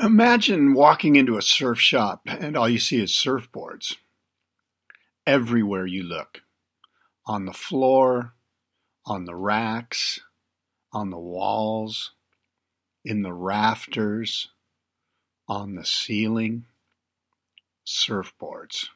[0.00, 3.96] Imagine walking into a surf shop and all you see is surfboards.
[5.26, 6.40] Everywhere you look
[7.26, 8.34] on the floor,
[9.06, 10.20] on the racks,
[10.92, 12.12] on the walls,
[13.04, 14.48] in the rafters,
[15.48, 16.64] on the ceiling.
[17.86, 18.86] Surfboards.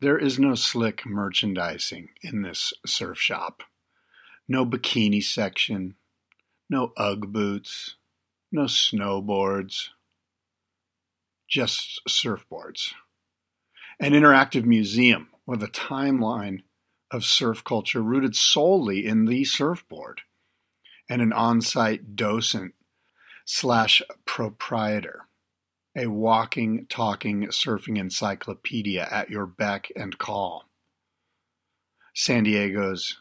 [0.00, 3.62] There is no slick merchandising in this surf shop.
[4.46, 5.94] No bikini section,
[6.68, 7.96] no Ugg boots,
[8.54, 9.88] no snowboards,
[11.48, 12.92] just surfboards.
[14.00, 16.60] An interactive museum with a timeline
[17.10, 20.22] of surf culture rooted solely in the surfboard,
[21.10, 22.74] and an on site docent
[23.44, 25.26] slash proprietor,
[25.96, 30.64] a walking, talking surfing encyclopedia at your beck and call.
[32.14, 33.20] San Diego's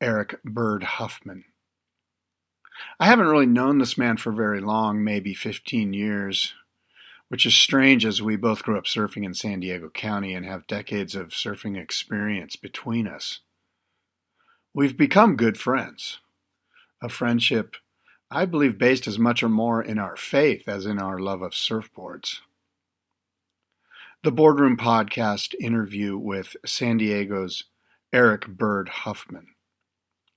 [0.00, 1.44] Eric Bird Huffman.
[3.00, 6.54] I haven't really known this man for very long, maybe 15 years,
[7.28, 10.66] which is strange as we both grew up surfing in San Diego County and have
[10.66, 13.40] decades of surfing experience between us.
[14.74, 16.18] We've become good friends,
[17.02, 17.76] a friendship
[18.30, 21.52] I believe based as much or more in our faith as in our love of
[21.52, 22.40] surfboards.
[24.22, 27.64] The Boardroom Podcast interview with San Diego's
[28.12, 29.46] Eric Bird Huffman.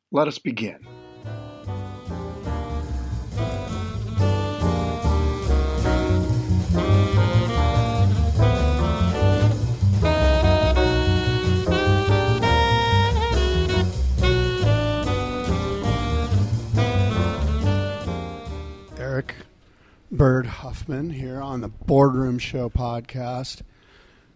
[0.10, 0.88] Let us begin.
[20.12, 23.62] Bird Huffman here on the Boardroom Show podcast.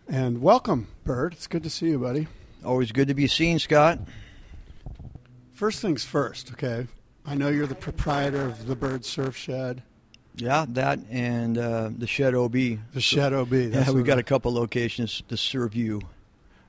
[0.08, 1.34] And welcome, Bird.
[1.34, 2.28] It's good to see you, buddy.
[2.64, 4.00] Always good to be seen, Scott.
[5.54, 6.88] First things first, okay?
[7.26, 9.82] I know you're the proprietor of the Bird Surf Shed,
[10.36, 12.54] Yeah, that and uh, the Shed OB.
[12.54, 13.50] the Shed OB.
[13.50, 16.02] That's Yeah, we've got a couple locations to serve you.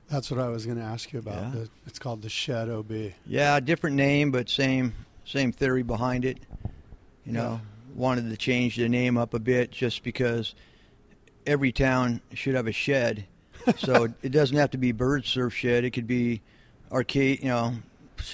[0.09, 1.43] That's what I was going to ask you about.
[1.43, 1.49] Yeah.
[1.61, 2.91] The- It's called the Shed OB.
[3.25, 4.93] Yeah, different name, but same
[5.25, 6.39] same theory behind it.
[7.25, 7.59] You know,
[7.97, 10.55] wanted to change the name up a bit just because
[11.45, 13.25] every town should have a shed.
[13.77, 15.83] so it doesn't have to be Bird Surf Shed.
[15.83, 16.41] It could be
[16.91, 17.73] Arcade, you know,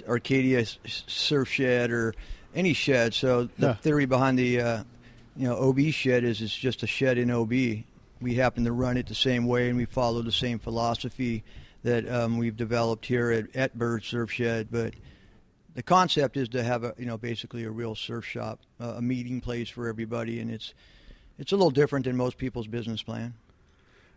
[0.07, 2.13] Arcadia Surf Shed or
[2.53, 3.13] any shed.
[3.13, 3.73] So the Yeah.
[3.75, 4.83] theory behind the uh,
[5.35, 7.51] you know OB shed is it's just a shed in OB.
[8.21, 11.43] We happen to run it the same way, and we follow the same philosophy
[11.83, 14.67] that um, we've developed here at, at Bird Surf Shed.
[14.71, 14.93] But
[15.75, 19.01] the concept is to have a you know basically a real surf shop, uh, a
[19.01, 20.73] meeting place for everybody, and it's
[21.37, 23.33] it's a little different than most people's business plan.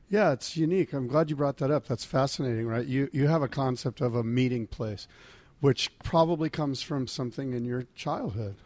[0.08, 0.92] Yeah, it's unique.
[0.92, 1.86] I'm glad you brought that up.
[1.86, 2.86] That's fascinating, right?
[2.86, 5.08] You you have a concept of a meeting place,
[5.60, 8.56] which probably comes from something in your childhood.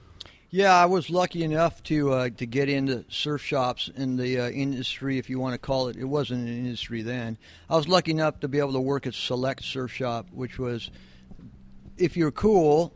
[0.52, 4.50] Yeah, I was lucky enough to uh, to get into surf shops in the uh,
[4.50, 5.96] industry, if you want to call it.
[5.96, 7.38] It wasn't an industry then.
[7.68, 10.90] I was lucky enough to be able to work at Select Surf Shop, which was,
[12.00, 12.92] if you're cool,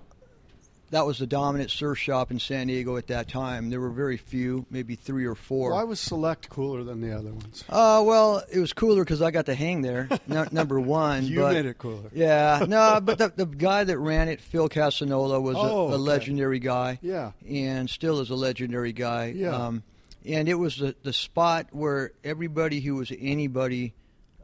[0.90, 3.70] that was the dominant surf shop in San Diego at that time.
[3.70, 5.72] There were very few, maybe three or four.
[5.72, 7.64] Why was Select cooler than the other ones?
[7.68, 10.08] Uh, well, it was cooler because I got to hang there.
[10.28, 12.10] no, number one, You but- made it cooler.
[12.12, 15.84] Yeah, no, but the, the guy that ran it, Phil Casanola, was Oh, a, a
[15.88, 15.96] okay.
[15.96, 16.98] legendary guy.
[17.02, 17.32] Yeah.
[17.48, 19.32] and still is a legendary guy.
[19.36, 19.50] Yeah.
[19.56, 19.82] Um,
[20.26, 23.92] and it was the, the spot where everybody who was anybody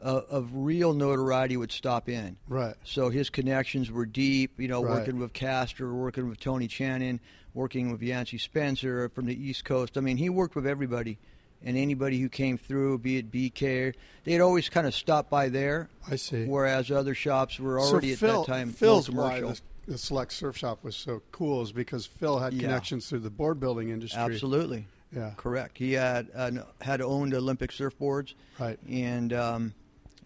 [0.03, 2.35] uh, of real notoriety would stop in.
[2.47, 2.75] Right.
[2.83, 4.99] So his connections were deep, you know, Right.
[4.99, 7.19] working with Castor, working with Tony Channon,
[7.53, 9.97] working with Yancey Spencer from the East Coast.
[9.97, 11.17] I mean, he worked with everybody
[11.63, 13.93] and anybody who came through, be it BK.
[14.23, 16.45] They'd always kind of stop by there, I see.
[16.45, 19.61] whereas other shops were already so Phil, at that time Phil's why commercial.
[19.85, 22.61] the, the Select Surf Shop was so cool is because Phil had Yeah.
[22.61, 24.19] connections through the board building industry.
[24.19, 24.87] Absolutely.
[25.15, 25.33] Yeah.
[25.37, 25.77] Correct.
[25.77, 28.33] He had uh, had owned Olympic surfboards.
[28.57, 28.79] Right.
[28.89, 29.73] And um,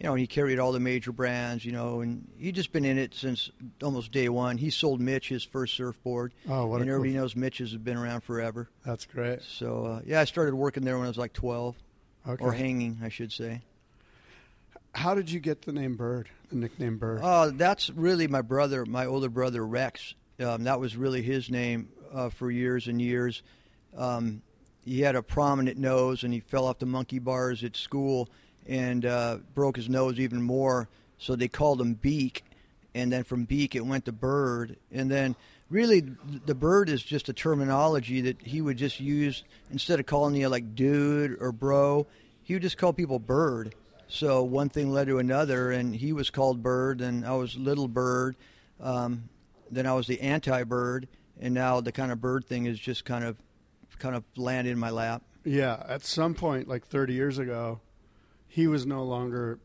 [0.06, 1.66] you know, he carried all the major brands.
[1.66, 3.50] You know, and he just been in it since
[3.82, 4.58] almost day one.
[4.60, 6.32] He sold Mitch his first surfboard.
[6.48, 8.70] Oh, what a And cool- everybody knows Mitch's have been around forever.
[8.86, 9.42] That's great.
[9.42, 11.76] So uh, yeah, I started working there when I was like 12,
[12.28, 12.44] Okay.
[12.44, 13.62] or hanging, I should say.
[14.94, 17.22] How did you get the name Bird, the nickname Bird?
[17.22, 20.14] Uh, that's really my brother, my older brother Rex.
[20.40, 23.42] Um, that was really his name uh, for years and years.
[23.98, 24.42] Um,
[24.86, 28.30] he had a prominent nose, and he fell off the monkey bars at school
[28.68, 30.90] and uh, broke his nose even more.
[31.18, 32.44] So they called him Beak,
[32.94, 35.36] and then from Beak it went to Bird, and then
[35.70, 36.02] really
[36.46, 40.50] the Bird is just a terminology that he would just use instead of calling you
[40.50, 42.08] like dude or bro.
[42.44, 43.74] He would just call people Bird.
[44.08, 47.88] So one thing led to another, and he was called Bird, and I was Little
[47.88, 48.36] Bird.
[48.80, 49.30] Um,
[49.72, 51.08] then I was the anti-bird,
[51.40, 53.36] and now the kind of bird thing is just kind of,
[53.98, 55.24] kind of landed in my lap.
[55.44, 57.80] Yeah, at some point, like 30 years ago,
[58.56, 59.60] he was no longer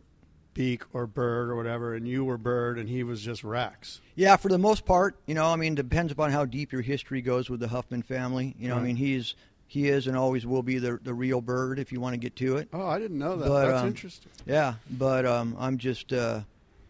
[0.52, 4.00] Beak or Bird or whatever, and you were Bird, and he was just Rex.
[4.16, 7.22] Yeah, for the most part, you know, I mean, depends upon how deep your history
[7.22, 8.56] goes with the Huffman family.
[8.58, 9.36] You know, I mean, he's
[9.68, 12.34] he is and always will be the the real bird if you want to get
[12.36, 12.68] to it.
[12.72, 13.48] Oh, I didn't know that.
[13.48, 14.32] But, That's um, interesting.
[14.44, 16.40] Yeah, but um, I'm just uh,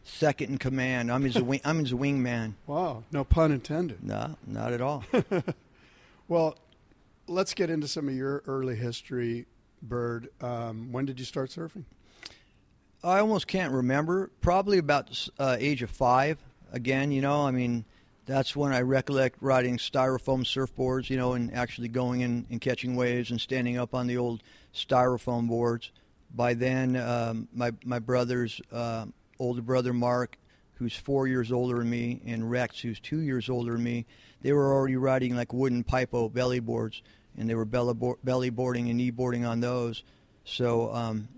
[0.03, 1.13] second in command.
[1.13, 2.55] I'm his wing, I'm his wingman.
[2.67, 4.03] Wow, no pun intended.
[4.03, 5.05] No, not at all.
[6.31, 6.57] Well,
[7.27, 9.47] let's get into some of your early history,
[9.83, 10.29] Bird.
[10.41, 11.85] Um, when did you start surfing?
[13.03, 14.31] I almost can't remember.
[14.41, 16.39] Probably about uh, age of five.
[16.73, 17.85] Again, you know, I mean,
[18.27, 22.95] that's when I recollect riding styrofoam surfboards, you know, and actually going in and catching
[22.95, 24.43] waves and standing up on the old
[24.75, 25.91] styrofoam boards.
[26.33, 29.07] By then, um, my my brother's uh,
[29.39, 30.37] older brother Mark,
[30.75, 34.07] who's four years older than me, and Rex, who's two years older than me,
[34.43, 37.03] they were already riding like wooden paipo belly boards,
[37.39, 40.03] and they were belly, boarding and knee boarding on those.
[40.45, 41.29] So um,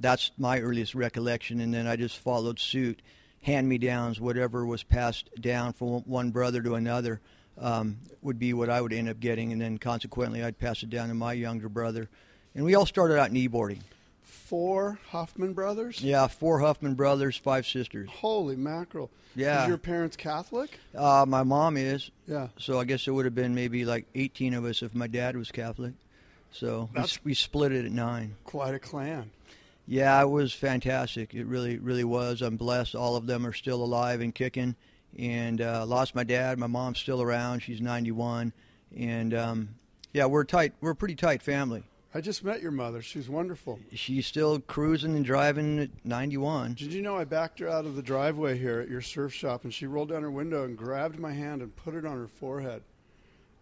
[0.00, 3.02] that's my earliest recollection, and then I just followed suit.
[3.42, 7.20] Hand me downs, whatever was passed down from one brother to another,
[7.58, 10.90] um, would be what I would end up getting, and then consequently, I'd pass it
[10.90, 12.08] down to my younger brother.
[12.54, 13.80] And we all started out kneeboarding.
[14.32, 16.00] Four Huffman brothers?
[16.00, 18.08] Yeah, four Huffman brothers, five sisters.
[18.10, 19.10] Holy mackerel.
[19.36, 19.62] Yeah.
[19.62, 20.78] Is your parents Catholic?
[20.96, 22.10] Uh, my mom is.
[22.26, 22.48] Yeah.
[22.58, 25.36] So I guess it would have been maybe like 18 of us if my dad
[25.36, 25.92] was Catholic.
[26.50, 28.36] So we, we split it at nine.
[28.44, 29.30] Quite a clan.
[29.86, 31.34] Yeah, it was fantastic.
[31.34, 32.40] It really, really was.
[32.40, 32.94] I'm blessed.
[32.94, 34.76] All of them are still alive and kicking.
[35.18, 36.58] And uh, lost my dad.
[36.58, 37.60] My mom's still around.
[37.60, 38.54] She's 91.
[38.96, 39.68] And um,
[40.12, 40.72] yeah, we're tight.
[40.80, 41.84] We're a pretty tight family.
[42.14, 43.00] I just met your mother.
[43.00, 43.80] She's wonderful.
[43.94, 46.74] She's still cruising and driving at 91.
[46.74, 49.64] Did you know I backed her out of the driveway here at your surf shop
[49.64, 52.26] and she rolled down her window and grabbed my hand and put it on her
[52.28, 52.82] forehead?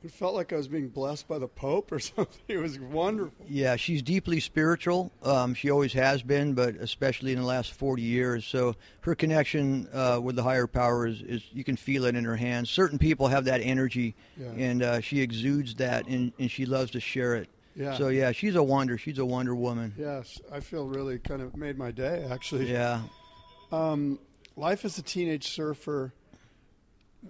[0.03, 2.41] It felt like I was being blessed by the Pope or something.
[2.49, 3.45] It was wonderful.
[3.49, 5.13] Yeah, she's deeply spiritual.
[5.23, 8.45] Um, she always has been, but especially in the last 40 years.
[8.47, 12.25] So her connection uh, with the higher power is, is you can feel it in
[12.25, 12.69] her hands.
[12.71, 14.47] Certain people have that energy, Yeah.
[14.57, 17.49] and uh, she exudes that, and, and she loves to share it.
[17.75, 17.97] Yeah.
[17.97, 18.99] So yeah, she's a wonder.
[18.99, 19.95] She's a wonder woman.
[19.97, 22.71] Yes, I feel really kind of made my day actually.
[22.71, 23.03] Yeah.
[23.73, 24.19] Um,
[24.57, 26.13] life as a teenage surfer.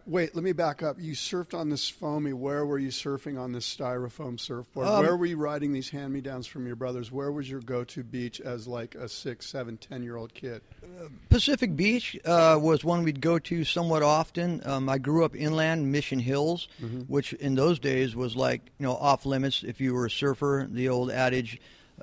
[0.07, 0.97] Wait, let me back up.
[1.01, 2.33] You surfed on this foamy.
[2.33, 4.87] Where were you surfing on this styrofoam surfboard?
[4.87, 7.11] Um, Where were you riding these hand-me-downs from your brothers?
[7.11, 10.63] Where was your go-to beach as like a six, seven, ten-year-old kid?
[11.29, 14.63] Pacific Beach uh, was one we'd go to somewhat often.
[14.65, 16.69] Um, I grew up inland, Mission Hills,
[17.09, 20.67] which in those days was like you know off limits if you were a surfer.
[20.70, 21.61] The old adage,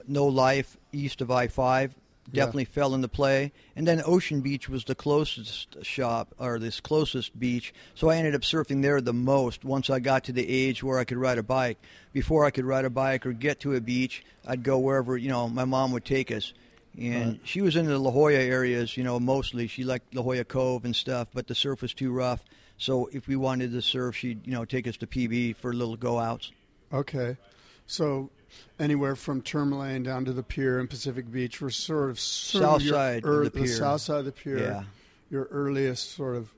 [0.07, 1.95] "No life east of I five
[2.31, 3.51] definitely fell into play.
[3.75, 8.35] And then Ocean Beach was the closest shop or this closest beach, so I ended
[8.35, 11.37] up surfing there the most once I got to the age where I could ride
[11.37, 11.77] a bike.
[12.13, 15.29] Before I could ride a bike or get to a beach, I'd go wherever you
[15.29, 16.53] know my mom would take us.
[16.99, 19.67] And she was into the La Jolla areas, you know, mostly.
[19.67, 22.43] She liked La Jolla Cove and stuff, but the surf was too rough.
[22.77, 25.95] So if we wanted to surf, she'd, you know, take us to PB for little
[25.95, 26.51] go outs.
[26.91, 27.37] Okay,
[27.85, 28.31] so
[28.79, 32.81] anywhere from Tourmaline down to the pier in Pacific Beach were sort of, sort South
[32.81, 33.67] of side of ear- the pier.
[33.67, 34.59] south side of the pier.
[34.59, 34.83] Yeah.
[35.29, 36.49] your earliest sort of,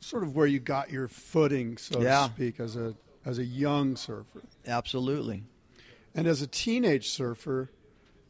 [0.00, 2.28] sort of where you got your footing, so Yeah.
[2.28, 2.94] to speak, as a
[3.26, 4.42] as a young surfer.
[4.66, 5.44] Absolutely.
[6.14, 7.70] And as a teenage surfer,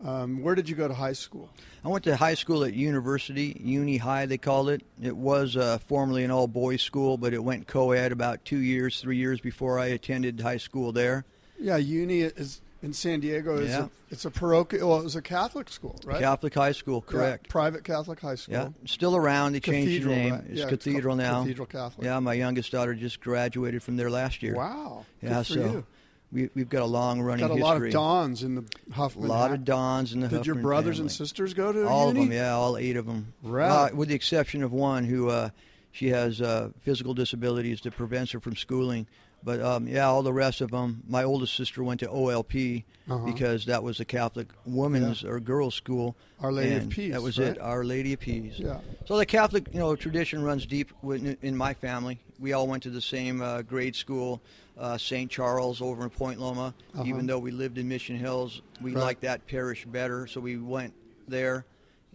[0.05, 1.51] um, where did you go to high school?
[1.85, 4.83] I went to high school at university, Uni High they called it.
[5.03, 8.59] It was uh, formerly an all boys school, but it went co ed about two
[8.59, 11.25] years, three years before I attended high school there.
[11.59, 13.85] Yeah, uni is in San Diego is Yeah.
[13.85, 14.91] a, it's a parochial.
[14.91, 16.21] Well, it was a Catholic school, right?
[16.21, 17.49] Catholic high school, Yeah, correct.
[17.49, 18.55] private Catholic high school.
[18.55, 19.53] Yeah, still around.
[19.53, 20.33] They changed the name.
[20.35, 20.45] right?
[20.51, 21.41] It's Yeah, Cathedral called now.
[21.43, 22.05] Cathedral Catholic.
[22.05, 24.55] Yeah, my youngest daughter just graduated from there last year.
[24.57, 25.07] Wow.
[25.23, 25.87] Yeah, so you.
[26.31, 27.63] we we've got a long running Got a history.
[27.65, 29.25] lot of dons in the Huffman.
[29.27, 29.61] A lot hat.
[29.61, 32.31] of dons in the Did your Huffman brothers and sisters go to all of them?
[32.31, 33.33] Yeah, all eight of them.
[33.43, 33.69] Right.
[33.71, 35.49] Uh, with the exception of one who uh,
[35.93, 39.07] she has uh, physical disabilities that prevents her from schooling.
[39.45, 41.03] But um, yeah, all the rest of them.
[41.07, 43.27] My oldest sister went to OLP Uh-huh.
[43.27, 46.17] because that was a Catholic women's or girls' school.
[46.41, 47.49] Our Lady of Peace, That was right?
[47.49, 47.61] it.
[47.61, 48.55] Our Lady of Peace.
[48.57, 48.79] Yeah.
[49.05, 52.19] So the Catholic, you know, tradition runs deep in, in my family.
[52.41, 54.41] We all went to the same uh, grade school,
[54.79, 55.31] uh, St.
[55.31, 56.73] Charles over in Point Loma.
[56.95, 57.05] Uh-huh.
[57.07, 59.03] Even though we lived in Mission Hills, we Right.
[59.05, 60.95] liked that parish better, so we went
[61.29, 61.67] there.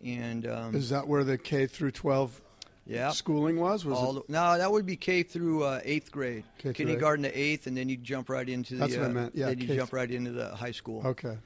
[0.04, 2.42] And um, Is that where the K through 12
[2.90, 3.86] yeah, schooling was?
[3.86, 4.28] Was all it?
[4.28, 7.78] the- no, that would be K through uh, eighth grade, K kindergarten to eighth, and
[7.78, 8.80] then you jump right into the.
[8.82, 9.36] That's what I uh, meant.
[9.36, 11.06] Yeah, then you jump right into the high school.
[11.06, 11.38] Okay.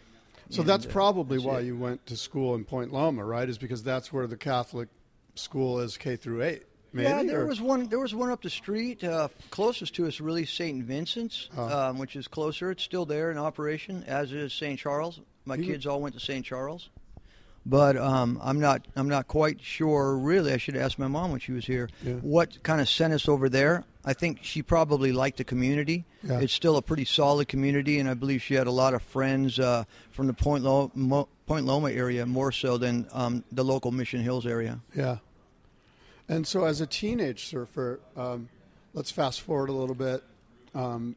[0.50, 1.66] So And, that's uh, probably that's why it.
[1.66, 3.48] you went to school in Point Loma, right?
[3.48, 4.90] Is because that's where the Catholic
[5.36, 6.64] school is K through 8.
[6.96, 7.10] Maybe?
[7.10, 7.88] yeah, there or- was one.
[7.88, 10.84] There was one up the street, uh, closest to us, really St.
[10.84, 11.90] Vincent's, Oh.
[11.90, 12.70] um, which is closer.
[12.72, 14.78] It's still there in operation, as is St.
[14.80, 15.20] Charles.
[15.46, 16.46] My You- kids all went to St.
[16.46, 16.90] Charles,
[17.66, 18.86] but um, I'm not.
[18.96, 20.18] I'm not quite sure.
[20.18, 21.90] Really, I should ask my mom when she was here.
[22.04, 22.14] Yeah.
[22.16, 23.86] What kind of sent us over there?
[24.06, 26.04] I think she probably liked the community.
[26.24, 26.40] Yeah.
[26.40, 29.60] It's still a pretty solid community, and I believe she had a lot of friends
[29.60, 34.22] uh, from the Point Mo- Point Loma area, more so than um, the local Mission
[34.22, 34.80] Hills area.
[34.94, 35.18] Yeah.
[36.28, 38.50] And so, as a teenage surfer, um,
[38.94, 40.22] let's fast forward a little bit.
[40.76, 41.16] Um,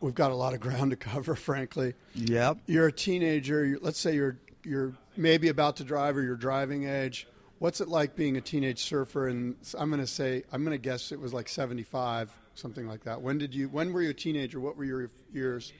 [0.00, 1.94] we've got a lot of ground to cover, frankly.
[2.14, 2.58] Yep.
[2.66, 3.78] You're a teenager.
[3.80, 7.26] Let's say you're you're maybe about to drive or you're driving age.
[7.58, 9.28] What's it like being a teenage surfer?
[9.28, 13.04] And I'm going to say I'm going to guess it was like 75, something like
[13.04, 13.20] that.
[13.20, 13.68] When did you?
[13.68, 14.60] When were you a teenager?
[14.60, 15.72] What were your years?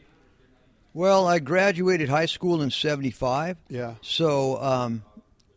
[0.93, 3.57] Well, I graduated high school in '75.
[3.69, 3.95] Yeah.
[4.03, 5.05] So, um,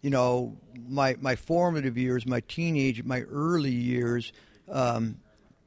[0.02, 4.32] you know, my my formative years, my teenage, my early years,
[4.70, 5.18] um,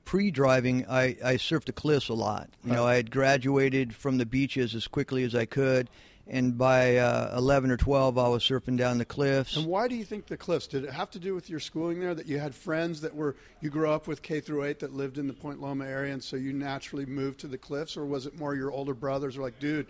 [0.04, 2.48] pre-driving, I, I surfed the cliffs a lot.
[2.64, 5.90] You know, I had graduated from the beaches as quickly as I could,
[6.28, 9.56] and by uh, 11 or 12, I was surfing down the cliffs.
[9.56, 10.66] And why do you think the cliffs?
[10.66, 12.14] Did it have to do with your schooling there?
[12.14, 15.18] That you had friends that were you grew up with K through eight that lived
[15.18, 18.26] in the Point Loma area, and so you naturally moved to the cliffs, or was
[18.26, 19.86] it more your older brothers were like, dude,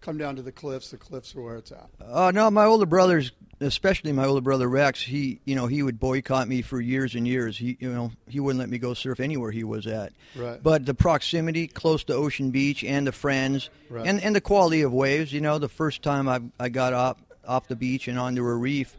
[0.00, 0.90] come down to the cliffs.
[0.90, 1.88] The cliffs are where it's at.
[2.04, 5.98] Uh, no, my older brothers, especially my older brother Rex, he, you know, he would
[5.98, 7.58] boycott me for years and years.
[7.58, 10.12] He, you know, he wouldn't let me go surf anywhere he was at.
[10.36, 10.62] Right.
[10.62, 14.06] But the proximity, close to Ocean Beach, and the friends, Right.
[14.06, 15.32] and and the quality of waves.
[15.32, 18.54] You know, the first time I I got up off the beach and onto a
[18.54, 18.96] reef,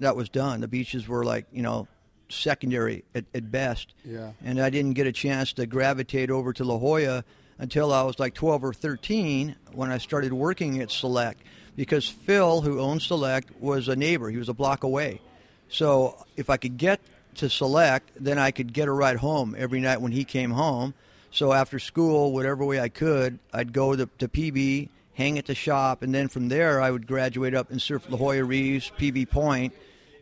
[0.00, 0.60] that was done.
[0.60, 1.88] The beaches were like, you know.
[2.28, 4.32] Secondary at, at best, Yeah.
[4.42, 7.24] and I didn't get a chance to gravitate over to La Jolla
[7.58, 11.40] until I was like 12 or 13 when I started working at Select
[11.76, 14.30] because Phil, who owned Select, was a neighbor.
[14.30, 15.20] He was a block away.
[15.68, 17.00] So if I could get
[17.36, 20.94] to Select, then I could get a ride home every night when he came home.
[21.30, 25.54] So after school, whatever way I could, I'd go to, to PB, hang at the
[25.54, 29.30] shop, and then from there I would graduate up and surf La Jolla Reefs, PB
[29.30, 29.72] Point,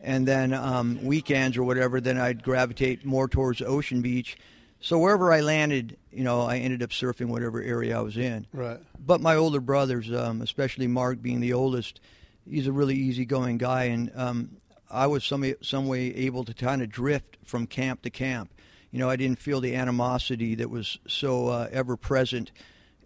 [0.02, 4.36] and then um, weekends or whatever, then I'd gravitate more towards Ocean Beach.
[4.80, 8.46] So wherever I landed, you know, I ended up surfing whatever area I was in.
[8.52, 8.78] Right.
[8.98, 12.00] But my older brothers, um, especially Mark being the oldest,
[12.48, 14.56] he's a really easygoing guy, and um,
[14.90, 18.52] I was some some way able to kind of drift from camp to camp.
[18.90, 22.50] You know, I didn't feel the animosity that was so uh, ever present.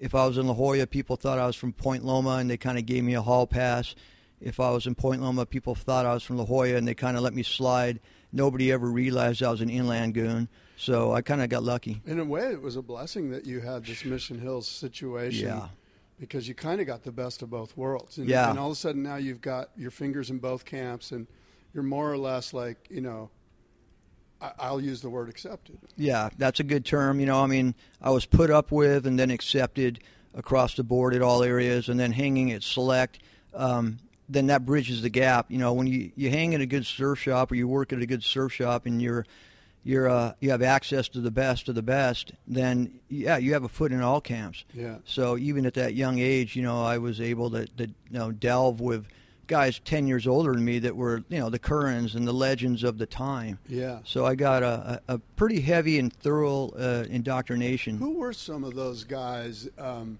[0.00, 2.57] If I was in La Jolla, people thought I was from Point Loma, and they
[2.57, 3.95] kind of gave me a hall pass.
[4.40, 6.95] If I was in Point Loma, people thought I was from La Jolla, and they
[6.95, 8.00] kind of let me slide.
[8.33, 12.00] Nobody ever realized I was an inland goon, so I kind of got lucky.
[12.07, 15.49] In a way, it was a blessing that you had this Mission Hills situation.
[15.49, 15.69] Yeah.
[16.21, 18.19] Because you kind of got the best of both worlds.
[18.19, 18.49] And, Yeah.
[18.50, 21.26] And all of a sudden now you've got your fingers in both camps, and
[21.75, 23.31] you're more or less like, you know,
[24.40, 25.78] I- I'll use the word accepted.
[25.97, 27.19] Yeah, that's a good term.
[27.21, 30.00] You know, I mean, I was put up with and then accepted
[30.35, 33.19] across the board at all areas, and then hanging at select.
[33.54, 35.50] Um, then that bridges the gap.
[35.50, 38.00] You know, when you, you hang at a good surf shop or you work at
[38.00, 39.26] a good surf shop and you're
[39.84, 43.64] you're uh, you have access to the best of the best, then yeah, you have
[43.64, 44.64] a foot in all camps.
[44.72, 44.96] Yeah.
[45.04, 48.32] So even at that young age, you know, I was able to, to you know
[48.32, 49.06] delve with
[49.46, 52.82] guys ten years older than me that were you know the Currens and the legends
[52.82, 53.58] of the time.
[53.68, 53.98] Yeah.
[54.04, 57.98] So I got a, a, a pretty heavy and thorough uh, indoctrination.
[57.98, 60.18] Who were some of those guys um,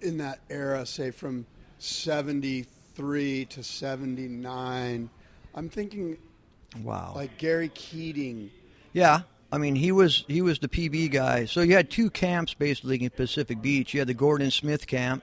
[0.00, 1.44] in that era, say from
[1.80, 5.10] 73 to 79?
[5.56, 6.18] I'm thinking
[6.82, 7.12] Wow.
[7.14, 8.50] like Gary Keating.
[8.92, 9.20] yeah.
[9.52, 11.44] I mean, he was he was the PB guy.
[11.44, 13.94] So you had two camps basically in Pacific Beach.
[13.94, 15.22] You had the Gordon Smith camp,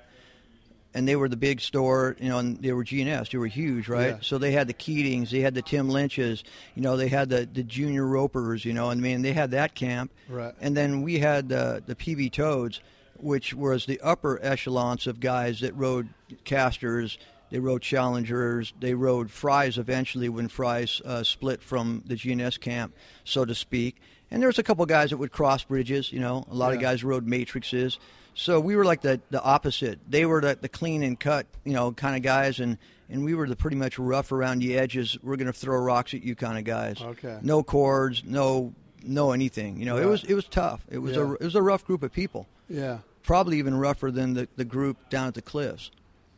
[0.93, 3.31] and they were the big store, you know, and they were GNS.
[3.31, 4.07] They were huge, right?
[4.11, 4.17] Yeah.
[4.21, 7.45] So they had the Keatings, they had the Tim Lynches, you know, they had the
[7.51, 10.11] the Junior Ropers, you know, and I mean, they had that camp.
[10.29, 10.53] Right.
[10.61, 12.79] And then we had the the PB Toads,
[13.17, 16.07] which was the upper echelons of guys that rode
[16.45, 17.17] casters.
[17.51, 18.73] They rode Challengers.
[18.79, 23.97] They rode Fryes eventually when Fryes uh, split from the GNS camp, so to speak.
[24.31, 26.11] And there was a couple guys that would cross bridges.
[26.11, 27.99] You know, a lot of guys rode matrices.
[28.33, 29.99] So we were like the the opposite.
[30.09, 32.77] They were the, the clean and cut, you know, kind of guys, and
[33.09, 35.17] and we were the pretty much rough around the edges.
[35.21, 37.01] We're going to throw rocks at you kind of guys.
[37.01, 37.39] Okay.
[37.41, 39.77] No cords, no no anything.
[39.77, 40.85] You know, it was it was tough.
[40.89, 42.47] It was a it was a rough group of people.
[42.69, 42.99] Yeah.
[43.23, 45.91] Probably even rougher than the the group down at the cliffs.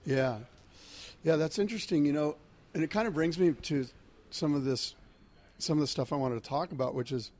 [0.05, 0.39] Yeah,
[1.23, 2.05] yeah, that's interesting.
[2.05, 2.35] You know,
[2.73, 3.85] and it kind of brings me to
[4.29, 4.95] some of this,
[5.57, 7.31] some of the stuff I wanted to talk about, which is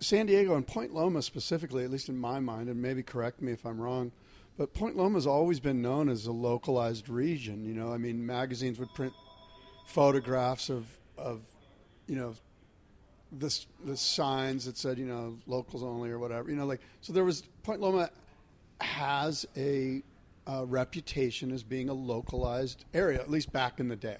[0.00, 3.52] San Diego and Point Loma specifically, at least in my mind, and maybe correct me
[3.52, 4.12] if I'm wrong.
[4.58, 7.64] But Point Loma has always been known as a localized region.
[7.64, 9.12] You know, I mean, magazines would print
[9.86, 10.86] photographs of,
[11.18, 11.42] of,
[12.06, 12.34] you know,
[13.32, 16.48] this the signs that said, you know, locals only or whatever.
[16.50, 18.10] You know, like so there was Point Loma
[18.80, 20.02] has a
[20.46, 24.18] uh, reputation as being a localized area, at least back in the day.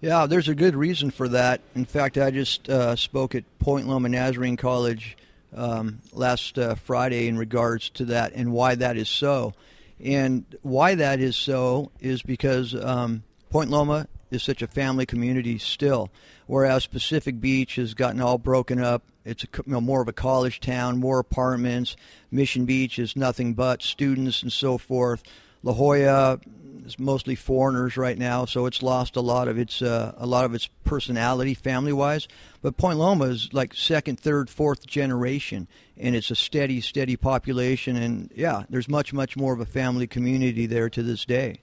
[0.00, 1.60] Yeah, there's a good reason for that.
[1.74, 5.16] In fact, I just uh, spoke at Point Loma Nazarene College
[5.54, 9.54] um, last uh, Friday in regards to that and why that is so.
[10.00, 15.58] And why that is so is because um, Point Loma is such a family community
[15.58, 16.10] still,
[16.46, 19.02] whereas Pacific Beach has gotten all broken up.
[19.24, 21.96] It's a, you know, more of a college town, more apartments.
[22.30, 25.22] Mission Beach is nothing but students and so forth.
[25.68, 26.40] La Jolla
[26.86, 30.46] is mostly foreigners right now, so it's lost a lot of its uh, a lot
[30.46, 32.26] of its personality family wise.
[32.62, 37.96] But Point Loma is like second, third, fourth generation, and it's a steady, steady population.
[37.96, 41.60] And yeah, there's much, much more of a family community there to this day.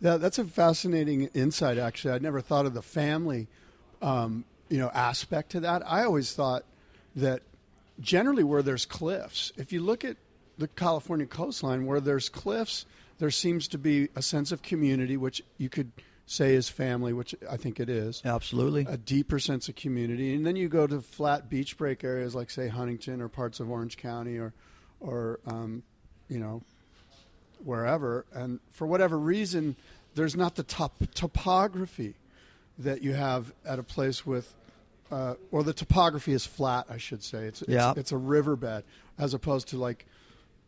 [0.00, 1.78] Yeah, that's a fascinating insight.
[1.78, 3.46] Actually, I'd never thought of the family,
[4.02, 5.88] um, you know, aspect to that.
[5.88, 6.64] I always thought
[7.14, 7.42] that
[8.00, 10.16] generally where there's cliffs, if you look at
[10.58, 12.86] the California coastline, where there's cliffs,
[13.18, 15.92] there seems to be a sense of community, which you could
[16.26, 18.20] say is family, which I think it is.
[18.24, 18.84] Absolutely.
[18.88, 22.50] A deeper sense of community, and then you go to flat beach break areas like,
[22.50, 24.52] say, Huntington or parts of Orange County, or,
[25.00, 25.82] or um,
[26.28, 26.62] you know,
[27.64, 29.76] wherever, and for whatever reason,
[30.14, 32.14] there's not the top topography
[32.78, 34.52] that you have at a place with,
[35.10, 37.44] uh, or the topography is flat, I should say.
[37.44, 37.90] It's Yeah.
[37.90, 38.84] it's, it's a riverbed
[39.18, 40.06] as opposed to like,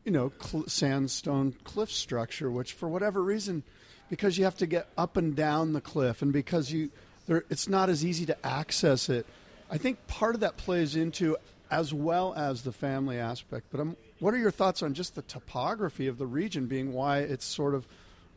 [0.08, 3.62] you know, cl- sandstone cliff structure, which for whatever reason,
[4.08, 6.88] because you have to get up and down the cliff, and because you,
[7.26, 9.26] there, it's not as easy to access it.
[9.70, 11.36] I think part of that plays into
[11.70, 13.66] as well as the family aspect.
[13.70, 17.18] But um, what are your thoughts on just the topography of the region being why
[17.18, 17.86] it's sort of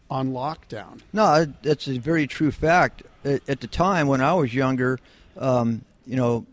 [0.09, 0.99] on lockdown?
[1.13, 3.03] No, that's a very true fact.
[3.23, 4.99] At, at the time when I was younger,
[5.37, 6.45] um, you know,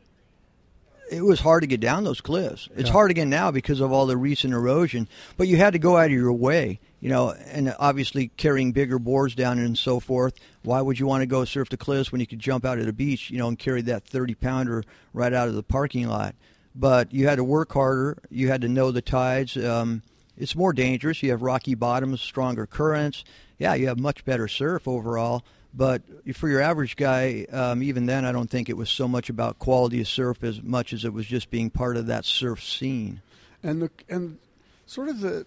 [1.11, 2.68] it was hard to get down those cliffs.
[2.77, 2.92] It's Yeah.
[2.92, 6.07] hard again now because of all the recent erosion, but you had to go out
[6.07, 10.35] of your way, you know, and obviously carrying bigger boards down and so forth.
[10.62, 12.87] Why would you want to go surf the cliffs when you could jump out at
[12.87, 16.35] the beach, you know, and carry that 30 pounder right out of the parking lot?
[16.75, 18.18] But you had to work harder.
[18.31, 19.57] You had to know the tides.
[19.57, 20.03] Um,
[20.37, 21.23] it's more dangerous.
[21.23, 23.25] You have rocky bottoms, stronger currents.
[23.59, 25.42] Yeah, you have much better surf overall.
[25.79, 26.03] But
[26.35, 29.61] for your average guy, um, even then, I don't think it was so much about
[29.61, 33.23] quality of surf as much as it was just being part of that surf scene.
[33.62, 34.38] and the and
[34.87, 35.47] sort of the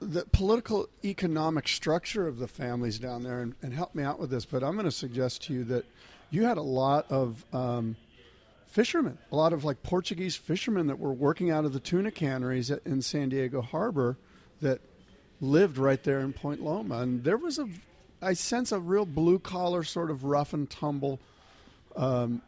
[0.00, 4.30] the political economic structure of the families down there and, and help me out with
[4.30, 5.84] this but i'm going to suggest to you that
[6.30, 7.96] you had a lot of um,
[8.68, 12.70] fishermen a lot of like portuguese fishermen that were working out of the tuna canneries
[12.70, 14.16] in san diego harbor
[14.60, 14.80] that
[15.40, 17.68] lived right there in point loma and there was a
[18.22, 21.18] i sense a real blue collar sort of rough and tumble
[21.96, 22.42] um,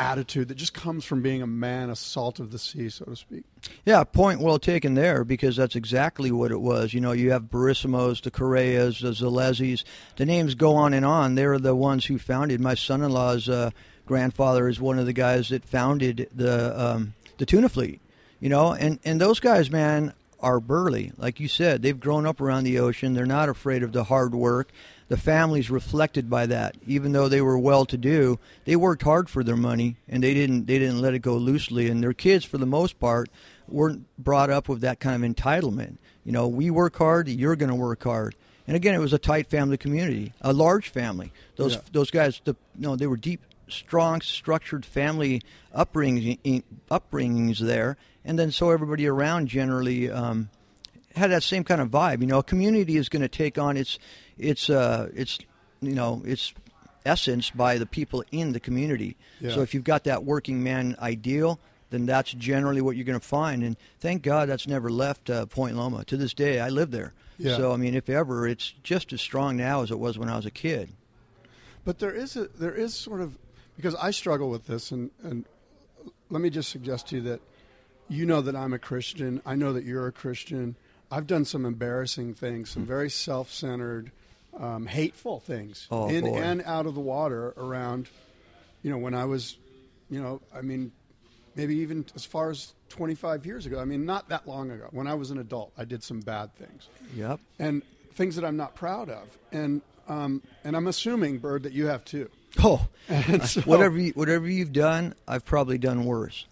[0.00, 3.14] attitude that just comes from being a man, a salt of the sea, so to
[3.14, 3.44] speak.
[3.84, 6.94] Yeah, point well taken there because that's exactly what it was.
[6.94, 9.84] You know, you have Barissimos, the Correas, the Zolezzis.
[10.16, 11.34] The names go on and on.
[11.34, 12.60] They're the ones who founded.
[12.60, 13.70] My son-in-law's uh,
[14.06, 18.00] grandfather is one of the guys that founded the um, the tuna fleet.
[18.40, 21.12] You know, and and those guys, man, are burly.
[21.18, 23.12] Like you said, they've grown up around the ocean.
[23.12, 24.72] They're not afraid of the hard work.
[25.10, 26.76] The families reflected by that.
[26.86, 30.78] Even though they were well-to-do, they worked hard for their money, and they didn't they
[30.78, 31.90] didn't let it go loosely.
[31.90, 33.28] And their kids, for the most part,
[33.66, 35.96] weren't brought up with that kind of entitlement.
[36.22, 38.36] You know, we work hard, you're going to work hard.
[38.68, 41.32] And again, it was a tight family community, a large family.
[41.56, 41.80] Those Yeah.
[41.90, 45.42] those guys, the, you know, they were deep strong, structured family
[45.74, 50.50] upbringing, upbringings there, and then so everybody around generally um,
[51.20, 52.20] had that same kind of vibe.
[52.20, 53.98] You know, a community is going to take on its
[54.36, 55.38] its uh, its
[55.80, 56.52] you know its
[57.06, 59.16] essence by the people in the community.
[59.40, 59.54] Yeah.
[59.54, 63.26] So if you've got that working man ideal, then that's generally what you're going to
[63.26, 63.62] find.
[63.62, 66.04] And thank God that's never left uh, Point Loma.
[66.04, 67.12] To this day, I live there.
[67.38, 67.56] Yeah.
[67.56, 70.36] So I mean, if ever, it's just as strong now as it was when I
[70.36, 70.90] was a kid.
[71.84, 73.38] But there is a there is sort of
[73.76, 75.46] because I struggle with this, and and
[76.28, 77.40] let me just suggest to you that
[78.08, 79.40] you know that I'm a Christian.
[79.46, 80.76] I know that you're a Christian.
[81.10, 84.12] I've done some embarrassing things, some very self-centered,
[84.58, 86.36] um, hateful things Oh, in boy.
[86.38, 88.08] and out of the water around.
[88.82, 89.56] You know, when I was,
[90.08, 90.92] you know, I mean,
[91.56, 93.78] maybe even as far as 25 years ago.
[93.80, 94.86] I mean, not that long ago.
[94.90, 97.40] When I was an adult, I did some bad things Yep.
[97.58, 97.82] and
[98.14, 99.26] things that I'm not proud of.
[99.52, 102.28] And um, and I'm assuming, Bird, that you have too.
[102.58, 102.88] Oh,
[103.46, 106.46] so- whatever you, whatever you've done, I've probably done worse.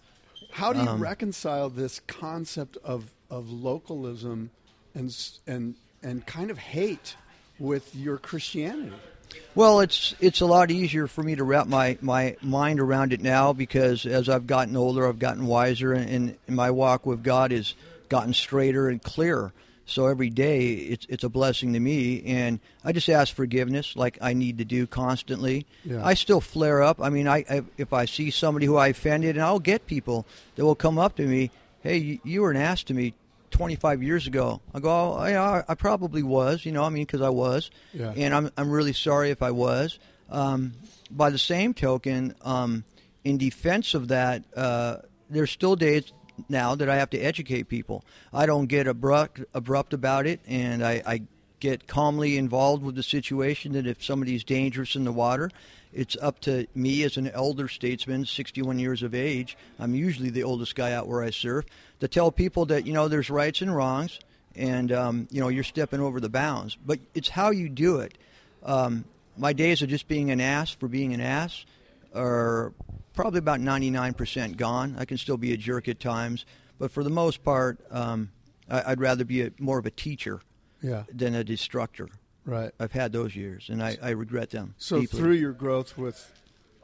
[0.51, 4.49] How do you Um, reconcile this concept of of localism
[4.95, 5.15] and
[5.47, 7.15] and and kind of hate
[7.59, 8.95] with your Christianity?
[9.55, 13.21] Well, it's it's a lot easier for me to wrap my, my mind around it
[13.21, 17.51] now because as I've gotten older, I've gotten wiser, and, and my walk with God
[17.51, 17.75] has
[18.09, 19.53] gotten straighter and clearer.
[19.85, 24.19] So every day, it's it's a blessing to me, and I just ask forgiveness, like
[24.21, 25.65] I need to do constantly.
[25.83, 26.05] Yeah.
[26.05, 27.01] I still flare up.
[27.01, 30.27] I mean, I, I if I see somebody who I offended, and I'll get people
[30.55, 31.49] that will come up to me,
[31.81, 33.13] "Hey, you, you were an ass to me
[33.51, 34.89] 25 years ago." I go,
[35.19, 36.83] oh, "Yeah, I probably was," you know.
[36.83, 38.13] I mean, because I was, Yeah.
[38.15, 39.99] and I'm I'm really sorry if I was.
[40.29, 40.73] Um,
[41.09, 42.83] by the same token, um,
[43.23, 44.97] in defense of that, uh,
[45.29, 46.11] there's still days
[46.47, 48.05] now that I have to educate people.
[48.31, 51.21] I don't get abrupt abrupt about it, and I, I
[51.59, 53.73] get calmly involved with the situation.
[53.73, 55.51] That if somebody's dangerous in the water,
[55.91, 59.57] it's up to me as an elder statesman, 61 years of age.
[59.79, 61.65] I'm usually the oldest guy out where I surf
[61.99, 64.19] to tell people that you know there's rights and wrongs,
[64.55, 66.77] and um, you know you're stepping over the bounds.
[66.85, 68.17] But it's how you do it.
[68.63, 69.05] Um,
[69.37, 71.65] my days of just being an ass for being an ass
[72.13, 72.73] are
[73.13, 74.95] probably about 99% gone.
[74.97, 76.45] I can still be a jerk at times,
[76.77, 78.31] but for the most part, um,
[78.69, 80.41] I, I'd rather be a, more of a teacher
[80.81, 81.03] Yeah.
[81.13, 82.09] than a destructor.
[82.45, 82.71] Right.
[82.79, 84.75] I've had those years, and I, I regret them.
[84.77, 85.19] So deeply.
[85.19, 86.31] through your growth with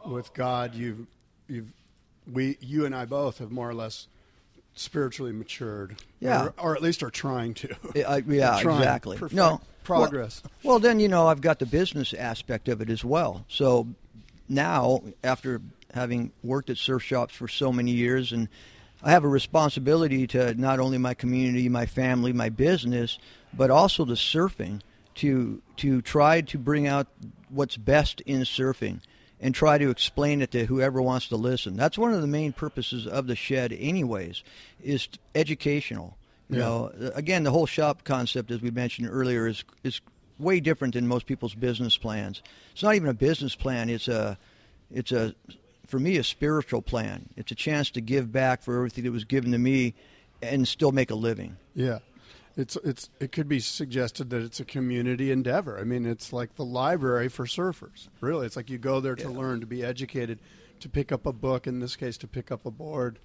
[0.05, 1.07] with God, you've
[1.47, 1.71] you've
[2.31, 4.07] we you and I both have more or less
[4.75, 5.95] spiritually matured.
[6.19, 6.45] Yeah.
[6.45, 7.75] Or, or at least are trying to.
[8.07, 8.77] I, yeah, Trying.
[8.77, 9.17] exactly.
[9.31, 10.41] No progress.
[10.63, 13.45] Well, well, then you know I've got the business aspect of it as well.
[13.47, 13.87] So
[14.49, 15.61] now, after
[15.93, 18.49] having worked at surf shops for so many years, and
[19.05, 23.19] I have a responsibility to not only my community, my family, my business,
[23.53, 24.81] but also to surfing
[25.15, 27.07] to to try to bring out
[27.49, 29.01] what's best in surfing
[29.39, 31.77] and try to explain it to whoever wants to listen.
[31.77, 34.43] That's one of the main purposes of the shed, anyways,
[34.81, 36.17] is educational.
[36.49, 36.61] You Yeah.
[36.63, 40.01] know, uh, again, the whole shop concept, as we mentioned earlier, is is
[40.39, 42.41] way different than most people's business plans.
[42.73, 43.87] It's not even a business plan.
[43.89, 44.39] It's a
[44.91, 45.35] it's a
[45.87, 47.29] for me a spiritual plan.
[47.35, 49.93] It's a chance to give back for everything that was given to me
[50.41, 51.57] and still make a living.
[51.73, 51.99] Yeah.
[52.57, 55.77] It's it's it could be suggested that it's a community endeavor.
[55.77, 58.07] I mean, it's like the library for surfers.
[58.21, 60.39] Really, it's like you go there to learn, to be educated,
[60.79, 61.67] to pick up a book.
[61.67, 63.19] In this case, to pick up a board,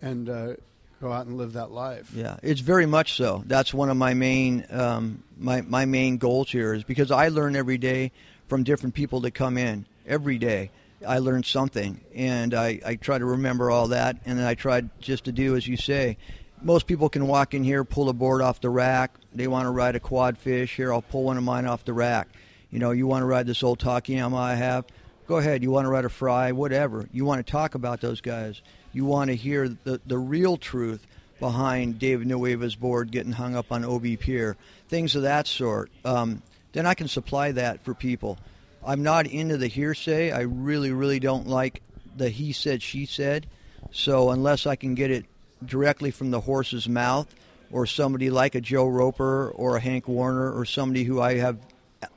[0.00, 0.54] and uh,
[1.02, 2.10] go out and live that life.
[2.14, 3.42] Yeah, it's very much so.
[3.46, 7.56] That's one of my main um, my my main goals here is because I learn
[7.56, 8.10] every day
[8.48, 10.70] from different people that come in every day.
[11.06, 14.82] I learned something, and I, I try to remember all that, and then I try
[15.00, 16.16] just to do as you say.
[16.62, 19.14] Most people can walk in here, pull a board off the rack.
[19.34, 20.76] They want to ride a quad fish.
[20.76, 22.28] Here, I'll pull one of mine off the rack.
[22.70, 24.86] You know, you want to ride this old Takayama I have?
[25.26, 25.62] Go ahead.
[25.62, 26.52] You want to ride a Frye?
[26.52, 27.08] Whatever.
[27.12, 28.62] You want to talk about those guys.
[28.92, 31.06] You want to hear the, the real truth
[31.40, 34.56] behind David Nuuhiwa's board getting hung up on OB Pier,
[34.88, 35.90] things of that sort.
[36.04, 38.38] Um, then I can supply that for people.
[38.86, 40.30] I'm not into the hearsay.
[40.30, 41.82] I really, really don't like
[42.16, 43.46] the he said, she said.
[43.90, 45.26] So unless I can get it
[45.64, 47.34] directly from the horse's mouth
[47.72, 51.58] or somebody like a Joe Roper or a Hank Warner or somebody who I have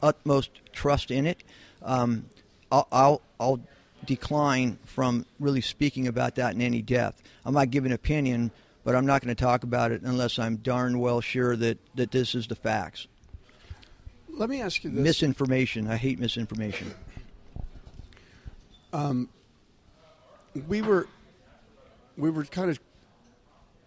[0.01, 1.43] utmost trust in it,
[1.81, 2.25] um,
[2.71, 3.59] I'll, I'll, I'll
[4.05, 7.21] decline from really speaking about that in any depth.
[7.45, 8.51] I might give an opinion,
[8.83, 12.11] but I'm not going to talk about it unless I'm darn well sure that, that
[12.11, 13.07] this is the facts.
[14.39, 15.89] Let me ask you this: Misinformation.
[15.89, 16.93] I hate misinformation.
[20.67, 21.07] we were
[22.17, 22.79] we were kind of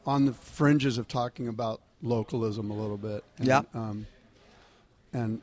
[0.07, 3.25] on the fringes of talking about localism a little bit.
[3.39, 3.63] And, Yeah.
[3.73, 4.07] Um,
[5.15, 5.41] and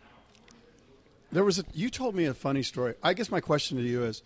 [1.32, 2.93] there was a you told me a funny story.
[3.02, 4.22] I guess my question to you is,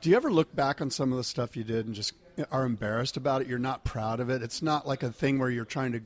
[0.00, 2.14] Do you ever look back on some of the stuff you did and just
[2.52, 3.48] are embarrassed about it?
[3.48, 4.42] You're not proud of it.
[4.42, 6.02] It's not like a thing where you're trying to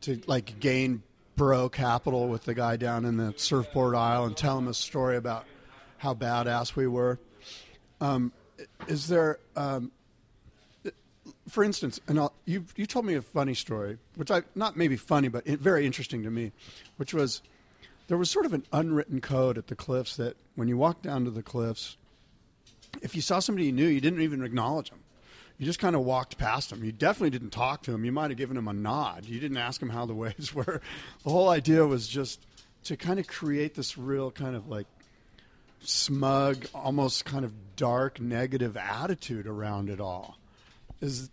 [0.00, 1.02] to like gain
[1.38, 5.16] bro capital with the guy down in the surfboard aisle and tell him a story
[5.16, 5.46] about
[5.96, 7.18] how badass we were.
[8.00, 8.32] Um,
[8.88, 9.92] is there, um,
[11.48, 14.96] for instance, and I'll, you you told me a funny story, which I not maybe
[14.96, 16.50] funny, but very interesting to me,
[16.96, 17.40] which was
[18.08, 21.24] there was sort of an unwritten code at the cliffs that when you walked down
[21.24, 21.96] to the cliffs,
[23.00, 24.97] if you saw somebody you knew, you didn't even acknowledge them.
[25.58, 26.84] You just kind of walked past them.
[26.84, 28.04] You definitely didn't talk to them.
[28.04, 29.24] You might have given them a nod.
[29.24, 30.80] You didn't ask them how the waves were.
[31.24, 32.46] The whole idea was just
[32.84, 34.86] to kind of create this real kind of like
[35.80, 40.38] smug, almost kind of dark, negative attitude around it all.
[41.00, 41.30] Is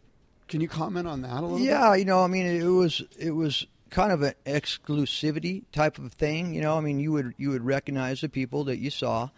[0.48, 1.60] can you comment on that a little?
[1.60, 2.00] Yeah, bit?
[2.00, 6.54] you know, I mean, it was it was kind of an exclusivity type of thing.
[6.54, 9.30] You know, I mean, you would you would recognize the people that you saw.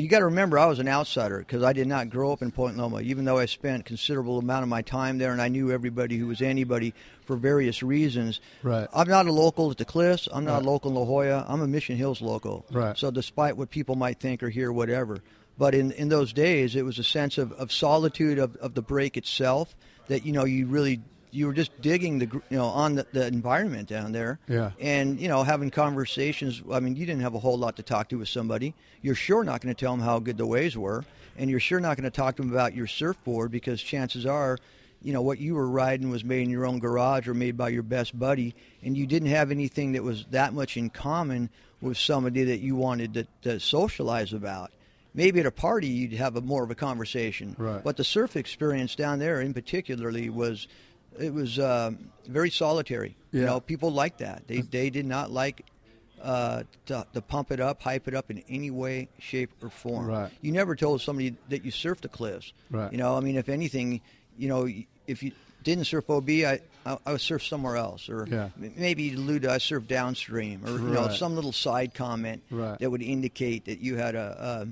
[0.00, 2.50] You got to remember, I was an outsider because I did not grow up in
[2.50, 3.00] Point Loma.
[3.00, 6.26] Even though I spent considerable amount of my time there, and I knew everybody who
[6.26, 6.94] was anybody
[7.26, 8.40] for various reasons.
[8.62, 8.88] Right.
[8.94, 10.28] I'm not a local at the Cliffs.
[10.32, 10.66] I'm not Right.
[10.66, 11.46] a local in La Jolla.
[11.48, 12.64] I'm a Mission Hills local.
[12.72, 12.96] Right.
[12.96, 15.18] So, despite what people might think or hear, whatever.
[15.58, 18.82] But in, in those days, it was a sense of, of solitude of, of the
[18.82, 19.76] break itself
[20.08, 21.00] that you know you really
[21.32, 24.38] you were just digging the you know on the, the environment down there.
[24.48, 24.72] Yeah.
[24.80, 26.62] And you know having conversations.
[26.70, 28.74] I mean, you didn't have a whole lot to talk to with somebody.
[29.02, 31.04] You're sure not going to tell them how good the waves were,
[31.36, 34.58] and you're sure not going to talk to them about your surfboard because chances are.
[35.02, 37.70] You know what you were riding was made in your own garage or made by
[37.70, 41.48] your best buddy, and you didn't have anything that was that much in common
[41.80, 44.70] with somebody that you wanted to, to socialize about
[45.14, 47.54] maybe at a party you'd have a more of a conversation.
[47.58, 47.82] Right.
[47.82, 50.68] But the surf experience down there, in particularly, was
[51.18, 53.16] it was um, very solitary.
[53.32, 54.46] You know, people liked that.
[54.48, 55.64] They they did not like
[56.20, 60.06] uh, to, to pump it up, hype it up in any way, shape, or form.
[60.06, 60.30] Right.
[60.42, 62.52] You never told somebody that you surfed the cliffs.
[62.70, 62.90] Right.
[62.92, 64.00] You know, I mean, if anything,
[64.36, 64.68] you know,
[65.06, 68.48] if you didn't surf OB, I I, I would surf somewhere else, or Yeah.
[68.56, 72.78] maybe allude to I surf downstream, or you know, some little side comment Right.
[72.80, 74.68] that would indicate that you had a a,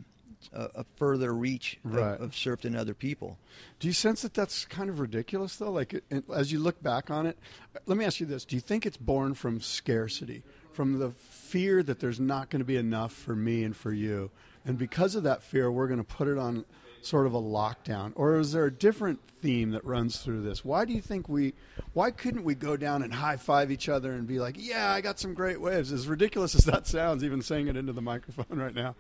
[0.53, 2.21] a further reach of, Right.
[2.21, 3.39] of surf than other people.
[3.81, 5.71] Do you sense that that's kind of ridiculous, though?
[5.73, 7.39] Like, it- it- as you look back on it,
[7.87, 11.83] let me ask you this: Do you think it's born from scarcity, from the fear
[11.83, 14.31] that there's not going to be enough for me and for you,
[14.65, 16.65] and because of that fear, we're going to put it on
[17.01, 20.65] sort of a lockdown, or is there a different theme that runs through this?
[20.65, 21.55] Why do you think we?
[21.95, 25.01] Why couldn't we go down and high five each other and be like, "Yeah, I
[25.01, 25.93] got some great waves"?
[25.93, 28.95] As ridiculous as that sounds, even saying it into the microphone right now.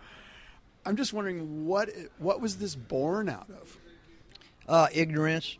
[0.88, 3.79] I'm just wondering what what was this born out of?
[4.66, 5.59] Uh, ignorance.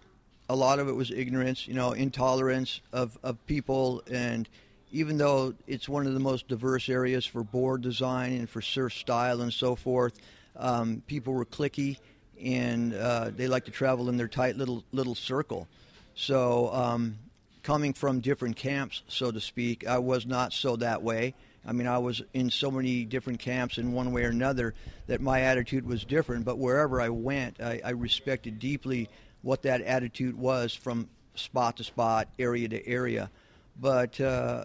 [0.49, 4.03] A lot of it was ignorance, you know, intolerance of, of people.
[4.11, 4.49] And
[4.91, 8.95] even though it's one of the most diverse areas for board design and for surf
[8.95, 10.19] style and so forth,
[10.57, 11.99] um, people were clicky
[12.43, 15.69] and uh, they like to travel in their tight little little circle.
[16.15, 17.19] So, um,
[17.63, 21.35] coming from different camps, so to speak, I was not so that way.
[21.69, 24.73] I mean, I was in so many different camps in one way or another
[25.07, 26.47] that my attitude was different.
[26.47, 29.11] But wherever I went, I, I respected deeply
[29.43, 33.31] what that attitude was from spot to spot, area to area.
[33.79, 34.65] But uh,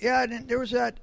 [0.00, 0.98] yeah, there was that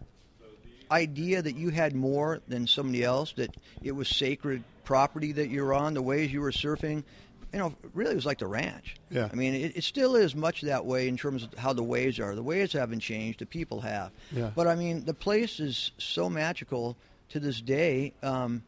[0.91, 5.73] idea that you had more than somebody else, that it was sacred property that you're
[5.73, 7.05] on, the ways you were surfing.
[7.53, 8.95] You know, really, it was like the ranch.
[9.09, 9.29] Yeah.
[9.31, 12.19] I mean, it, it still is much that way in terms of how the waves
[12.19, 12.33] are.
[12.33, 14.11] The waves haven't changed, the people have.
[14.31, 14.51] Yeah.
[14.55, 16.95] But I mean, the place is so magical
[17.29, 18.63] to this day um,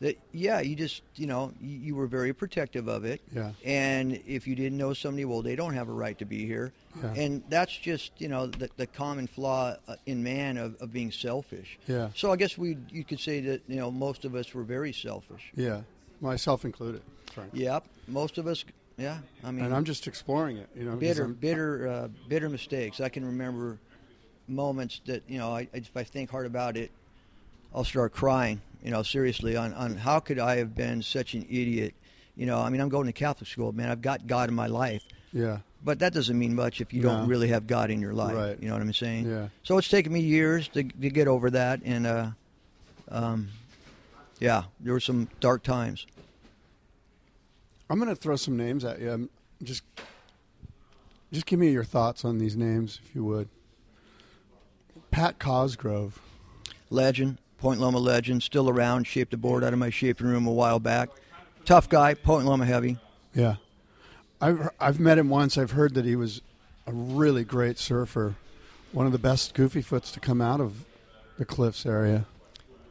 [0.00, 3.20] that, yeah, you just, you know, you, you were very protective of it.
[3.34, 3.50] Yeah.
[3.64, 6.72] And if you didn't know somebody, well, they don't have a right to be here.
[7.02, 7.14] Yeah.
[7.14, 11.12] And that's just, you know, the, the common flaw uh, in man of, of being
[11.12, 11.78] selfish.
[11.86, 12.10] Yeah.
[12.14, 14.92] So I guess we you could say that you know most of us were very
[14.92, 15.52] selfish.
[15.54, 15.82] Yeah,
[16.20, 17.02] myself included.
[17.30, 17.62] Frankly.
[17.64, 18.64] Yep, most of us.
[18.96, 20.68] Yeah, I mean, and I'm just exploring it.
[20.76, 20.96] You know.
[20.96, 23.00] bitter, bitter, uh, bitter mistakes.
[23.00, 23.78] I can remember
[24.46, 26.90] moments that you know, I, if I think hard about it,
[27.74, 28.60] I'll start crying.
[28.84, 31.94] You know, seriously, on on how could I have been such an idiot?
[32.36, 33.90] You know, I mean, I'm going to Catholic school, man.
[33.90, 35.02] I've got God in my life.
[35.32, 35.58] Yeah.
[35.82, 37.08] But that doesn't mean much if you No.
[37.10, 38.34] don't really have God in your life.
[38.36, 38.58] Right.
[38.60, 39.26] You know what I'm saying?
[39.30, 39.48] Yeah.
[39.62, 42.30] So it's taken me years to, to get over that, and uh,
[43.08, 43.48] um,
[44.40, 46.06] yeah, there were some dark times.
[47.90, 49.10] I'm going to throw some names at you.
[49.10, 49.30] Um,
[49.62, 49.82] Just,
[51.32, 53.48] just give me your thoughts on these names, if you would.
[55.10, 56.20] Pat Cosgrove.
[56.88, 59.06] Legend, Point Loma legend, still around.
[59.06, 61.08] Shaped a board out of my shaping room a while back.
[61.64, 62.98] Tough guy, Point Loma heavy.
[63.34, 63.56] Yeah,
[64.40, 65.56] I've I've met him once.
[65.56, 66.42] I've heard that he was
[66.86, 68.34] a really great surfer,
[68.90, 70.84] one of the best goofy foots to come out of
[71.38, 72.26] the cliffs area.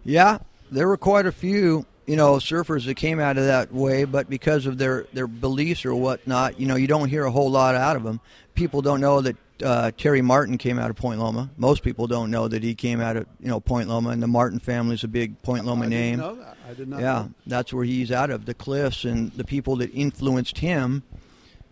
[0.06, 0.40] Yeah,
[0.72, 4.28] there were quite a few you know, surfers that came out of that way, but
[4.28, 7.76] because of their, their beliefs or whatnot, you know, you don't hear a whole lot
[7.76, 8.20] out of them.
[8.56, 11.52] People don't know that uh, Terry Martin came out of Point Loma.
[11.56, 14.28] Most people don't know that he came out of you know Point Loma, and the
[14.28, 16.18] Martin family is a big Point Loma I name.
[16.18, 16.58] Didn't know that.
[16.68, 17.00] I did not.
[17.00, 17.32] Yeah, know.
[17.46, 18.46] that's where he's out of.
[18.46, 21.04] The Cliffs and the people that influenced him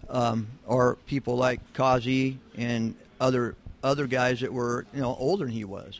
[0.08, 5.54] um, are people like Kazi and other other guys that were you know older than
[5.54, 6.00] he was.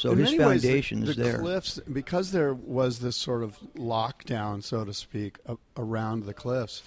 [0.00, 1.38] So In his the- foundation the, is there.
[1.40, 6.82] cliffs, because there was this sort of lockdown, so to speak, a- around the cliffs.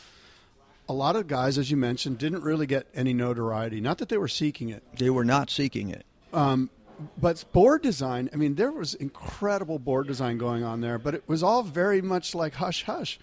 [0.90, 3.80] A lot of guys, as you mentioned, didn't really get any notoriety.
[3.82, 4.82] Not that they were seeking it.
[4.98, 6.08] They were not seeking it.
[6.34, 6.72] Um,
[7.16, 11.24] but board design, I mean, there was incredible board design going on there, but it
[11.28, 13.20] was all very much like hush hush.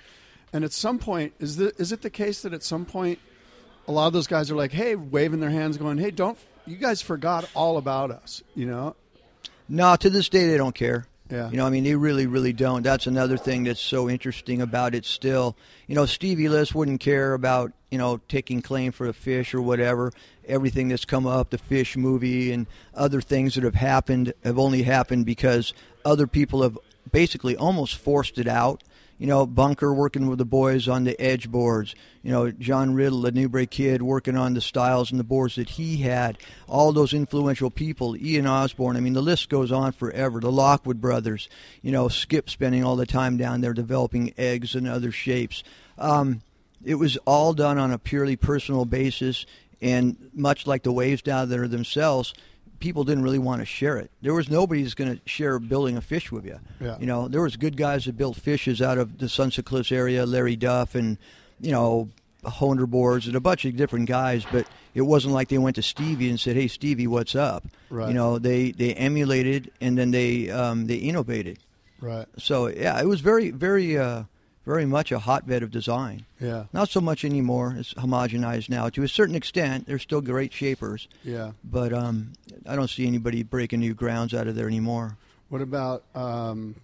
[0.52, 3.18] And at some point, is, the, is it the case that at some point,
[3.88, 6.76] a lot of those guys are like, hey, waving their hands, going, hey, don't, you
[6.76, 8.94] guys forgot all about us, you know?
[9.70, 11.06] No, to this day they don't care.
[11.30, 11.48] Yeah.
[11.48, 12.82] You know, I mean, they really, really don't.
[12.82, 15.56] That's another thing that's so interesting about it still.
[15.86, 19.62] You know, Stevie Lis wouldn't care about, you know, taking claim for a fish or
[19.62, 20.12] whatever.
[20.44, 24.82] Everything that's come up, the fish movie and other things that have happened have only
[24.82, 25.72] happened because
[26.04, 26.76] other people have
[27.12, 28.82] basically almost forced it out.
[29.20, 31.94] You know, Bunker working with the boys on the edge boards.
[32.22, 35.68] You know, John Riddle, the Newbury kid, working on the styles and the boards that
[35.68, 36.38] he had.
[36.66, 38.96] All those influential people, Ian Osborne.
[38.96, 40.40] I mean, the list goes on forever.
[40.40, 41.50] The Lockwood brothers.
[41.82, 45.62] You know, Skip spending all the time down there developing eggs and other shapes.
[45.98, 46.40] Um,
[46.82, 49.44] it was all done on a purely personal basis,
[49.82, 52.32] and much like the waves down there themselves,
[52.80, 54.10] people didn't really want to share it.
[54.22, 56.58] There was nobody who's going to share building a fish with you.
[56.80, 56.98] Yeah.
[56.98, 60.26] You know, there was good guys that built fishes out of the Sunset Cliffs area,
[60.26, 61.18] Larry Duff and,
[61.60, 62.08] you know,
[62.44, 65.82] Honer boards and a bunch of different guys, but it wasn't like they went to
[65.82, 68.08] Stevie and said, "Hey, Stevie, what's up?" Right.
[68.08, 71.58] You know, they they emulated and then they um, they innovated.
[72.00, 72.26] Right.
[72.38, 74.24] So yeah, it was very very uh,
[74.70, 76.24] very much a hotbed of design.
[76.38, 76.66] Yeah.
[76.72, 77.74] Not so much anymore.
[77.76, 79.88] It's homogenized now to a certain extent.
[79.88, 81.08] They're still great shapers.
[81.24, 81.52] Yeah.
[81.64, 85.16] But um, I don't see anybody breaking new grounds out of there anymore.
[85.48, 86.76] What about um,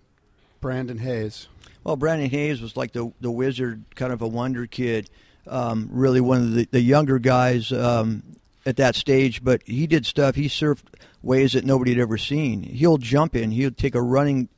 [0.60, 1.46] Brandon Hayes?
[1.84, 5.08] Well, Brandon Hayes was like the the wizard, kind of a wonder kid.
[5.46, 8.24] Um, really, one of the, the younger guys um,
[8.66, 9.44] at that stage.
[9.44, 10.34] But he did stuff.
[10.34, 10.82] He surfed
[11.22, 12.64] ways that nobody had ever seen.
[12.64, 13.52] He'll jump in.
[13.52, 14.48] He'll take a running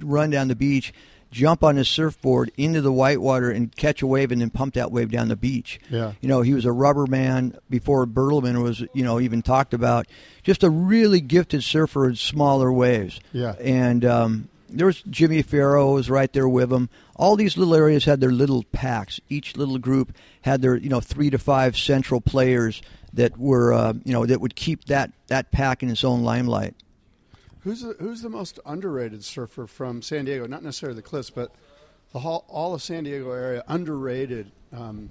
[0.00, 0.92] run down the beach,
[1.34, 4.92] jump on his surfboard into the whitewater and catch a wave, and then pump that
[4.92, 5.80] wave down the beach.
[5.90, 6.12] Yeah.
[6.20, 10.06] You know, he was a rubber man before Bertlemann was, you know, even talked about.
[10.44, 13.20] Just a really gifted surfer in smaller waves.
[13.32, 13.56] Yeah.
[13.60, 16.88] And um, there was Jimmy Farrow was right there with him.
[17.16, 19.20] All these little areas had their little packs.
[19.28, 22.80] Each little group had their, you know, three to five central players
[23.12, 26.74] that were, uh, you know, that would keep that that pack in its own limelight.
[27.64, 30.46] Who's the, who's the most underrated surfer from San Diego?
[30.46, 31.54] Not necessarily the cliffs, but
[32.12, 34.52] the whole, all of San Diego area underrated.
[34.70, 35.10] Um,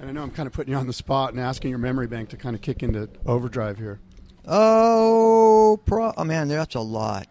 [0.00, 2.08] and I know I'm kind of putting you on the spot and asking your memory
[2.08, 4.00] bank to kind of kick into overdrive here.
[4.48, 7.28] Oh, pro- oh man, that's a lot.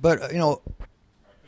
[0.00, 0.62] But uh, you know,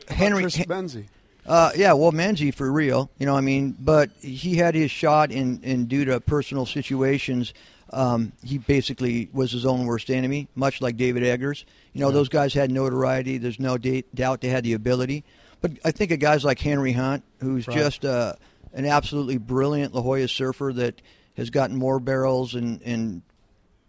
[0.09, 1.07] Henry Chris Benzi.
[1.47, 3.37] Uh, yeah, well, Menzie for real, you know.
[3.37, 7.55] I mean, but he had his shot, in, in due to personal situations,
[7.93, 11.65] um, he basically was his own worst enemy, much like David Eggers.
[11.93, 12.15] You know, Yeah.
[12.15, 13.39] those guys had notoriety.
[13.39, 15.25] There's no doubt they had the ability.
[15.61, 17.77] But I think of guys like Henry Hunt, who's Right.
[17.77, 18.35] just uh,
[18.75, 21.01] an absolutely brilliant La Jolla surfer that
[21.37, 23.23] has gotten more barrels and, and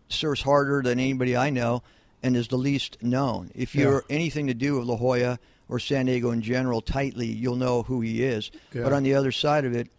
[0.09, 1.83] surfs harder than anybody I know
[2.23, 3.51] and is the least known.
[3.55, 5.39] If you're anything to do with La Jolla
[5.69, 8.51] or San Diego in general tightly, you'll know who he is.
[8.73, 8.83] Yeah.
[8.83, 9.89] But on the other side of it,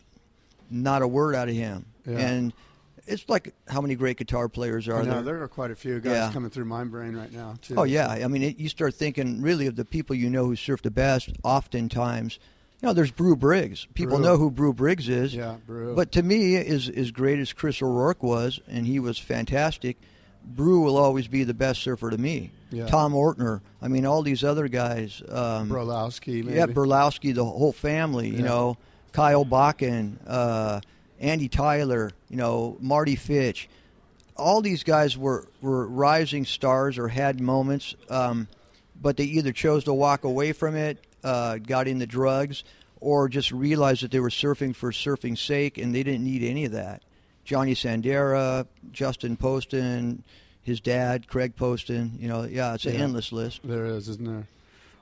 [0.70, 1.86] not a word out of him.
[2.06, 2.18] Yeah.
[2.18, 2.52] And
[3.08, 5.22] it's like how many great guitar players are know, there?
[5.22, 6.32] there are quite a few guys Yeah.
[6.32, 7.74] coming through my brain right now, too.
[7.76, 10.56] Oh yeah, I mean, it, you start thinking really of the people you know who
[10.56, 11.30] surf the best.
[11.44, 12.38] Oftentimes,
[12.80, 13.86] you know, there's Brew Briggs.
[13.94, 14.24] People Brew.
[14.26, 15.34] know who Brew Briggs is.
[15.34, 15.94] Yeah, Brew.
[15.94, 19.96] But to me, as as great as Chris O'Rourke was, and he was fantastic,
[20.44, 22.50] Brew will always be the best surfer to me.
[22.70, 22.86] Yeah.
[22.86, 23.60] Tom Ortner.
[23.82, 25.22] I mean, all these other guys.
[25.28, 26.56] Um, Brolowski, maybe.
[26.58, 28.28] Yeah, Berlowski, the whole family.
[28.28, 28.44] You Yeah.
[28.44, 28.76] know,
[29.12, 30.80] Kyle Bakken, uh,
[31.20, 32.10] Andy Tyler.
[32.28, 33.68] You know, Marty Fitch.
[34.36, 38.46] All these guys were, were rising stars or had moments, um,
[39.00, 42.62] but they either chose to walk away from it, uh, got into drugs,
[43.00, 46.64] or just realized that they were surfing for surfing's sake and they didn't need any
[46.64, 47.02] of that.
[47.44, 50.22] Johnny Sandera, Justin Poston,
[50.62, 52.12] his dad, Craig Poston.
[52.20, 53.00] You know, yeah, it's an Yeah.
[53.00, 53.60] endless list.
[53.64, 54.46] There is, isn't there?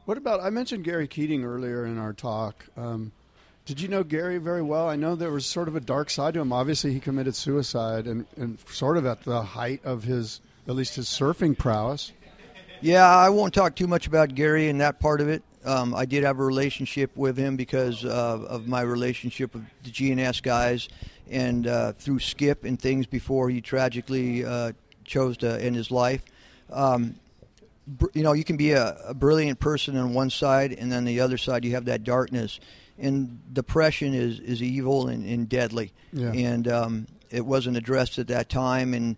[0.06, 0.40] What about?
[0.40, 2.64] I mentioned Gary Keating earlier in our talk.
[2.76, 3.12] Um,
[3.66, 4.88] did you know Gary very well?
[4.88, 6.52] I know there was sort of a dark side to him.
[6.52, 10.94] Obviously, he committed suicide, and, and sort of at the height of his, at least
[10.94, 12.12] his surfing prowess.
[12.80, 15.42] Yeah, I won't talk too much about Gary and that part of it.
[15.64, 18.08] Um, I did have a relationship with him because uh,
[18.48, 20.88] of my relationship with the GNS guys,
[21.28, 24.72] and uh, through Skip and things before he tragically uh,
[25.04, 26.22] chose to end his life.
[26.72, 27.16] Um,
[28.14, 31.18] you know, you can be a, a brilliant person on one side, and then the
[31.18, 32.60] other side you have that darkness.
[32.98, 35.92] And depression is, is evil and, and deadly.
[36.12, 36.32] Yeah.
[36.32, 39.16] And um, it wasn't addressed at that time, and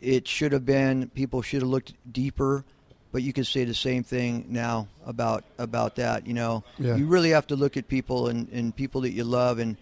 [0.00, 1.08] it should have been.
[1.08, 2.64] People should have looked deeper.
[3.12, 6.26] But you could say the same thing now about about that.
[6.26, 6.96] You know, Yeah.
[6.96, 9.76] you really have to look at people and, and people that you love and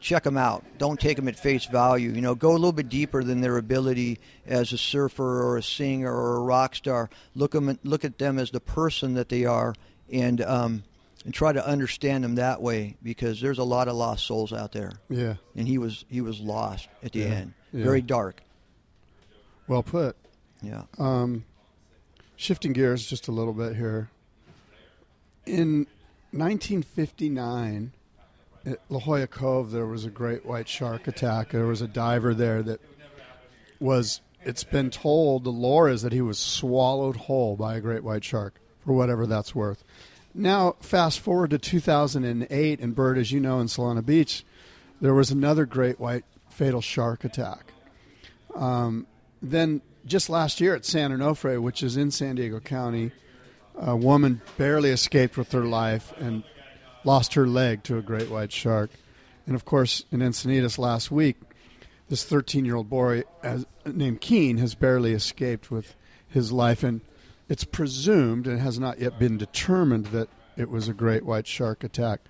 [0.00, 0.64] check them out.
[0.78, 2.10] Don't take them at face value.
[2.10, 5.62] You know, go a little bit deeper than their ability as a surfer or a
[5.62, 7.08] singer or a rock star.
[7.34, 9.74] Look them, look at them as the person that they are,
[10.12, 10.82] and um,
[11.24, 14.72] and try to understand them that way because there's a lot of lost souls out
[14.72, 14.92] there.
[15.08, 15.34] Yeah.
[15.56, 17.26] and he was he was lost at the Yeah.
[17.26, 17.54] end.
[17.72, 17.84] Yeah.
[17.84, 18.42] Very dark.
[19.68, 20.16] Well put.
[20.62, 20.82] Yeah.
[20.98, 21.44] Um,
[22.36, 24.10] shifting gears just a little bit here.
[25.46, 25.86] In
[26.30, 27.92] 1959,
[28.64, 31.50] at La Jolla Cove, there was a great white shark attack.
[31.50, 32.80] There was a diver there that
[33.80, 38.04] was, it's been told, the lore is that he was swallowed whole by a great
[38.04, 39.82] white shark, for whatever that's worth.
[40.34, 44.44] Now, fast forward to 2008, and Bird, as you know, in Solana Beach,
[45.00, 47.72] there was another great white fatal shark attack.
[48.54, 49.06] Um,
[49.42, 53.12] then just last year at San Onofre, which is in San Diego County,
[53.76, 56.44] a woman barely escaped with her life and
[57.04, 58.90] lost her leg to a great white shark.
[59.46, 61.36] And of course, in Encinitas last week,
[62.08, 63.24] this 13 year old boy
[63.84, 65.96] named Keane has barely escaped with
[66.28, 66.82] his life.
[66.82, 67.00] And
[67.52, 70.26] it's presumed and has not yet been determined that
[70.56, 72.20] it was a great white shark attack.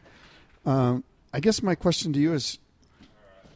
[0.66, 2.58] Um, I guess my question to you is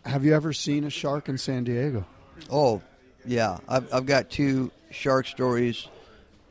[0.05, 2.07] Have you ever seen a shark in San Diego?
[2.53, 2.83] Oh,
[3.25, 3.59] yeah.
[3.69, 5.89] I've, I've got two shark stories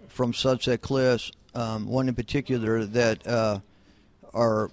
[0.10, 1.32] from Sunset Cliffs.
[1.54, 3.60] Um, one in particular that uh,
[4.34, 4.70] are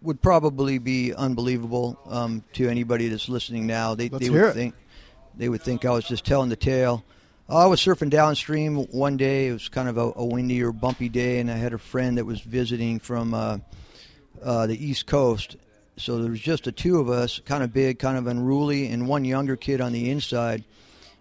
[0.00, 3.94] would probably be unbelievable um, to anybody that's listening now.
[3.94, 4.54] They, Let's they would it.
[4.54, 4.74] think
[5.36, 7.04] they would think I was just telling the tale.
[7.52, 9.48] I was surfing downstream one day.
[9.48, 12.16] It was kind of a, a windy or bumpy day, and I had a friend
[12.16, 13.58] that was visiting from uh,
[14.40, 15.56] uh, the East Coast.
[15.96, 19.08] So there was just the two of us, kind of big, kind of unruly, and
[19.08, 20.62] one younger kid on the inside.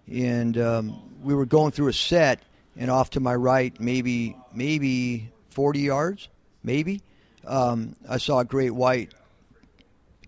[0.07, 2.43] And um, we were going through a set,
[2.77, 6.29] and off to my right, maybe maybe 40 yards,
[6.61, 7.01] maybe,
[7.47, 9.15] um, I saw a great white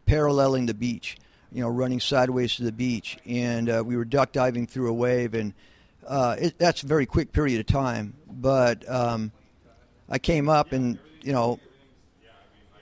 [0.08, 1.18] paralleling the beach,
[1.52, 4.94] you know, running sideways to the beach, and uh, we were duck diving through a
[4.94, 5.54] wave, and
[6.12, 8.14] uh, it, that's a very quick period of time.
[8.30, 9.32] But um,
[10.10, 11.60] I came up and you know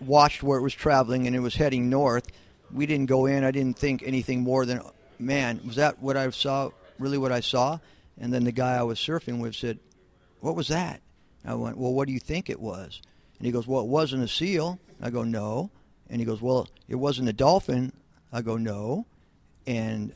[0.02, 2.28] watched where it was traveling, and it was heading north.
[2.72, 3.44] We didn't go in.
[3.44, 4.82] I didn't think anything more than,
[5.18, 6.72] man, was that what I saw?
[6.98, 7.80] Really, what I saw?
[8.20, 9.80] And then the guy I was surfing with said,
[10.42, 11.02] "What was that?"
[11.46, 13.02] I went, "Well, what do you think it was?"
[13.40, 14.80] And he goes, well, it wasn't a seal.
[15.02, 15.72] I go, no.
[16.10, 17.94] And he goes, well, it wasn't a dolphin.
[18.34, 19.06] I go, no.
[19.66, 20.14] And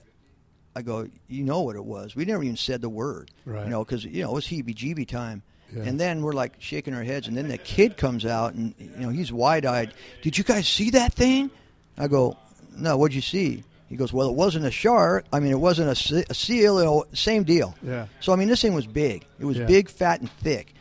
[0.75, 2.15] I go, you know what it was.
[2.15, 3.63] We never even said the word, Right.
[3.65, 5.43] you know, because you know it was heebie-jeebie time.
[5.75, 5.83] Yeah.
[5.83, 8.89] And then we're like shaking our heads, and then the kid comes out, and you
[8.97, 9.93] know he's wide-eyed.
[10.21, 11.49] Did you guys see that thing?
[11.97, 12.37] I go,
[12.77, 12.97] no.
[12.97, 13.63] What'd you see?
[13.89, 15.25] He goes, well, it wasn't a shark.
[15.31, 16.79] I mean, it wasn't a, a seal.
[16.79, 17.75] You know, same deal.
[17.83, 18.07] Yeah.
[18.19, 19.25] So I mean, this thing was big.
[19.39, 19.65] It was Yeah.
[19.65, 20.73] big, fat, and thick.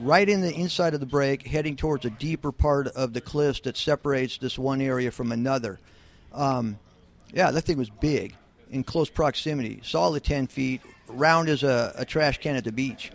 [0.00, 3.60] Right in the inside of the break, heading towards a deeper part of the cliffs
[3.60, 5.78] that separates this one area from another.
[6.32, 6.78] Um,
[7.32, 8.34] yeah, that thing was big,
[8.70, 13.10] in close proximity, solid ten feet, round as a, a trash can at the beach.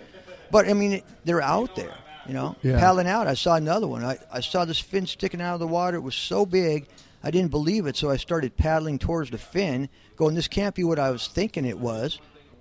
[0.52, 1.94] But I mean, they're out there,
[2.28, 2.80] you know, Yeah.
[2.80, 3.28] paddling out.
[3.28, 4.04] I saw another one.
[4.04, 5.98] I, I saw this fin sticking out of the water.
[5.98, 6.88] It was so big,
[7.24, 7.96] I didn't believe it.
[7.98, 11.66] So I started paddling towards the fin, going, "This can't be what I was thinking
[11.66, 12.20] it was."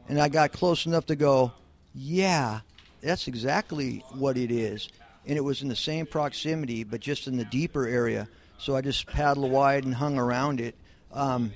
[0.09, 1.53] And I got close enough to go,
[1.95, 2.61] "Yeah,
[3.01, 4.89] that's exactly what it is."
[5.27, 8.29] And it was in the same proximity, but just in the deeper area.
[8.59, 10.75] So I just paddled wide and hung around it.
[11.13, 11.53] Um,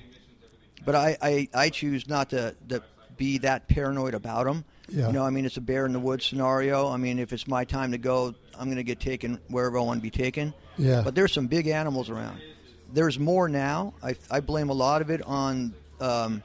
[0.85, 2.83] but I, I, I choose not to, to
[3.17, 4.65] be that paranoid about them.
[4.89, 5.07] Yeah.
[5.07, 6.89] You know, I mean, it's a bear in the woods scenario.
[6.89, 9.81] I mean, if it's my time to go, I'm going to get taken wherever I
[9.81, 10.53] want to be taken.
[10.77, 11.01] Yeah.
[11.03, 12.41] But there's some big animals around.
[12.91, 13.93] There's more now.
[14.03, 16.43] I, I blame a lot of it on um,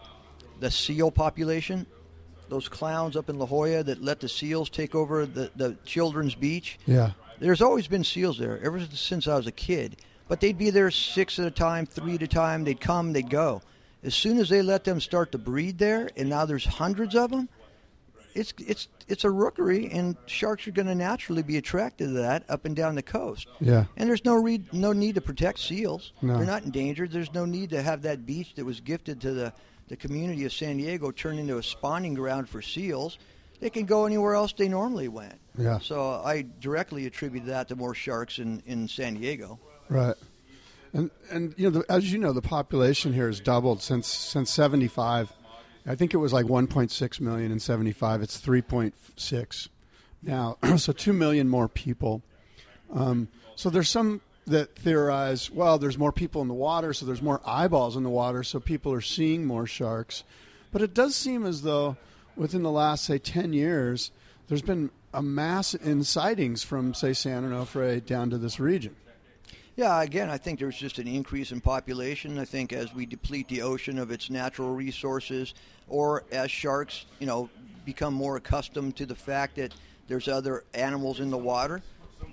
[0.61, 1.87] the seal population.
[2.49, 6.35] Those clowns up in La Jolla that let the seals take over the, the children's
[6.35, 6.79] beach.
[6.87, 7.11] Yeah.
[7.41, 9.97] There's always been seals there ever since I was a kid.
[10.29, 12.65] But they'd be there six at a time, three at a time.
[12.65, 13.63] They'd come, they'd go.
[14.09, 17.31] As soon as they let them start to breed there, and now there's hundreds of
[17.31, 17.47] them,
[18.33, 22.45] it's it's it's a rookery, and sharks are going to naturally be attracted to that
[22.49, 23.49] up and down the coast.
[23.61, 23.85] Yeah.
[23.99, 26.13] And there's no re- no need to protect seals.
[26.23, 26.39] No.
[26.39, 27.13] They're not endangered.
[27.13, 29.53] There's no need to have that beach that was gifted to the,
[29.89, 33.19] the community of San Diego turn into a spawning ground for seals.
[33.61, 35.39] They can go anywhere else they normally went.
[35.59, 35.81] Yeah.
[35.81, 39.59] So I directly attribute that to more sharks in, in San Diego.
[39.91, 40.17] Right.
[40.93, 44.51] And and you know, the, as you know, the population here has doubled since since
[44.51, 45.33] '75.
[45.87, 48.21] I think it was like 1.6 million in '75.
[48.21, 49.69] It's 3.6
[50.23, 52.23] now, so two million more people.
[52.93, 57.23] Um, so there's some that theorize, well, there's more people in the water, so there's
[57.23, 60.25] more eyeballs in the water, so people are seeing more sharks.
[60.73, 61.97] But it does seem as though
[62.35, 64.11] within the last, say, 10 years,
[64.49, 68.97] there's been a mass in sightings from, say, San Onofre down to this region.
[69.79, 72.37] Yeah, again, I think there's just an increase in population.
[72.41, 75.55] I think as we deplete the ocean of its natural resources,
[75.87, 77.49] or as sharks, you know,
[77.85, 79.73] become more accustomed to the fact that
[80.09, 81.81] there's other animals in the water,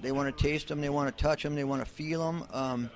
[0.02, 2.48] they want to taste them, they want to touch them, they want to feel them.
[2.52, 2.90] Um,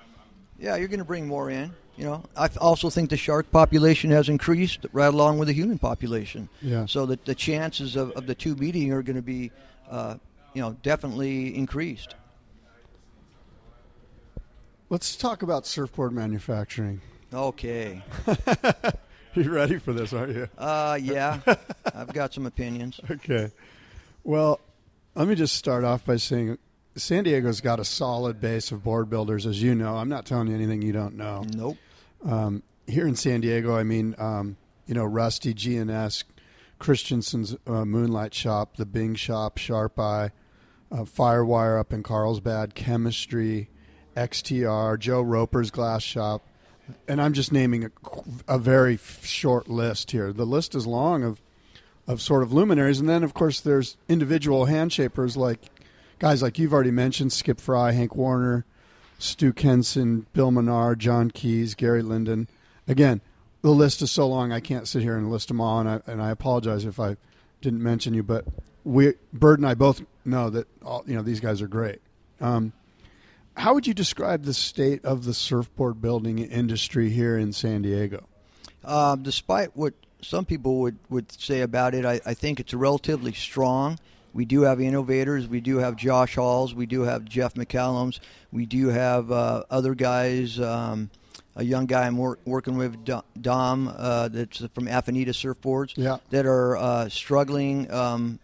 [0.58, 1.72] yeah, you're going to bring more in.
[1.96, 5.78] You know, I also think the shark population has increased right along with the human
[5.78, 6.48] population.
[6.60, 6.86] Yeah.
[6.86, 9.52] So that the chances of, of the two meeting are going to be,
[9.88, 10.16] uh,
[10.54, 12.16] you know, definitely increased.
[14.90, 17.00] Let's talk about surfboard manufacturing.
[17.32, 18.02] Okay.
[19.34, 20.48] you ready for this, aren't you?
[20.58, 21.38] Uh, yeah.
[21.94, 23.00] I've got some opinions.
[23.10, 23.52] Okay.
[24.24, 24.58] Well,
[25.14, 26.58] let me just start off by saying
[26.96, 29.96] San Diego's got a solid base of board builders, as you know.
[29.96, 31.44] I'm not telling you anything you don't know.
[31.54, 31.78] Nope.
[32.24, 36.24] Um, here in San Diego, I mean, um, you know, Rusty, GNS,
[36.80, 40.32] Christenson's uh, Moonlight Shop, the Bing Shop, Sharpeye,
[40.90, 43.70] uh, Firewire up in Carlsbad, Chemistry,
[44.16, 46.42] XTR, Joe Roper's Glass Shop,
[47.06, 47.90] and I'm just naming a,
[48.48, 50.32] a very short list here.
[50.32, 51.40] The list is long of
[52.06, 55.60] of sort of luminaries, and then of course there's individual handshapers like
[56.18, 58.64] guys like you've already mentioned, Skip Frye, Hank Warner,
[59.18, 62.48] Stu Kenson, Bill Menard, John Keys, Gary Linden.
[62.88, 63.20] Again,
[63.62, 66.00] the list is so long I can't sit here and list them all, and I,
[66.06, 67.16] and I apologize if I
[67.60, 68.44] didn't mention you, but
[68.84, 72.00] we Bird and I both know that all you know these guys are great.
[72.40, 72.72] Um,
[73.56, 78.26] how would you describe the state of the surfboard building industry here in San Diego?
[78.84, 83.32] Um, despite what some people would, would say about it, I, I think it's relatively
[83.32, 83.98] strong.
[84.32, 85.48] We do have innovators.
[85.48, 86.74] We do have Josh Halls.
[86.74, 88.20] We do have Jeff McCallums.
[88.52, 90.58] We do have uh, other guys.
[90.60, 91.10] Um,
[91.56, 96.18] a young guy I'm wor- working with, Dom, uh, that's from Afanita Surfboards, Yeah.
[96.30, 98.38] that are uh, struggling, um,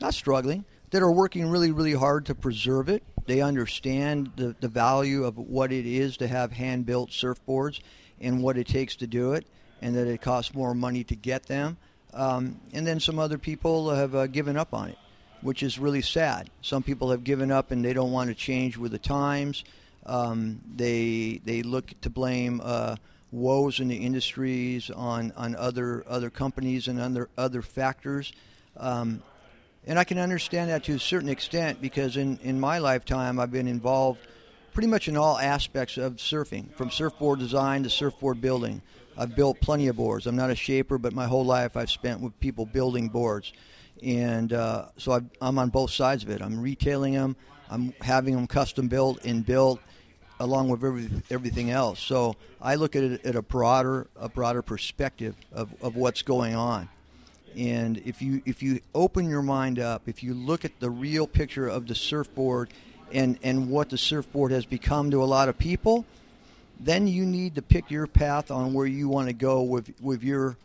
[0.00, 3.02] not struggling, that are working really, really hard to preserve it.
[3.30, 7.78] They understand the, the value of what it is to have hand built surfboards
[8.20, 9.46] and what it takes to do it,
[9.80, 11.76] and that it costs more money to get them.
[12.12, 14.98] Um, and then some other people have uh, given up on it,
[15.42, 16.50] which is really sad.
[16.60, 19.62] Some people have given up and they don't want to change with the times.
[20.06, 22.96] Um, they they look to blame uh,
[23.30, 28.32] woes in the industries on, on other other companies and other other factors.
[28.76, 29.22] Um,
[29.90, 33.50] And I can understand that to a certain extent because in, in my lifetime I've
[33.50, 34.20] been involved
[34.72, 38.82] pretty much in all aspects of surfing, from surfboard design to surfboard building.
[39.18, 40.28] I've built plenty of boards.
[40.28, 43.52] I'm not a shaper, but my whole life I've spent with people building boards.
[44.00, 46.40] And uh, so i I'm on both sides of it.
[46.40, 47.34] I'm retailing them,
[47.68, 49.80] I'm having them custom built and built
[50.38, 51.98] along with every, everything else.
[51.98, 56.54] So I look at it at a broader, a broader perspective of, of what's going
[56.54, 56.88] on.
[57.56, 61.26] And if you if you open your mind up, if you look at the real
[61.26, 62.70] picture of the surfboard
[63.12, 66.04] and, and what the surfboard has become to a lot of people,
[66.78, 70.22] then you need to pick your path on where you want to go with, with
[70.22, 70.56] your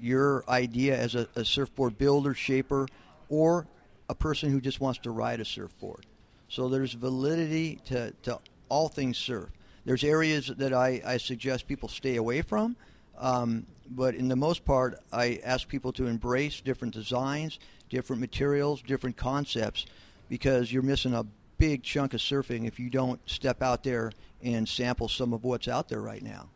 [0.00, 2.86] your idea as a, a surfboard builder, shaper,
[3.28, 3.66] or
[4.08, 6.06] a person who just wants to ride a surfboard.
[6.48, 8.38] So there's validity to, to
[8.68, 9.50] all things surf.
[9.84, 12.76] There's areas that I, I suggest people stay away from,
[13.18, 17.58] um, but in the most part, I ask people to embrace different designs,
[17.88, 19.86] different materials, different concepts,
[20.28, 21.24] because you're missing a
[21.56, 24.12] big chunk of surfing if you don't step out there
[24.42, 26.48] and sample some of what's out there right now.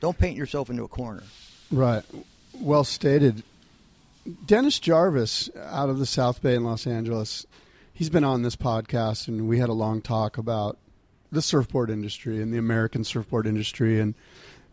[0.00, 1.22] Don't paint yourself into a corner.
[1.70, 2.04] Right.
[2.54, 3.42] Well stated.
[4.46, 7.46] Dennis Jarvis out of the South Bay in Los Angeles,
[7.92, 10.78] he's been on this podcast, and we had a long talk about
[11.32, 14.14] the surfboard industry and the American surfboard industry and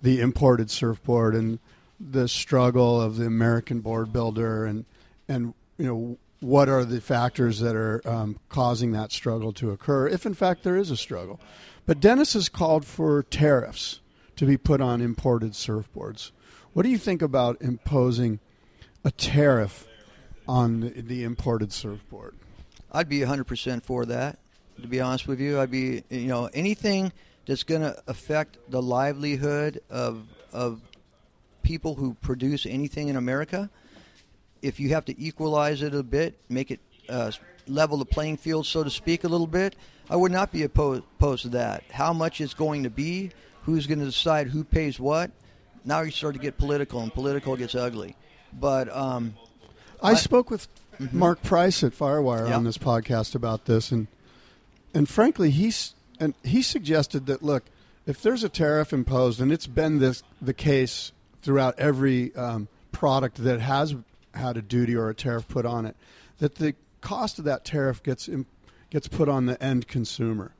[0.01, 1.59] the imported surfboard and
[1.99, 4.85] the struggle of the American board builder and
[5.27, 10.07] and you know what are the factors that are um, causing that struggle to occur,
[10.07, 11.39] if in fact there is a struggle.
[11.85, 14.01] But Dennis has called for tariffs
[14.35, 16.31] to be put on imported surfboards.
[16.73, 18.39] What do you think about imposing
[19.03, 19.87] a tariff
[20.47, 22.35] on the, imported surfboard?
[22.91, 24.37] I'd be 100% for that.
[24.81, 27.11] To be honest with you, I'd be, you know, anything
[27.47, 30.81] that's going to affect the livelihood of of
[31.63, 33.69] people who produce anything in America.
[34.61, 36.79] If you have to equalize it a bit, make it
[37.09, 37.31] uh,
[37.67, 39.75] level the playing field, so to speak, a little bit,
[40.09, 41.83] I would not be opposed, opposed to that.
[41.91, 43.31] How much it's going to be,
[43.63, 45.31] who's going to decide who pays what.
[45.83, 48.15] Now you start to get political, and political gets ugly.
[48.53, 49.35] But um,
[50.01, 50.67] I, I, spoke with
[50.99, 51.17] mm-hmm.
[51.17, 54.07] Mark Price at Firewire on this podcast about this, and
[54.93, 57.63] and frankly, he's and he suggested that look,
[58.05, 61.11] if there's a tariff imposed, and it's been this the case
[61.41, 63.95] throughout every um, product that has
[64.33, 65.95] had a duty or a tariff put on it,
[66.39, 68.29] that the cost of that tariff gets
[68.89, 70.53] gets put on the end consumer,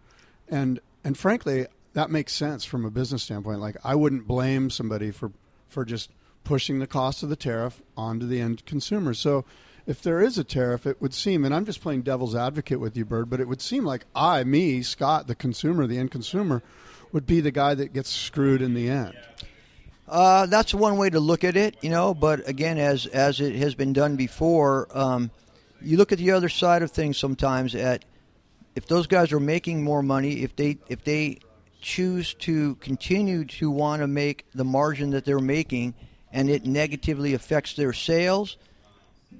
[0.49, 3.59] and and frankly, that makes sense from a business standpoint.
[3.59, 5.31] Like I wouldn't blame somebody for
[5.67, 6.11] for just
[6.43, 9.13] pushing the cost of the tariff onto the end consumer.
[9.13, 9.43] So
[9.87, 12.97] if there is a tariff, it would seem, and I'm just playing devil's advocate with
[12.97, 16.61] you, Bird, but it would seem like I, me, Scott, the consumer, the end consumer,
[17.13, 19.15] would be the guy that gets screwed in the end.
[20.09, 22.13] Uh, that's one way to look at it, you know.
[22.13, 25.31] But again, as as it has been done before, um,
[25.81, 27.75] you look at the other side of things sometimes.
[27.75, 28.05] At
[28.75, 31.39] if those guys are making more money, if they if they
[31.81, 35.93] choose to continue to want to make the margin that they're making,
[36.31, 38.57] and it negatively affects their sales,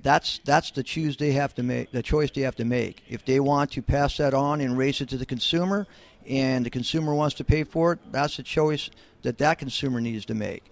[0.01, 3.03] that's that's the choose they have to make the choice they have to make.
[3.09, 5.87] If they want to pass that on and raise it to the consumer
[6.27, 8.89] and the consumer wants to pay for it that's a choice
[9.21, 10.63] that that consumer needs to make.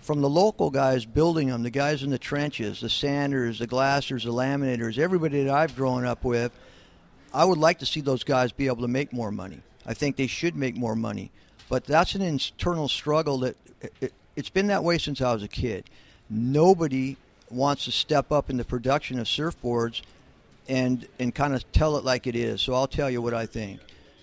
[0.00, 4.24] From the local guys building them the guys in the trenches the sanders the glassers
[4.24, 6.52] the laminators everybody that i've grown up with
[7.32, 9.60] i would like to see those guys be able to make more money.
[9.86, 11.30] I think they should make more money.
[11.68, 13.56] But that's an internal struggle that
[14.00, 15.88] it, it's been that way since i was a kid.
[16.28, 17.16] Nobody
[17.54, 20.02] wants to step up in the production of surfboards
[20.68, 22.60] and and kind of tell it like it is.
[22.60, 23.80] So I'll tell you what I think,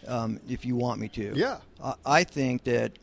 [0.08, 1.34] um, if you want me to.
[1.36, 1.58] Yeah.
[1.84, 2.94] I, I think that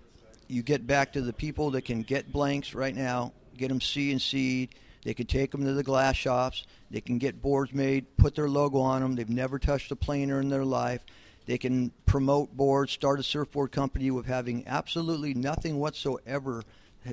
[0.49, 4.75] you get back to the people that can get blanks right now, get them CNC'd.
[5.05, 6.67] They can take them to the glass shops.
[6.91, 9.15] They can get boards made, put their logo on them.
[9.15, 11.05] They've never touched a planer in their life.
[11.47, 16.63] They can promote boards, start a surfboard company with having absolutely nothing whatsoever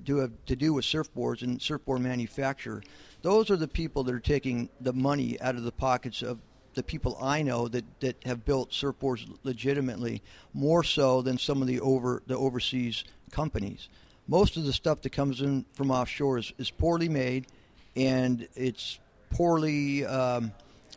[0.06, 2.84] to have to do with surfboards and surfboard manufacture.
[3.22, 6.40] Those are the people that are taking the money out of the pockets of
[6.76, 10.22] the people I know that, that have built surfboards legitimately,
[10.54, 13.90] more so than some of the over the overseas companies.
[14.28, 17.48] Most of the stuff that comes in from offshore is, is poorly made,
[17.96, 20.52] and it's poorly um,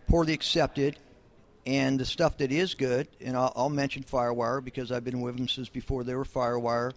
[0.09, 0.97] poorly accepted.
[1.67, 5.37] And the stuff that is good, and I'll, I'll, mention Firewire because I've been with
[5.37, 6.93] them since before they were Firewire.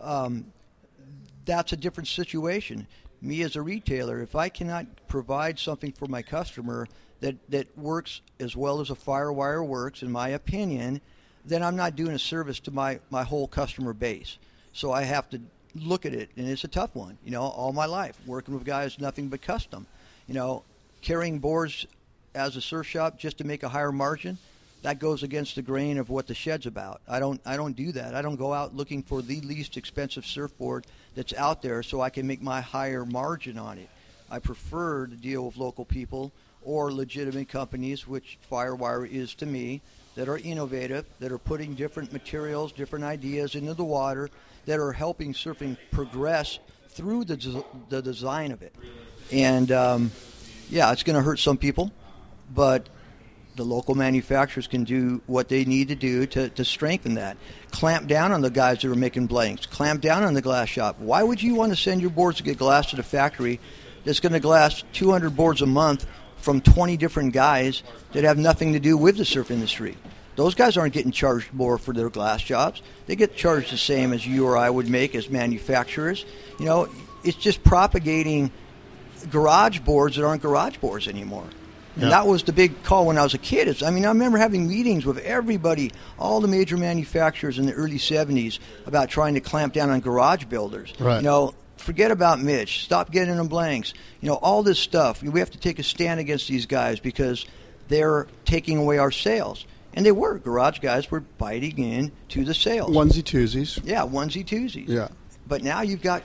[0.00, 0.46] Um,
[1.44, 2.86] that's a different situation.
[3.20, 6.86] Me as a retailer, if I cannot provide something for my customer
[7.20, 11.00] that, that works as well as a Firewire works, in my opinion,
[11.44, 14.38] then I'm not doing a service to my, my whole customer base.
[14.72, 15.40] So I have to
[15.74, 17.18] look at it, and it's a tough one.
[17.24, 19.86] You know, all my life working with guys nothing but custom.
[20.26, 20.64] You know,
[21.00, 21.86] carrying boards
[22.34, 24.38] as a surf shop just to make a higher margin,
[24.84, 27.00] that goes against the grain of what the shed's about.
[27.08, 28.14] I don't I don't do that.
[28.14, 32.10] I don't go out looking for the least expensive surfboard that's out there so I
[32.10, 33.88] can make my higher margin on it.
[34.30, 36.32] I prefer to deal with local people
[36.62, 39.80] or legitimate companies, which Firewire is to me,
[40.16, 44.28] that are innovative, that are putting different materials, different ideas into the water,
[44.66, 46.58] that are helping surfing progress
[46.88, 48.74] through the, the design of it.
[49.32, 50.10] And um,
[50.68, 51.90] yeah, it's going to hurt some people,
[52.54, 52.90] but
[53.56, 57.36] the local manufacturers can do what they need to do to, to strengthen that.
[57.70, 59.66] Clamp down on the guys that are making blanks.
[59.66, 60.98] Clamp down on the glass shop.
[60.98, 63.60] Why would you want to send your boards to get glass to the factory
[64.04, 67.82] that's going to glass 200 boards a month from 20 different guys
[68.12, 69.96] that have nothing to do with the surf industry?
[70.36, 72.82] Those guys aren't getting charged more for their glass jobs.
[73.06, 76.24] They get charged the same as you or I would make as manufacturers.
[76.58, 76.88] You know,
[77.22, 78.50] it's just propagating
[79.30, 81.46] garage boards that aren't garage boards anymore.
[81.94, 82.08] And Yeah.
[82.10, 83.68] that was the big call when I was a kid.
[83.68, 87.72] It's, I mean, I remember having meetings with everybody, all the major manufacturers in the
[87.72, 90.92] early 70s about trying to clamp down on garage builders.
[90.98, 91.18] Right.
[91.18, 92.84] You know, forget about Mitch.
[92.84, 93.94] Stop getting them blanks.
[94.20, 95.22] You know, all this stuff.
[95.22, 97.46] We have to take a stand against these guys because
[97.88, 99.64] they're taking away our sales.
[99.96, 100.38] And they were.
[100.40, 102.90] Garage guys were biting in to the sales.
[102.90, 103.80] Onesie twosies.
[103.84, 104.88] Yeah, onesie twosies.
[104.88, 105.08] Yeah.
[105.46, 106.24] But now you've got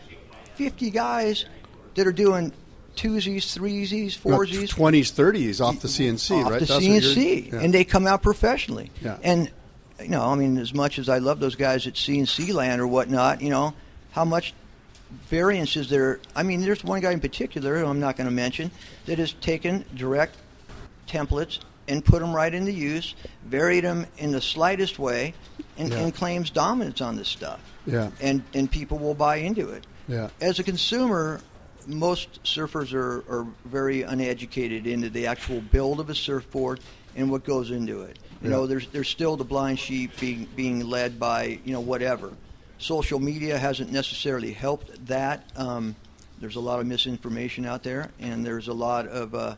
[0.55, 1.45] 50 guys
[1.93, 2.51] that are doing
[2.95, 6.59] twosies, threesies, foursies, Twenties, thirties off the CNC, off right?
[6.59, 7.59] the That's CNC, yeah.
[7.59, 8.91] and they come out professionally.
[9.01, 9.17] Yeah.
[9.23, 9.51] And
[10.01, 12.87] you know, I mean, as much as I love those guys at CNC Land or
[12.87, 13.73] whatnot, you know,
[14.11, 14.53] how much
[15.29, 16.19] variance is there?
[16.35, 18.71] I mean, there's one guy in particular who I'm not going to mention
[19.05, 20.35] that has taken direct
[21.07, 23.15] templates and put them right into use,
[23.45, 25.33] varied them in the slightest way,
[25.77, 25.97] and, Yeah.
[25.99, 27.59] and claims dominance on this stuff.
[27.85, 28.11] Yeah.
[28.21, 29.85] And and people will buy into it.
[30.07, 30.29] Yeah.
[30.39, 31.41] As a consumer,
[31.88, 36.80] most surfers are, are very uneducated into the actual build of a surfboard
[37.15, 38.17] and what goes into it.
[38.41, 38.55] You Yeah.
[38.57, 42.32] know, there's there's still the blind sheep being being led by you know whatever.
[42.77, 45.49] Social media hasn't necessarily helped that.
[45.57, 45.95] Um,
[46.39, 49.55] there's a lot of misinformation out there, and there's a lot of uh,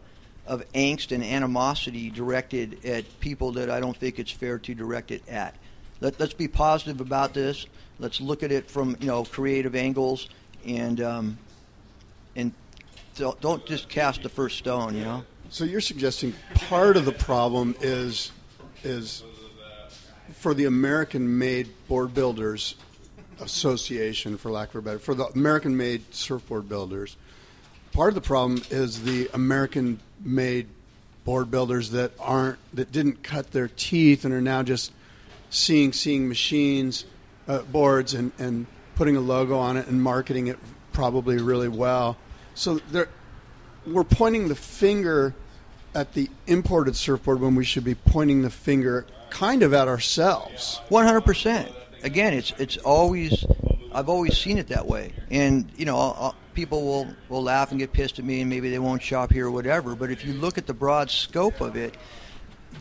[0.47, 5.11] of angst and animosity directed at people that I don't think it's fair to direct
[5.11, 5.55] it at.
[5.99, 7.67] Let, let's be positive about this.
[7.99, 10.27] Let's look at it from you know creative angles,
[10.65, 11.37] and um,
[12.35, 12.53] and
[13.15, 14.95] don't, just cast the first stone.
[14.95, 15.23] You know.
[15.49, 18.31] So you're suggesting part of the problem is
[18.83, 19.23] is
[20.33, 22.75] for the American-made board builders
[23.41, 27.17] association, for lack of a better, for the American-made surfboard builders.
[27.91, 30.67] Part of the problem is the American-made
[31.25, 34.93] board builders that aren't that didn't cut their teeth and are now just
[35.49, 37.05] seeing seeing machines,
[37.47, 38.65] uh, boards, and and
[38.95, 40.57] putting a logo on it and marketing it
[40.93, 42.17] probably really well.
[42.55, 43.09] So they're
[43.85, 45.33] we're pointing the finger
[45.95, 50.79] at the imported surfboard when we should be pointing the finger kind of at ourselves.
[50.89, 51.71] One hundred percent.
[52.03, 53.45] Again, it's it's always
[53.93, 57.71] I've always seen it that way, and you know I'll, I'll- people will will laugh
[57.71, 59.95] and get pissed at me, and maybe they won't shop here or whatever.
[59.95, 61.95] But if you look at the broad scope of it,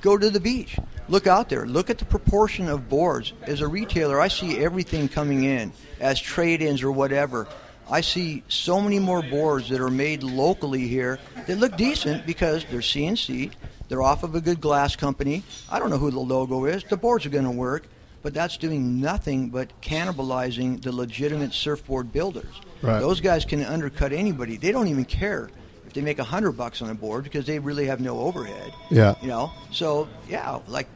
[0.01, 0.77] go to the beach,
[1.09, 3.33] look out there, look at the proportion of boards.
[3.43, 7.47] As a retailer, I see everything coming in as trade-ins or whatever.
[7.91, 12.65] I see so many more boards that are made locally here that look decent because
[12.67, 13.53] they're CNC,
[13.89, 15.43] they're off of a good glass company.
[15.69, 16.85] I don't know who the logo is.
[16.85, 17.85] The boards are going to work,
[18.23, 22.55] but that's doing nothing but cannibalizing the legitimate surfboard builders.
[22.83, 23.01] Right.
[23.01, 24.57] Those guys can undercut anybody.
[24.57, 25.51] They don't even care
[25.87, 28.73] if they make a hundred bucks on a board because they really have no overhead.
[28.91, 29.17] Yeah.
[29.21, 30.87] You know, so yeah, like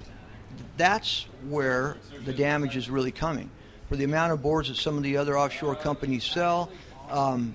[0.77, 3.51] that's where the damage is really coming.
[3.89, 6.71] For the amount of boards that some of the other offshore companies sell,
[7.15, 7.55] um,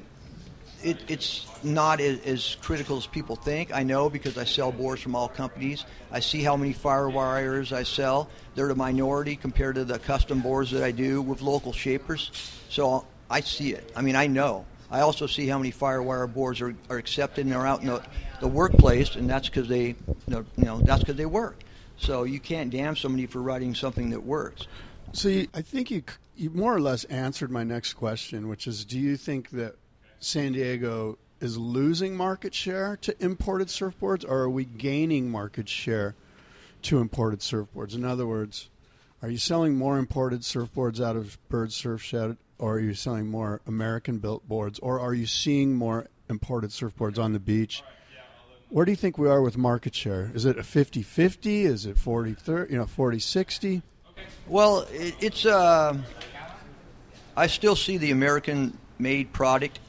[0.82, 3.74] it, it's not as, as critical as people think.
[3.74, 5.86] I know because I sell boards from all companies.
[6.12, 8.30] I see how many Firewires I sell.
[8.55, 12.32] They're a minority compared to the custom boards that I do with local shapers.
[12.70, 13.91] So I see it.
[13.95, 14.66] I mean, I know.
[14.89, 18.01] I also see how many firewire boards are, are accepted and are out in the,
[18.41, 19.95] the workplace, and that's because they, you
[20.28, 21.62] know, you know that's because they work.
[21.97, 24.66] So you can't damn somebody for writing something that works.
[25.12, 26.03] So you, I think you
[26.36, 29.76] you more or less answered my next question, which is, do you think that
[30.20, 36.16] San Diego is losing market share to imported surfboards, or are we gaining market share
[36.84, 37.93] to imported surfboards?
[37.93, 38.70] In other words,
[39.22, 43.28] are you selling more imported surfboards out of Bird Surf Shed, or are you selling
[43.28, 47.84] more American-built boards, or are you seeing more imported surfboards on the beach?
[48.70, 50.32] Where do you think we are with market share?
[50.34, 51.66] Is it a 50-50?
[51.66, 53.82] Is it 40-30, you know, 40-60?
[54.48, 55.46] Well, it, it's.
[55.46, 55.98] Uh,
[57.36, 59.80] I still see the American-made product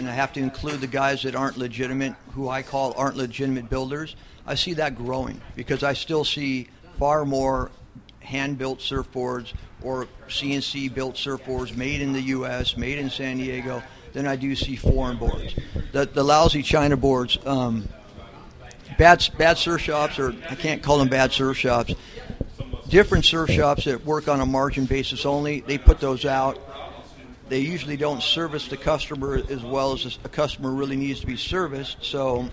[0.00, 3.68] and I have to include the guys that aren't legitimate, who I call aren't legitimate
[3.68, 4.16] builders.
[4.46, 6.68] I see that growing because I still see
[6.98, 7.70] far more
[8.20, 9.52] hand-built surfboards
[9.82, 13.82] or CNC-built surfboards made in the U.S., made in San Diego,
[14.14, 15.54] than I do see foreign boards.
[15.92, 17.86] The, the lousy China boards, um,
[18.98, 21.94] bad bad surf shops, or I can't call them bad surf shops.
[22.90, 26.58] Different surf shops that work on a margin basis only, they put those out.
[27.48, 31.36] They usually don't service the customer as well as a customer really needs to be
[31.36, 31.98] serviced.
[32.04, 32.50] So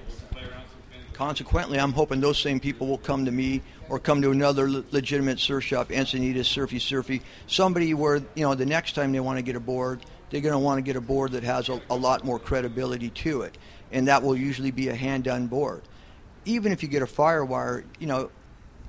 [1.13, 4.83] consequently, I'm hoping those same people will come to me or come to another le-
[4.91, 9.39] legitimate surf shop, Encinitas, Surfy Surfy, somebody where you know the next time they want
[9.39, 11.81] to get a board, they're going to want to get a board that has a,
[11.89, 13.57] a lot more credibility to it,
[13.91, 15.81] and that will usually be a hand-done board.
[16.45, 18.29] Even if you get a Firewire, you know,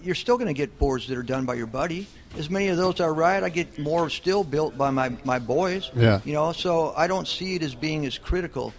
[0.02, 2.06] you're still going to get boards that are done by your buddy.
[2.36, 5.90] As many of those are right, I get more still built by my, my boys.
[5.94, 6.20] Yeah.
[6.24, 8.72] You know, so I don't see it as being as critical,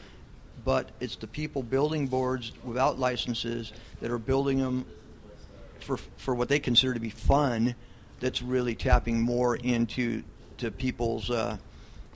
[0.63, 4.85] but it's the people building boards without licenses that are building them
[5.79, 7.75] for for what they consider to be fun
[8.19, 10.23] that's really tapping more into
[10.57, 11.57] to people's uh,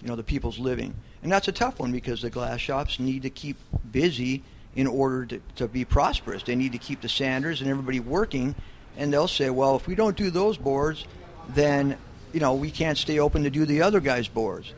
[0.02, 0.94] you know the people's living
[1.24, 3.58] and that's a tough one because the glass shops need to keep
[3.92, 4.44] busy
[4.76, 8.54] in order to, to be prosperous they need to keep the sanders and everybody working
[8.98, 11.06] and they'll say well if we don't do those boards
[11.50, 11.98] then
[12.34, 14.74] you know we can't stay open to do the other guys boards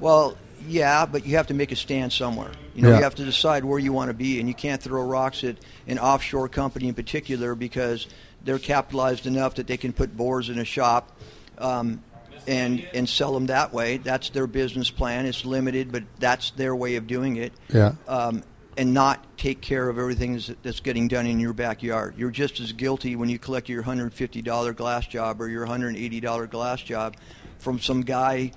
[0.00, 2.96] well yeah but you have to make a stand somewhere you know Yeah.
[2.98, 5.56] you have to decide where you want to be and you can't throw rocks at
[5.86, 8.06] an offshore company in particular because
[8.44, 11.16] they're capitalized enough that they can put boards in a shop
[11.58, 12.02] um,
[12.46, 13.98] and and sell them that way.
[13.98, 15.26] That's their business plan.
[15.26, 17.52] It's limited, but that's their way of doing it.
[17.68, 17.92] Yeah.
[18.06, 18.42] Um,
[18.78, 22.14] and not take care of everything that's- getting done in your backyard.
[22.16, 26.80] You're just as guilty when you collect your $150 glass job or your $180 glass
[26.80, 27.16] job
[27.58, 28.52] from some guy,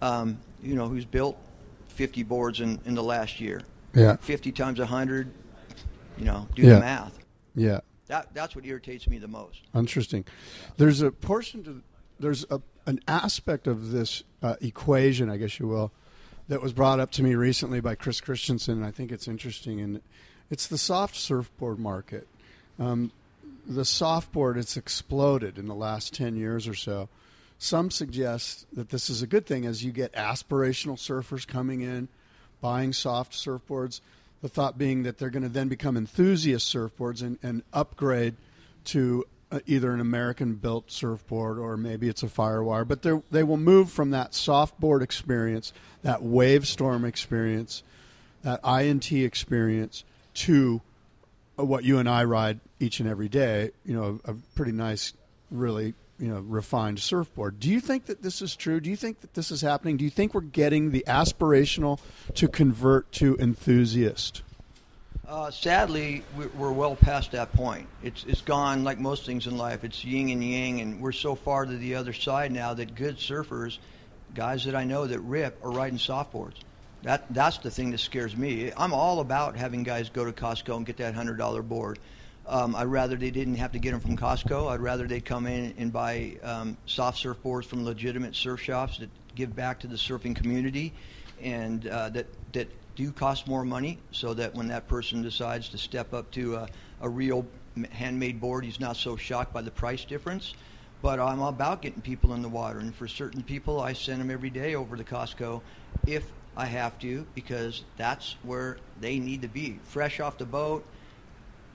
[0.00, 1.36] um, you know, who's built
[1.88, 3.60] 50 boards in, in the last year.
[3.94, 4.16] Yeah.
[4.16, 5.30] 50 times 100,
[6.16, 6.74] you know, do Yeah.
[6.74, 7.18] the math.
[7.54, 7.80] Yeah.
[8.06, 9.60] That, that's what irritates me the most.
[9.74, 10.24] Interesting.
[10.78, 11.82] There's a portion to
[12.20, 15.92] there's a, an aspect of this uh, equation, I guess you will,
[16.48, 19.80] that was brought up to me recently by Chris Christenson, and I think it's interesting.
[19.80, 20.00] And
[20.50, 22.26] it's the soft surfboard market.
[22.78, 23.12] Um,
[23.66, 27.08] the softboard it's exploded in the last ten years or so.
[27.58, 32.08] Some suggest that this is a good thing as you get aspirational surfers coming in,
[32.60, 34.00] buying soft surfboards.
[34.40, 38.36] The thought being that they're going to then become enthusiast surfboards and, and upgrade
[38.84, 39.24] to
[39.66, 42.86] either an American built surfboard or maybe it's a Firewire.
[42.86, 45.72] But they're- will move from that softboard experience,
[46.02, 47.82] that Wavestorm experience,
[48.42, 50.80] that INT experience to
[51.58, 55.12] uh, what you and I ride each and every day, you know, a pretty nice,
[55.50, 57.58] really, you know, refined surfboard.
[57.58, 58.80] Do you think that this is true?
[58.80, 59.96] Do you think that this is happening?
[59.96, 61.98] Do you think we're getting the aspirational
[62.34, 64.42] to convert to enthusiast?
[65.28, 67.86] Uh, sadly, we- we're well past that point.
[68.02, 69.84] It's it's gone like most things in life.
[69.84, 73.18] It's yin and yang, and we're so far to the other side now that good
[73.18, 73.76] surfers,
[74.34, 76.54] guys that I know that rip, are riding softboards.
[77.02, 78.72] That that's the thing that scares me.
[78.74, 81.98] I'm all about having guys go to Costco and get that hundred dollar board.
[82.46, 84.70] Um, I'd rather they didn't have to get them from Costco.
[84.70, 89.10] I'd rather they come in and buy um, soft surfboards from legitimate surf shops that
[89.34, 90.94] give back to the surfing community,
[91.42, 92.68] and uh, that that
[92.98, 96.68] do cost more money, so that when that person decides to step up to a,
[97.00, 97.46] a real
[97.90, 100.54] handmade board, he's not so shocked by the price difference.
[101.00, 104.32] But I'm about getting people in the water, and for certain people, I send them
[104.32, 105.62] every day over to Costco
[106.08, 110.84] if I have to, because that's where they need to be, fresh off the boat.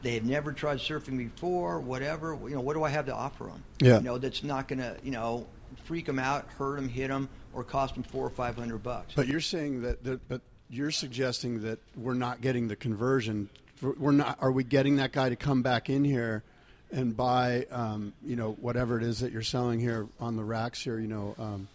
[0.01, 2.37] They have never tried surfing before, whatever.
[2.43, 3.63] You know, what do I have to offer them?
[3.79, 3.99] Yeah.
[3.99, 5.47] You know, that's not going to, you know,
[5.85, 9.13] freak them out, hurt them, hit them, or cost them four or five hundred bucks.
[9.15, 10.41] But you're saying that, that, but
[10.73, 13.47] you're suggesting that we're not getting the conversion.
[13.81, 14.37] We're not.
[14.41, 16.43] Are we getting that guy to come back in here
[16.91, 20.81] and buy, um, you know, whatever it is that you're selling here on the racks
[20.81, 20.99] here?
[20.99, 21.67] You know, um,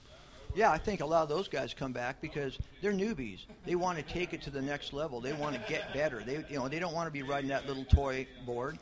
[0.55, 3.41] Yeah, I think a lot of those guys come back because they're newbies.
[3.65, 5.21] They want to take it to the next level.
[5.21, 6.23] They want to get better.
[6.25, 8.79] They, you know, they don't want to be riding that little toy board.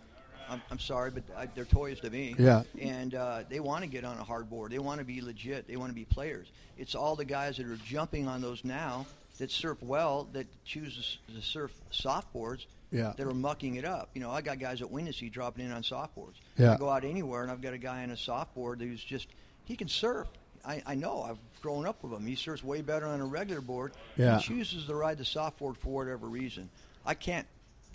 [0.48, 2.36] I'm, I'm sorry, but I, they're toys to me.
[2.38, 2.62] Yeah.
[2.80, 4.70] And uh, they want to get on a hard board.
[4.70, 5.66] They want to be legit.
[5.66, 6.46] They want to be players.
[6.78, 9.06] It's all the guys that are jumping on those now
[9.38, 12.66] that surf well that choose to surf soft boards.
[12.92, 13.12] Yeah.
[13.16, 14.10] That are mucking it up.
[14.14, 16.36] You know, I got guys at Windansea dropping in on softboards.
[16.56, 16.74] Yeah.
[16.74, 19.26] I go out anywhere and I've got a guy on a softboard who's just
[19.64, 20.28] he can surf.
[20.64, 21.22] I, I know.
[21.22, 22.24] I've grown up with him.
[22.24, 23.92] He surfs way better on a regular board.
[24.16, 24.38] Yeah.
[24.38, 26.70] He chooses to ride the softboard for whatever reason.
[27.04, 27.46] I can't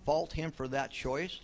[0.06, 1.40] fault him for that choice,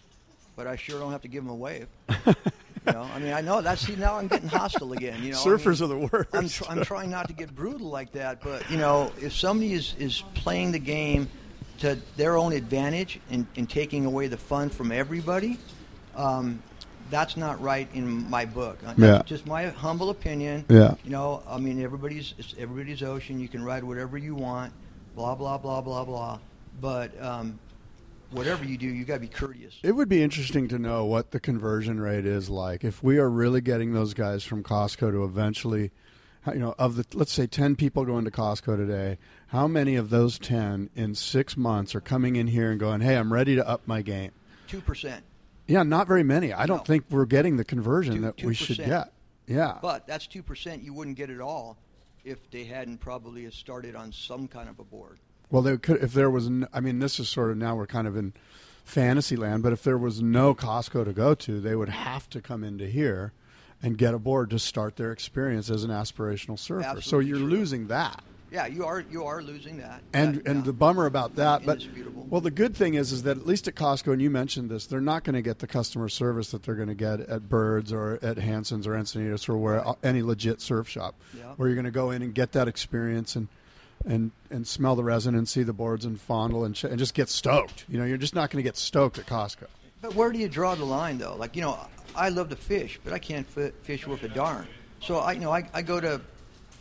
[0.58, 1.88] but I sure don't have to give him a wave.
[2.88, 5.22] you know, I mean, I know that's see now I'm getting hostile again.
[5.22, 6.30] You know, Surfers I mean, are the worst.
[6.34, 9.74] I'm, tr- I'm trying not to get brutal like that, but you know, if somebody
[9.74, 11.30] is is playing the game
[11.80, 15.60] to their own advantage and, and taking away the fun from everybody,
[16.16, 16.62] um,
[17.12, 18.80] that's not right in my book.
[18.86, 19.22] Uh, Yeah.
[19.26, 20.66] Just my humble opinion.
[20.70, 20.96] Yeah.
[21.04, 23.40] You know, I mean, everybody's it's everybody's ocean.
[23.40, 24.74] You can ride whatever you want.
[25.16, 26.40] Blah blah blah blah blah.
[26.80, 27.60] But um,
[28.32, 29.76] whatever you do, you got to be courteous.
[29.84, 33.30] It would be interesting to know what the conversion rate is like if we are
[33.30, 35.92] really getting those guys from Costco to eventually,
[36.48, 39.18] you know, of the let's say ten people going to Costco today,
[39.48, 43.18] how many of those ten in six months are coming in here and going, "Hey,
[43.18, 44.32] I'm ready to up my game"?
[44.68, 45.24] Two percent.
[45.68, 46.54] Yeah, not very many.
[46.54, 46.84] I don't No.
[46.84, 48.86] think we're getting the conversion Two- that we should 2%.
[48.86, 49.12] get.
[49.48, 50.84] Yeah, But that's two percent.
[50.84, 51.78] You wouldn't get it all
[52.26, 55.20] if they hadn't probably started on some kind of a board.
[55.50, 56.50] Well, they could if there was.
[56.50, 58.34] No, I mean, this is sort of now we're kind of in
[58.84, 59.64] fantasy land.
[59.64, 62.88] But if there was no Costco to go to, they would have to come into
[62.88, 63.34] here
[63.82, 67.00] and get aboard to start their experience as an aspirational surfer.
[67.02, 67.48] so you're true.
[67.48, 68.24] losing that.
[68.50, 70.02] Yeah, you are you are losing that.
[70.14, 70.64] And Yeah, and yeah.
[70.64, 71.86] the bummer about that, but
[72.30, 74.88] well, the good thing is is that at least at Costco, and you mentioned this,
[74.88, 77.92] they're not going to get the customer service that they're going to get at Birds
[77.92, 81.54] or at Hansen's or Encinitas or where uh, any legit surf shop, Yeah.
[81.58, 83.50] where you're going to go in and get that experience and
[84.08, 87.14] and and smell the resin and see the boards and fondle and, sh- and just
[87.14, 87.86] get stoked.
[87.90, 89.66] You know, you're just not going to get stoked at Costco.
[90.02, 91.36] But where do you draw the line, though?
[91.36, 91.78] Like you know,
[92.16, 94.68] I love to fish, but I can't fi- fish worth a darn.
[95.02, 96.22] So I you know I, I go to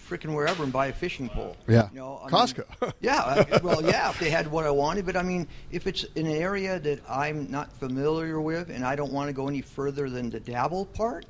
[0.08, 1.56] freaking wherever and buy a fishing pole.
[1.66, 1.88] Yeah.
[1.92, 2.64] You know, I Costco.
[2.80, 3.46] mean- yeah.
[3.52, 4.10] I- well, yeah.
[4.10, 7.00] If they had what I wanted, but I mean, if it's in an area that
[7.10, 10.86] I'm not familiar with and I don't want to go any further than the dabble
[10.86, 11.26] part,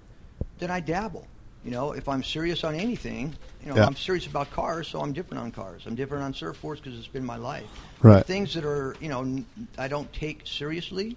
[0.59, 1.27] then I dabble.
[1.65, 3.35] You know, if I'm serious on anything,
[3.67, 3.87] you know, Yeah.
[3.87, 5.83] I'm serious about cars, so I'm different on cars.
[5.87, 7.67] I'm different on surfboards because it's been my life.
[8.01, 8.25] Right.
[8.25, 9.43] Things that are, you know,
[9.77, 11.17] I don't take seriously,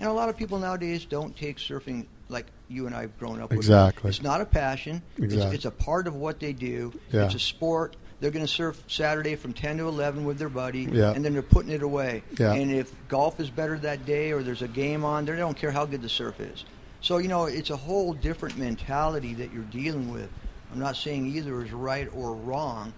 [0.00, 3.50] and a lot of people nowadays don't take surfing like you and I've grown up
[3.50, 3.58] with.
[3.58, 4.08] Exactly.
[4.10, 5.02] It's not a passion.
[5.18, 5.46] Exactly.
[5.46, 6.92] It's, it's a part of what they do.
[7.12, 7.26] Yeah.
[7.26, 7.94] It's a sport.
[8.18, 11.12] They're going to surf Saturday from 10 to 11 with their buddy, Yeah.
[11.12, 12.24] and then they're putting it away.
[12.38, 12.54] Yeah.
[12.54, 15.70] And if golf is better that day or there's a game on, they don't care
[15.70, 16.64] how good the surf is.
[17.02, 20.30] So, you know, it's a whole different mentality that you're dealing with.
[20.74, 22.92] I'm not saying either is right or wrong,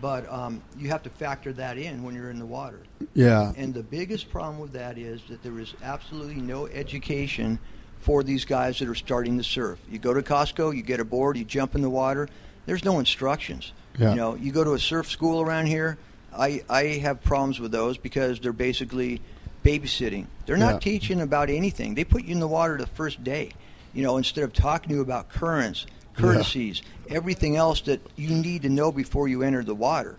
[0.00, 2.80] but um, you have to factor that in when you're in the water.
[3.14, 3.52] Yeah.
[3.56, 7.60] And the biggest problem with that is that there is absolutely no education
[8.00, 9.78] for these guys that are starting to surf.
[9.88, 12.28] You go to Costco, you get a board, you jump in the water.
[12.66, 13.72] There's no instructions.
[13.96, 14.10] Yeah.
[14.10, 15.98] You know, you go to a surf school around here.
[16.36, 19.20] I I have problems with those because they're basically
[19.64, 20.26] babysitting.
[20.46, 20.78] They're not Yeah.
[20.80, 21.94] teaching about anything.
[21.94, 23.50] They put you in the water the first day.
[23.94, 25.86] You know, instead of talking to you about currents,
[26.20, 30.16] courtesies, everything else that you need to know before you enter the water.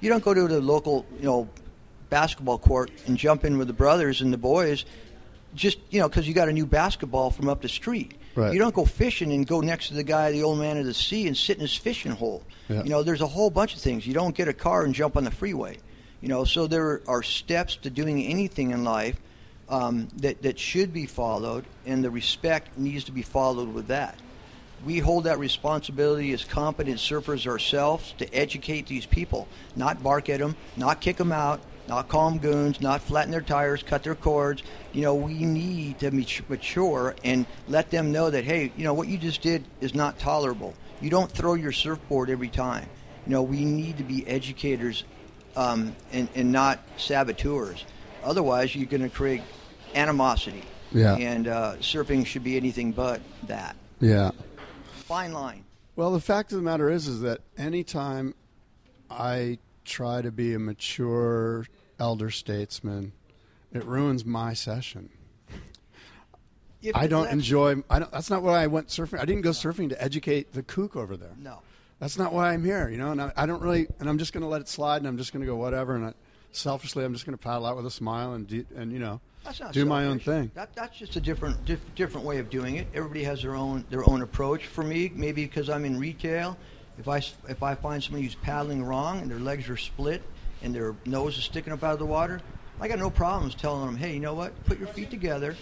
[0.00, 1.48] You don't go to the local, you know,
[2.10, 4.84] basketball court and jump in with the brothers and the boys
[5.54, 8.52] just you know because you got a new basketball from up the street Right.
[8.52, 10.94] you don't go fishing and go next to the guy the old man of the
[10.94, 12.82] sea and sit in his fishing hole Yeah.
[12.82, 15.16] you know there's a whole bunch of things you don't get a car and jump
[15.16, 15.78] on the freeway
[16.20, 19.16] you know so there are steps to doing anything in life
[19.68, 24.16] um, that, that should be followed and the respect needs to be followed with that
[24.84, 30.40] we hold that responsibility as competent surfers ourselves to educate these people, not bark at
[30.40, 34.14] them, not kick them out, not call them goons, not flatten their tires, cut their
[34.14, 34.62] cords.
[34.92, 39.08] You know, we need to mature and let them know that, hey, you know, what
[39.08, 40.74] you just did is not tolerable.
[41.00, 42.88] You don't throw your surfboard every time.
[43.26, 45.04] You know, we need to be educators
[45.56, 47.84] um, and, and not saboteurs.
[48.22, 49.42] Otherwise, you're going to create
[49.94, 50.62] animosity.
[50.92, 51.16] Yeah.
[51.16, 53.76] And uh, surfing should be anything but that.
[54.00, 54.30] Yeah.
[55.04, 55.64] Fine line.
[55.96, 58.34] Well, the fact of the matter is, is that anytime
[59.10, 61.66] I try to be a mature
[62.00, 63.12] elder statesman,
[63.72, 65.10] it ruins my session.
[66.82, 67.82] If I don't enjoy.
[67.88, 69.18] I don't, that's not why I went surfing.
[69.18, 71.34] I didn't go surfing to educate the kook over there.
[71.38, 71.60] No.
[71.98, 72.88] That's not why I'm here.
[72.88, 73.86] You know, and I, I don't really.
[74.00, 75.96] And I'm just going to let it slide, and I'm just going to go whatever.
[75.96, 76.14] And I,
[76.52, 79.20] selfishly, I'm just going to paddle out with a smile and do, and you know,
[79.44, 80.50] That's not do my own thing.
[80.54, 82.86] That, that's just a different dif- different way of doing it.
[82.94, 84.66] Everybody has their own their own approach.
[84.66, 86.56] For me, maybe because I'm in retail,
[86.98, 87.18] if I
[87.48, 90.22] if I find somebody who's paddling wrong and their legs are split
[90.62, 92.40] and their nose is sticking up out of the water,
[92.80, 94.64] I got no problems telling them, hey, you know what?
[94.64, 95.56] Put your feet together,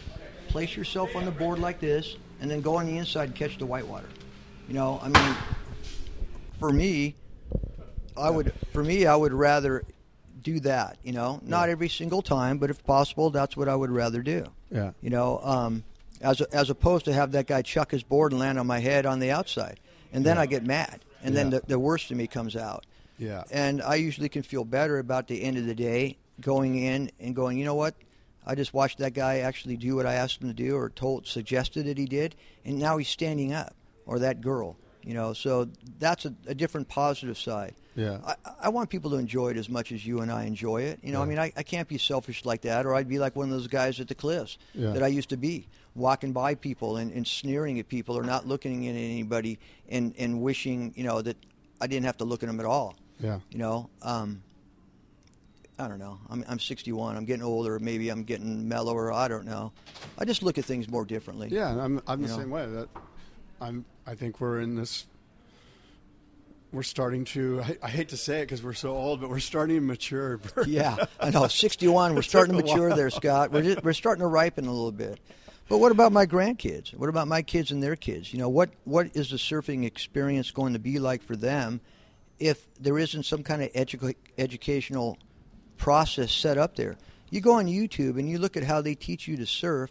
[0.48, 3.58] place yourself on the board like this, and then go on the inside and catch
[3.58, 4.08] the whitewater.
[4.68, 5.36] You know, I mean,
[6.60, 7.16] for me,
[8.16, 9.84] I would for me I would rather
[10.42, 10.98] do that.
[11.02, 14.46] You know, not every single time, but if possible, that's what I would rather do.
[14.70, 14.92] Yeah.
[15.00, 15.84] You know, um,
[16.20, 19.06] as as opposed to have that guy chuck his board and land on my head
[19.06, 19.80] on the outside,
[20.12, 20.42] and then Yeah.
[20.42, 22.84] I get mad, and then the, the worst of me comes out.
[23.18, 23.44] Yeah.
[23.50, 27.36] And I usually can feel better about the end of the day going in and
[27.36, 27.94] going, you know what?
[28.44, 31.26] I just watched that guy actually do what I asked him to do or told
[31.28, 32.34] suggested that he did,
[32.64, 33.74] and now he's standing up.
[34.04, 35.32] Or that girl, you know.
[35.32, 37.74] So that's a, a different positive side.
[37.94, 38.18] Yeah.
[38.26, 41.00] I, I want people to enjoy it as much as you and I enjoy it.
[41.02, 43.36] You know, I mean, I, I can't be selfish like that, or I'd be like
[43.36, 44.92] one of those guys at the cliffs Yeah.
[44.92, 48.46] that I used to be, walking by people and, and sneering at people or not
[48.46, 49.58] looking at anybody
[49.90, 51.36] and, and wishing, you know, that
[51.82, 52.96] I didn't have to look at them at all.
[53.20, 53.40] Yeah.
[53.50, 54.42] You know, um,
[55.78, 56.18] I don't know.
[56.30, 57.16] I'm, I'm 61.
[57.16, 57.78] I'm getting older.
[57.78, 59.12] Maybe I'm getting mellower.
[59.12, 59.72] I don't know.
[60.18, 61.48] I just look at things more differently.
[61.50, 62.36] Yeah, I'm I'm the know?
[62.36, 62.66] same way.
[62.66, 62.88] That
[63.62, 65.06] I'm I think we're in this.
[66.72, 67.62] We're starting to.
[67.62, 70.40] I, I hate to say it because we're so old, but we're starting to mature.
[70.66, 71.46] yeah, I know.
[71.46, 72.14] 61.
[72.14, 73.52] We're starting to mature there, Scott.
[73.52, 75.20] We're just, we're starting to ripen a little bit.
[75.68, 76.94] But what about my grandkids?
[76.94, 78.32] What about my kids and their kids?
[78.32, 81.80] You know, what what is the surfing experience going to be like for them
[82.40, 85.18] if there isn't some kind of edu- educational
[85.76, 86.96] process set up there?
[87.30, 89.90] You go on YouTube and you look at how they teach you to surf.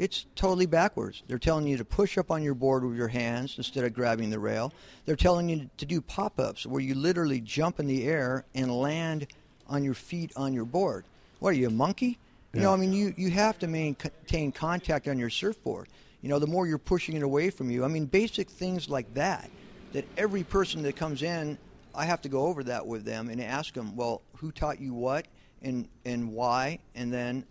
[0.00, 1.22] It's totally backwards.
[1.28, 4.30] They're telling you to push up on your board with your hands instead of grabbing
[4.30, 4.72] the rail.
[5.04, 8.74] They're telling you to do pop ups where you literally jump in the air and
[8.74, 9.26] land
[9.68, 11.04] on your feet on your board.
[11.38, 12.18] What are you, a monkey?
[12.54, 15.88] You know, I mean, you, you have to maintain contact on your surfboard.
[16.22, 17.84] You know, the more you're pushing it away from you.
[17.84, 19.50] I mean, basic things like that,
[19.92, 21.58] that every person that comes in,
[21.94, 24.94] I have to go over that with them and ask them, well, who taught you
[24.94, 25.26] what
[25.60, 26.78] and, and why?
[26.94, 27.44] And then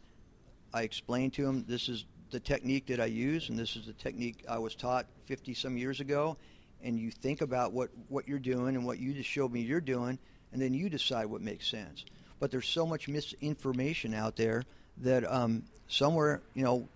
[0.74, 3.94] I explain to them, this is the technique that I use, and this is the
[3.94, 6.38] technique I was taught 50 some years ago.
[6.82, 9.82] And you think about what, what you're doing and what you just showed me you're
[9.82, 10.18] doing,
[10.54, 12.06] and then you decide what makes sense.
[12.40, 14.64] But there's so much misinformation out there
[15.00, 16.88] that um, somewhere, you know,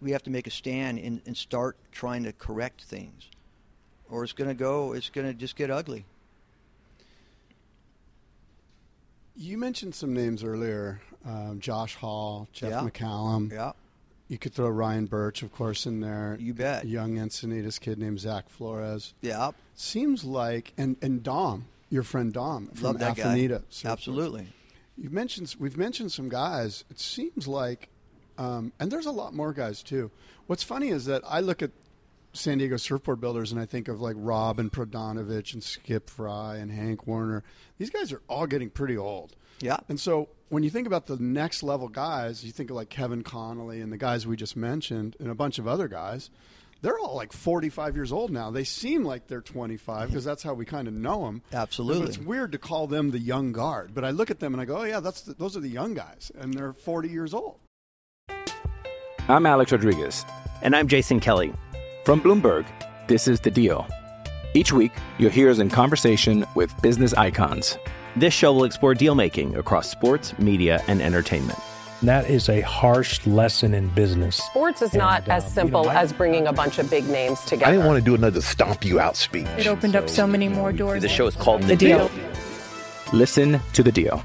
[0.00, 3.28] we have to make a stand and, and start trying to correct things.
[4.08, 6.04] Or it's going to go, it's going to just get ugly.
[9.36, 12.88] You mentioned some names earlier: um, Josh Hall, Jeff Yeah.
[12.88, 13.50] McCallum.
[13.50, 13.72] Yeah.
[14.28, 16.36] You could throw Ryan Burch, of course, in there.
[16.40, 16.86] You bet.
[16.86, 19.12] Young Encinitas kid named Zach Flores.
[19.20, 19.50] Yeah.
[19.74, 23.22] Seems like, and and Dom, your friend Dom from Love that guy.
[23.22, 23.62] Afanita.
[23.70, 23.90] Surfboards.
[23.90, 24.46] Absolutely.
[24.96, 26.84] You've mentioned we've mentioned some guys.
[26.90, 27.88] It seems like,
[28.38, 30.10] um, and there's a lot more guys too.
[30.46, 31.72] What's funny is that I look at
[32.32, 36.70] San Diego surfboard builders and I think of like Robin Prodanovich and Skip Frye and
[36.70, 37.44] Hank Warner.
[37.78, 39.36] These guys are all getting pretty old.
[39.60, 39.78] Yeah.
[39.88, 43.22] And so when you think about the next level guys, you think of like Kevin
[43.22, 46.30] Connolly and the guys we just mentioned and a bunch of other guys.
[46.82, 48.50] They're all like 45 years old now.
[48.50, 51.40] They seem like they're 25 because that's how we kind of know them.
[51.50, 52.02] Absolutely.
[52.02, 53.94] But it's weird to call them the young guard.
[53.94, 55.68] But I look at them and I go, oh, yeah, that's the, those are the
[55.68, 56.30] young guys.
[56.38, 57.56] And they're 40 years old.
[59.28, 60.26] I'm Alex Rodriguez.
[60.60, 61.54] And I'm Jason Kelly.
[62.04, 62.66] From Bloomberg,
[63.08, 63.88] this is The Deal.
[64.52, 67.78] Each week, you'll hear us in conversation with business icons.
[68.16, 71.58] This show will explore deal making across sports, media, and entertainment.
[72.02, 74.36] That is a harsh lesson in business.
[74.36, 76.88] Sports is not And, as um, you simple know, I- as bringing a bunch of
[76.90, 77.66] big names together.
[77.66, 79.46] I didn't want to do another stomp you out speech.
[79.58, 81.02] It opened up so many more doors.
[81.02, 82.10] The show is called The, The Deal.
[83.12, 84.22] Listen to The Deal.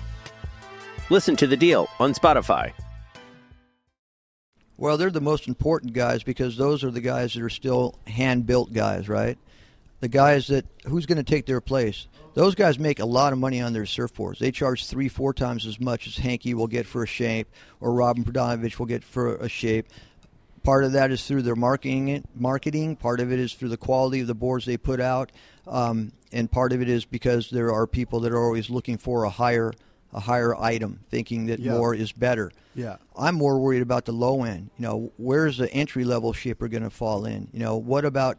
[1.09, 2.73] Listen to The Deal on Spotify.
[4.77, 8.45] Well, they're the most important guys because those are the guys that are still hand
[8.45, 9.37] built guys, right?
[9.99, 12.07] The guys that who's going to take their place?
[12.39, 14.37] Those guys make a lot of money on their surfboards.
[14.37, 17.49] They charge three, four times as much as Hanky will get for a shape,
[17.81, 19.87] or Robin Prodanovich will get for a shape.
[20.63, 22.23] Part of that is through their marketing.
[22.33, 22.95] Marketing.
[22.95, 25.33] Part of it is through the quality of the boards they put out,
[25.67, 29.25] um, and part of it is because there are people that are always looking for
[29.25, 29.73] a higher,
[30.13, 31.73] a higher item, thinking that Yeah.
[31.73, 32.53] more is better.
[32.73, 32.95] Yeah.
[33.17, 34.69] I'm more worried about the low end.
[34.77, 37.49] You know, where's the entry level shipper going to fall in?
[37.51, 38.37] You know, what about,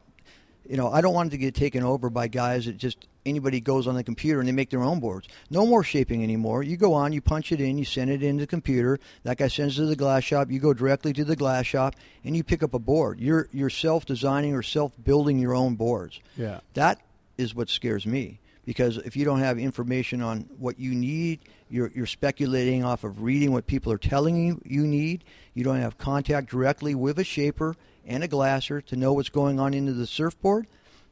[0.66, 3.60] you know, I don't want it to get taken over by guys that just anybody
[3.60, 5.28] goes on the computer and they make their own boards.
[5.50, 6.62] No more shaping anymore.
[6.62, 8.98] You go on, you punch it in, you send it into the computer.
[9.24, 10.50] That guy sends it to the glass shop.
[10.50, 11.94] You go directly to the glass shop
[12.24, 13.20] and you pick up a board.
[13.20, 16.20] You're you're self designing or self building your own boards.
[16.36, 16.60] Yeah.
[16.74, 17.00] That
[17.38, 21.90] is what scares me because if you don't have information on what you need, you're,
[21.94, 25.24] you're speculating off of reading what people are telling you you need.
[25.54, 27.74] You don't have contact directly with a shaper
[28.06, 30.66] and a glasser to know what's going on into the surfboard.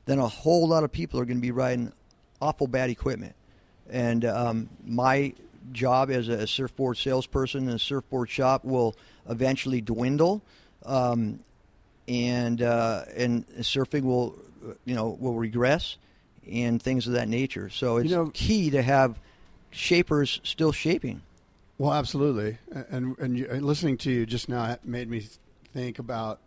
[0.09, 1.93] Then a whole lot of people are going to be riding
[2.41, 3.35] awful bad equipment.
[3.91, 5.35] And um, my
[5.73, 8.97] job as a surfboard salesperson in a surfboard shop will
[9.29, 10.41] eventually dwindle.
[10.87, 11.41] Um,
[12.09, 14.35] and uh, and surfing will
[14.87, 15.99] you know will regress
[16.51, 17.69] and things of that nature.
[17.69, 19.19] So it's You know- key to have
[19.71, 21.21] shapers still shaping.
[21.77, 22.57] Well, absolutely.
[22.91, 25.27] And and, and listening to you just now made me
[25.75, 26.41] think about,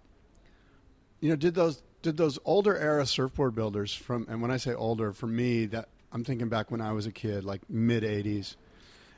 [1.19, 4.73] you know, did those did those older era surfboard builders from and when I say
[4.73, 8.55] older, for me that I'm thinking back when I was a kid, like mid '80s,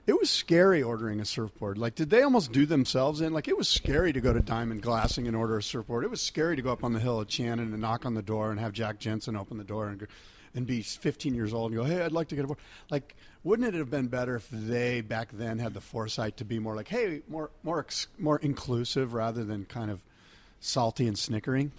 [0.05, 1.77] it was scary ordering a surfboard.
[1.77, 3.33] Like, did they almost do themselves in?
[3.33, 6.03] Like, it was scary to go to Diamond Glassing and order a surfboard.
[6.03, 8.21] It was scary to go up on the hill at Channin and knock on the
[8.21, 10.07] door and have Jack Jensen open the door and
[10.55, 12.59] and be 15 years old and go, "Hey, I'd like to get a board."
[12.91, 16.59] Like, wouldn't it have been better if they back then had the foresight to be
[16.59, 17.85] more like, "Hey, more more
[18.19, 20.03] more inclusive rather than kind of
[20.59, 21.71] salty and snickering"?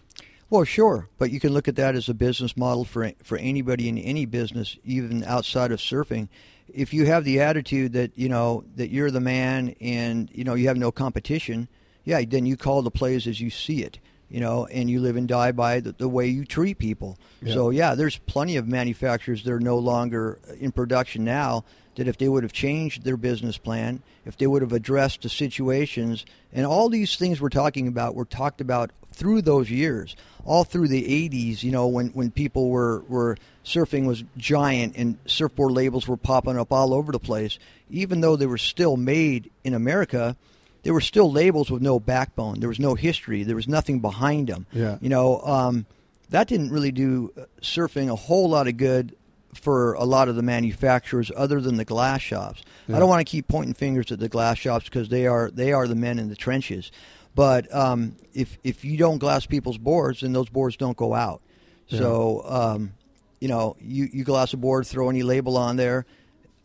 [0.50, 3.88] Well, sure, but you can look at that as a business model for for anybody
[3.88, 6.28] in any business, even outside of surfing.
[6.72, 10.54] If you have the attitude that you know that you're the man and you know
[10.54, 11.68] you have no competition,
[12.04, 13.98] yeah, then you call the plays as you see it,
[14.28, 17.18] you know, and you live and die by the, the way you treat people.
[17.42, 17.54] Yeah.
[17.54, 21.64] So yeah, there's plenty of manufacturers that are no longer in production now.
[21.96, 25.28] That if they would have changed their business plan, if they would have addressed the
[25.28, 30.64] situations, and all these things we're talking about were talked about through those years, all
[30.64, 35.72] through the 80s, you know, when, when people were, were surfing was giant and surfboard
[35.72, 37.58] labels were popping up all over the place,
[37.90, 40.36] even though they were still made in America,
[40.82, 42.60] they were still labels with no backbone.
[42.60, 43.42] There was no history.
[43.42, 44.66] There was nothing behind them.
[44.72, 44.98] Yeah.
[45.00, 45.86] You know, um,
[46.30, 49.16] that didn't really do uh, surfing a whole lot of good
[49.54, 52.62] for a lot of the manufacturers other than the glass shops.
[52.86, 52.96] Yeah.
[52.96, 55.72] I don't want to keep pointing fingers at the glass shops because they are they
[55.72, 56.90] are the men in the trenches.
[57.34, 61.40] But um, if if you don't glass people's boards, then those boards don't go out.
[61.88, 62.92] So um,
[63.40, 66.06] you know, you you glass a board, throw any label on there.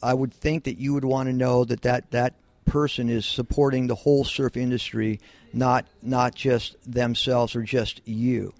[0.02, 2.36] I would think that you would want to know that that that
[2.66, 5.20] person is supporting the whole surf industry,
[5.52, 8.54] not not just themselves or just you.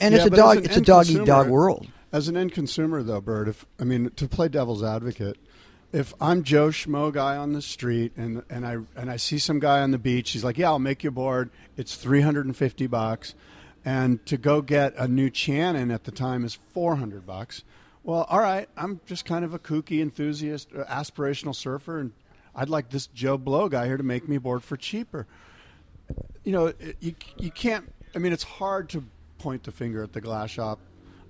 [0.00, 0.64] And it's a dog.
[0.64, 1.86] It's a dog eat dog world.
[2.12, 5.36] As an end consumer, though, Bird, if I mean to play devil's advocate,
[5.94, 9.60] if I'm Joe Schmo guy on the street and and I and I see some
[9.60, 11.50] guy on the beach, he's like, "Yeah, I'll make you board.
[11.76, 13.34] It's 350 bucks,"
[13.84, 17.64] and to go get a new Channin at the time is 400 bucks.
[18.02, 22.12] Well, all right, I'm just kind of a kooky enthusiast, uh, aspirational surfer, and
[22.54, 25.26] I'd like this Joe Blow guy here to make me board for cheaper
[26.44, 27.92] you know, you you can't.
[28.14, 29.04] I mean, it's hard to
[29.38, 30.78] point the finger at the glass shop.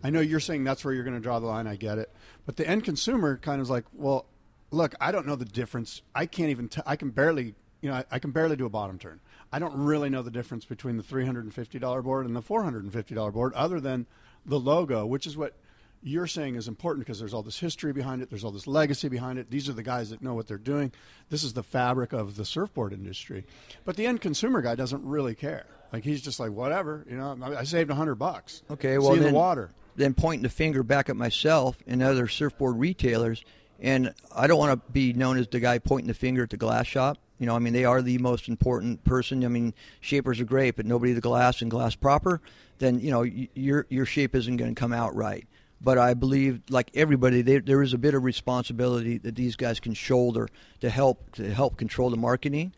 [0.03, 1.67] I know you're saying that's where you're going to draw the line.
[1.67, 2.11] I get it,
[2.47, 4.27] but the end consumer kind of is like, well,
[4.75, 6.03] look, I don't know the difference.
[6.15, 6.69] I can't even.
[6.69, 7.55] T- I can barely.
[7.81, 9.21] You know, I, I can barely do a bottom turn.
[9.53, 12.35] I don't really know the difference between the three hundred and fifty dollar board and
[12.35, 14.07] the four hundred and fifty dollar board, other than
[14.47, 15.55] the logo, which is what
[16.03, 18.29] you're saying is important because there's all this history behind it.
[18.31, 19.51] There's all this legacy behind it.
[19.51, 20.93] These are the guys that know what they're doing.
[21.31, 23.47] This is the fabric of the surfboard industry.
[23.85, 25.67] But the end consumer guy doesn't really care.
[25.93, 27.07] Like he's just like whatever.
[27.09, 28.63] You know, I I saved a hundred bucks.
[28.71, 29.71] Okay, well in then, the water.
[29.97, 33.45] then pointing the finger back at myself and other surfboard retailers,
[33.81, 36.57] and I don't want to be known as the guy pointing the finger at the
[36.57, 37.19] glass shop.
[37.39, 39.45] You know, I mean, they are the most important person.
[39.45, 42.41] I mean, shapers are great, but nobody the glass and glass proper,
[42.79, 45.47] then you know your your shape isn't going to come out right.
[45.81, 49.81] But I believe, like everybody, there, there is a bit of responsibility that these guys
[49.81, 50.49] can shoulder
[50.81, 52.73] to help to help control the marketing.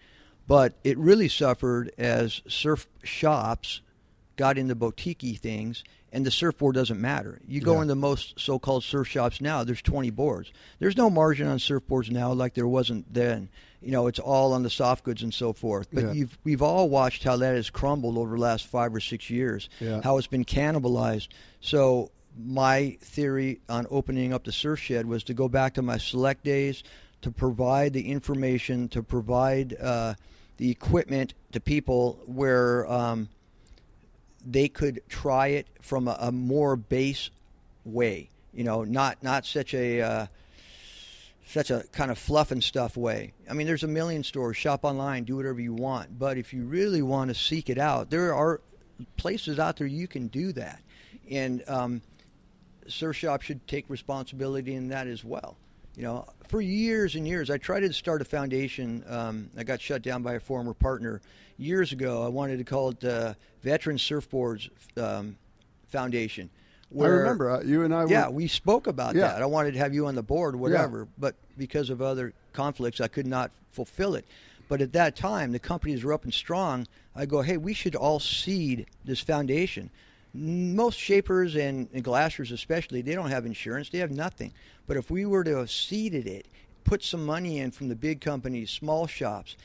[0.49, 3.81] But it really suffered as surf shops
[4.37, 5.85] got into boutique things
[6.17, 7.39] and the surfboard doesn't matter.
[7.47, 7.83] You go Yeah.
[7.83, 10.51] into most so-called surf shops now, there's 20 boards.
[10.79, 13.51] There's no margin on surfboards now like there wasn't then.
[13.83, 15.89] You know, it's all on the soft goods and so forth.
[15.93, 16.13] But Yeah.
[16.13, 19.69] you've we've all watched how that has crumbled over the last 5 or 6 years.
[19.79, 20.01] Yeah.
[20.03, 21.29] How it's been cannibalized.
[21.61, 22.11] So
[22.43, 26.45] my theory on opening up the surf shed was to go back to my select
[26.45, 26.83] days
[27.21, 30.15] to provide the information, to provide uh,
[30.57, 33.29] the equipment to people where um,
[34.47, 37.31] they could try it from a, a more base
[37.85, 38.31] way.
[38.53, 40.27] You know, not not such a uh,
[41.47, 43.33] such a kind of fluff and stuff way.
[43.51, 44.57] I mean, there's a million stores.
[44.57, 46.19] Shop online, do whatever you want.
[46.19, 48.61] But if you really want to seek it out, there are
[49.17, 50.81] places out there you can do that,
[51.31, 52.03] and um,
[52.89, 55.57] should take responsibility in that as well.
[55.97, 59.03] You know, for years and years, I tried to start a foundation.
[59.09, 61.23] Um, I got shut down by a former partner
[61.57, 62.23] years ago.
[62.23, 63.35] I wanted to call it uh,
[63.67, 65.37] Veteran Surfboards um,
[65.89, 66.49] Foundation.
[66.97, 68.07] I remember uh, you and I.
[68.07, 69.23] Yeah, were, we spoke about Yeah.
[69.27, 69.43] that.
[69.43, 71.15] I wanted to have you on the board, whatever, yeah.
[71.19, 74.25] but because of other conflicts, I could not fulfill it.
[74.69, 76.87] But at that time, the companies were up and strong.
[77.17, 79.91] I go, hey, we should all seed this foundation.
[80.33, 83.89] Most shapers and, and glassers, especially, they don't have insurance.
[83.89, 84.53] They have nothing.
[84.87, 86.47] But if we were to have seeded it,
[86.85, 89.57] put some money in from the big companies, small shops,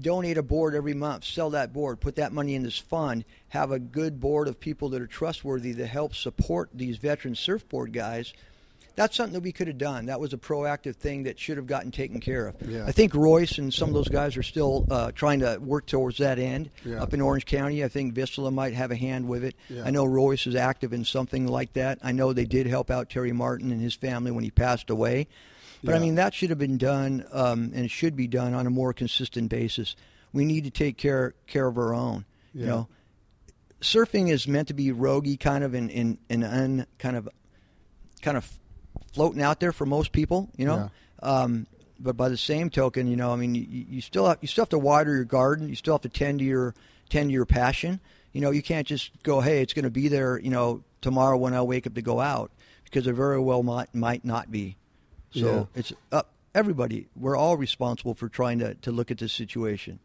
[0.00, 3.70] donate a board every month, sell that board, put that money in this fund, have
[3.70, 8.32] a good board of people that are trustworthy to help support these veteran surfboard guys.
[8.96, 10.06] That's something that we could have done.
[10.06, 12.56] That was a proactive thing that should have gotten taken care of.
[12.66, 12.86] Yeah.
[12.86, 16.16] I think Royce and some of those guys are still uh, trying to work towards
[16.18, 16.70] that end.
[16.82, 17.02] Yeah.
[17.02, 19.54] Up in Orange County, I think Vissla might have a hand with it.
[19.68, 19.84] Yeah.
[19.84, 21.98] I know Royce is active in something like that.
[22.02, 25.28] I know they did help out Terry Martin and his family when he passed away.
[25.86, 28.66] But I mean, that should have been done, um, and it should be done on
[28.66, 29.96] a more consistent basis.
[30.32, 32.24] We need to take care care of our own.
[32.52, 32.88] You know,
[33.80, 37.28] surfing is meant to be roguey, kind of, and in in un kind of
[38.22, 38.50] kind of
[39.12, 40.50] floating out there for most people.
[40.56, 40.90] You know.
[41.22, 41.66] Um,
[41.98, 44.62] but by the same token, you know, I mean, you, you still have, you still
[44.62, 45.68] have to water your garden.
[45.68, 46.74] You still have to tend to your
[47.08, 48.00] tend to your passion.
[48.32, 50.38] You know, you can't just go, hey, it's going to be there.
[50.38, 52.50] You know, tomorrow when I wake up to go out,
[52.84, 54.76] because it very well might might not be.
[55.36, 55.80] So Yeah.
[55.80, 57.08] it's up everybody.
[57.14, 59.98] We're all responsible for trying to to look at this situation.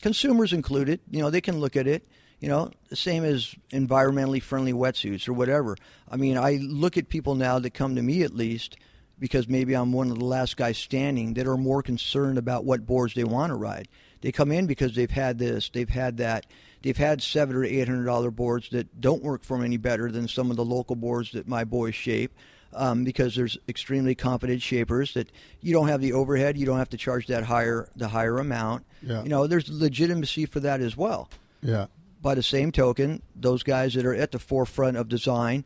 [0.00, 1.00] Consumers included.
[1.10, 2.06] You know, they can look at it.
[2.40, 5.76] You know, the same as environmentally friendly wetsuits or whatever.
[6.10, 8.76] I mean, I look at people now that come to me at least
[9.20, 12.84] because maybe I'm one of the last guys standing that are more concerned about what
[12.84, 13.86] boards they want to ride.
[14.22, 16.46] They come in because they've had this, they've had that,
[16.82, 20.10] they've had seven or eight hundred dollar boards that don't work for them any better
[20.10, 22.32] than some of the local boards that my boys shape.
[22.74, 25.30] Um, because there's extremely competent shapers that
[25.60, 28.84] you don't have the overhead, you don't have to charge that higher the higher amount.
[29.02, 29.22] Yeah.
[29.22, 31.28] You know, there's legitimacy for that as well.
[31.62, 31.86] Yeah.
[32.22, 35.64] By the same token, those guys that are at the forefront of design,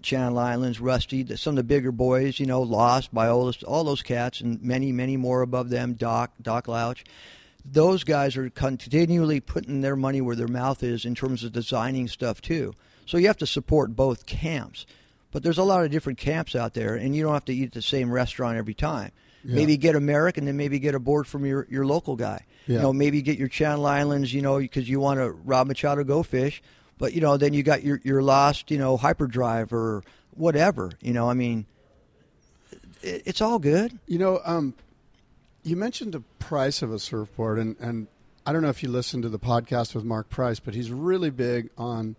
[0.00, 4.02] Channel Islands, Rusty, the- some of the bigger boys, you know, Lost, Biolas, all those
[4.02, 7.02] cats, and many, many more above them, Doc, Doc Lausch.
[7.64, 12.08] Those guys are continually putting their money where their mouth is in terms of designing
[12.08, 12.74] stuff too.
[13.04, 14.86] So you have to support both camps.
[15.38, 17.66] But there's a lot of different camps out there, and you don't have to eat
[17.66, 19.12] at the same restaurant every time.
[19.44, 19.54] Yeah.
[19.54, 22.44] Maybe get American, then maybe get a board from your, your local guy.
[22.66, 22.74] Yeah.
[22.74, 26.02] You know, maybe get your Channel Islands, you know, because you want to Rob Machado
[26.02, 26.60] go fish.
[26.98, 30.02] But you know, then you got your your lost, you know, hyperdrive or
[30.32, 30.90] whatever.
[31.00, 31.66] You know, I mean,
[33.00, 33.96] it, it's all good.
[34.08, 34.74] You know, um,
[35.62, 38.08] you mentioned the price of a surfboard, and, and
[38.44, 41.30] I don't know if you listened to the podcast with Mark Price, but he's really
[41.30, 42.16] big on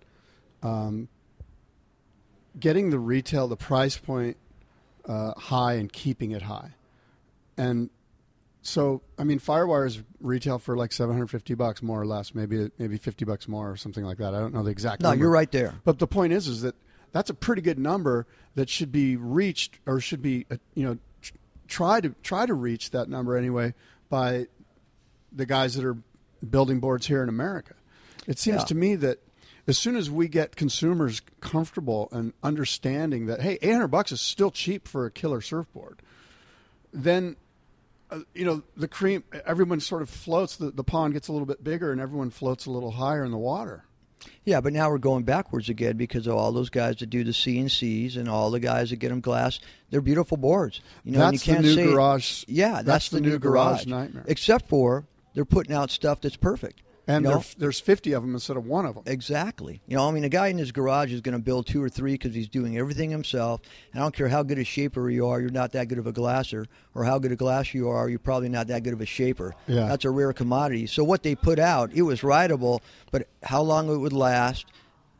[0.64, 1.10] um,
[2.60, 4.38] getting the retail, the price point
[5.06, 6.72] uh, high and keeping it high.
[7.58, 7.90] And
[8.62, 13.26] so, I mean, Firewires retail for like 750 bucks more or less, maybe maybe 50
[13.26, 14.34] bucks more or something like that.
[14.34, 15.24] I don't know the exact No, number.
[15.24, 15.76] you're right there.
[15.84, 16.76] But the point is, is that
[17.12, 20.98] that's a pretty good number that should be reached or should be, uh, you know,
[21.68, 23.74] try to try to reach that number anyway
[24.10, 24.48] by
[25.32, 25.98] the guys that are
[26.50, 27.74] building boards here in America.
[28.28, 28.66] It seems Yeah.
[28.66, 29.20] to me that
[29.70, 34.52] as soon as we get consumers comfortable and understanding that, hey, 800 bucks is still
[34.52, 36.02] cheap for a killer surfboard,
[36.94, 37.36] then
[38.12, 39.24] uh, you know the cream.
[39.46, 40.56] Everyone sort of floats.
[40.56, 43.32] The, the pond gets a little bit bigger, and everyone floats a little higher in
[43.32, 43.86] the water.
[44.44, 47.32] Yeah, but now we're going backwards again because of all those guys that do the
[47.32, 49.60] CNCs and all the guys that get them glass.
[49.92, 50.82] They're beautiful boards.
[51.06, 53.40] You know, That's you the new say, garage- Yeah, that's, that's the, the new, new
[53.40, 53.86] garage.
[53.86, 54.26] garage nightmare.
[54.28, 55.06] Except for
[55.36, 56.82] they're putting out stuff that's perfect.
[57.10, 57.38] And you know?
[57.38, 59.04] there, there's 50 of them instead of one of them.
[59.08, 59.82] Exactly.
[59.88, 61.90] You know, I mean, a guy in his garage is going to build two or
[61.90, 63.62] three because he's doing everything himself.
[63.92, 66.06] And I don't care how good a shaper you are, you're not that good of
[66.06, 69.02] a glasser, or how good a glasser you are, you're probably not that good of
[69.02, 69.56] a shaper.
[69.66, 69.88] Yeah.
[69.88, 70.86] That's a rare commodity.
[70.86, 74.68] So what they put out, it was rideable, but how long it would last,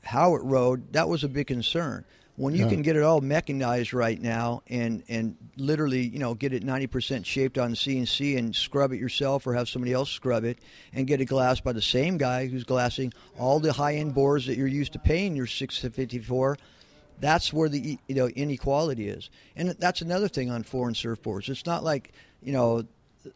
[0.04, 2.06] how it rode, that was a big concern.
[2.40, 2.70] When you Yeah.
[2.70, 7.26] can get it all mechanized right now and, and literally, you know, get it 90%
[7.26, 10.58] shaped on CNC and scrub it yourself or have somebody else scrub it
[10.94, 14.56] and get it glassed by the same guy who's glassing all the high-end boards that
[14.56, 16.58] you're used to paying your 650 for,
[17.20, 19.30] that's where the you know inequality is.
[19.58, 21.50] And that's another thing on foreign surfboards.
[21.50, 22.84] It's not like, you know,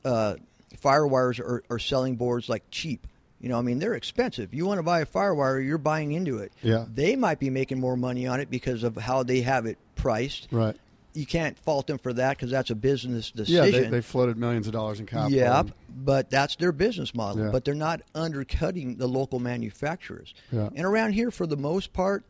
[0.05, 0.35] uh,
[0.81, 3.05] Firewires are, are selling boards like cheap.
[3.43, 4.53] You know, I mean, they're expensive.
[4.53, 6.53] You want to buy a Firewire, you're buying into it.
[6.61, 6.85] Yeah.
[6.87, 10.47] They might be making more money on it because of how they have it priced.
[10.49, 10.77] Right.
[11.13, 13.83] You can't fault them for that because that's a business Yeah, decision.
[13.83, 15.37] they, they floated millions of dollars in capital.
[15.37, 17.43] Yep, but that's their business model.
[17.43, 17.51] Yeah.
[17.51, 20.33] But they're not undercutting the local manufacturers.
[20.49, 20.69] Yeah.
[20.73, 22.23] And around here, for the most part,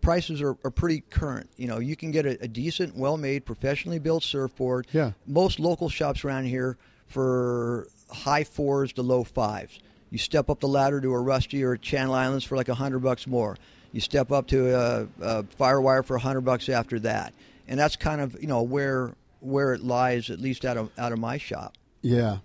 [0.00, 1.50] prices are, are pretty current.
[1.56, 4.88] You know, you can get a, a decent, well-made, professionally built surfboard.
[4.92, 5.12] Yeah.
[5.24, 9.78] Most local shops around here for high fours to low fives.
[10.12, 12.74] You step up the ladder to a Rusty or a Channel Islands for like a
[12.74, 13.56] hundred bucks more.
[13.92, 17.32] You step up to a, a Firewire for a hundred bucks after that,
[17.66, 21.12] and that's kind of you know where where it lies, at least out of out
[21.12, 21.74] of my shop.
[22.02, 22.38] Yeah.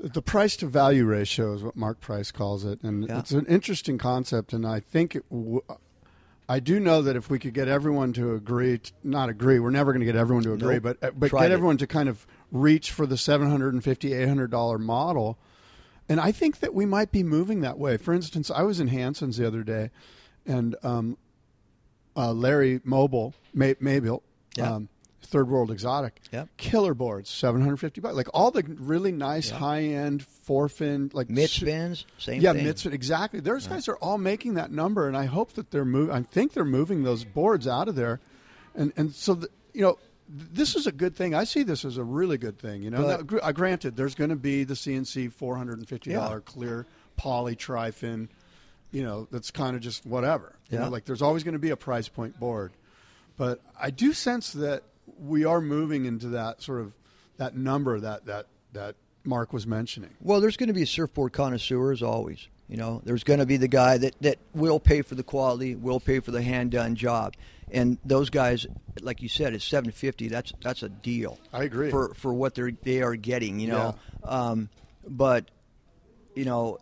[0.00, 3.18] The price to value ratio is what Mark Price calls it, and Yeah.
[3.18, 4.52] it's an interesting concept.
[4.52, 5.60] And I think it w-
[6.48, 9.70] I do know that if we could get everyone to agree, t- not agree, we're
[9.70, 10.82] never going to get everyone to agree, Nope.
[11.00, 11.54] but uh, but Tried get it.
[11.54, 15.36] everyone to kind of reach for the 750 800 dollar model.
[16.08, 17.96] And I think that we might be moving that way.
[17.98, 19.90] For instance, I was in Hansen's the other day,
[20.46, 21.18] and um,
[22.16, 24.22] uh, Larry Mobile, May- Mabile,
[24.56, 24.74] Yeah.
[24.76, 24.88] um,
[25.20, 26.48] Third World Exotic, Yep.
[26.56, 28.14] killer boards, seven hundred fifty bucks.
[28.14, 31.66] Like all the really nice high end four fin, like Mid su-
[32.18, 33.40] same yeah, spin, exactly.
[33.40, 36.14] Those guys are all making that number, and I hope that they're moving.
[36.14, 38.20] I think they're moving those boards out of there,
[38.74, 39.98] and and so the, you know
[40.28, 41.34] this is a good thing.
[41.34, 42.82] I see this as a really good thing.
[42.82, 45.78] You know, But- now, gr- uh, granted, there's going to be the CNC four hundred
[45.78, 46.52] and fifty dollar Yeah.
[46.52, 46.86] clear
[47.16, 48.28] poly trifin.
[48.90, 50.56] You know, that's kind of just whatever.
[50.70, 50.84] You Yeah.
[50.84, 52.72] know, like there's always going to be a price point board,
[53.36, 54.82] but I do sense that
[55.18, 56.92] we are moving into that sort of
[57.38, 58.96] that number that that that
[59.28, 60.10] Mark was mentioning.
[60.20, 62.48] Well, there's going to be a surfboard connoisseurs always.
[62.68, 65.74] You know, there's going to be the guy that, that will pay for the quality,
[65.74, 67.34] will pay for the hand done job,
[67.70, 68.66] and those guys,
[69.00, 70.28] like you said, it's seven fifty.
[70.28, 71.38] That's that's a deal.
[71.52, 71.90] I agree.
[71.90, 73.60] for for what they're they are getting.
[73.60, 73.94] You know,
[74.24, 74.68] um,
[75.06, 75.50] but
[76.34, 76.78] you know,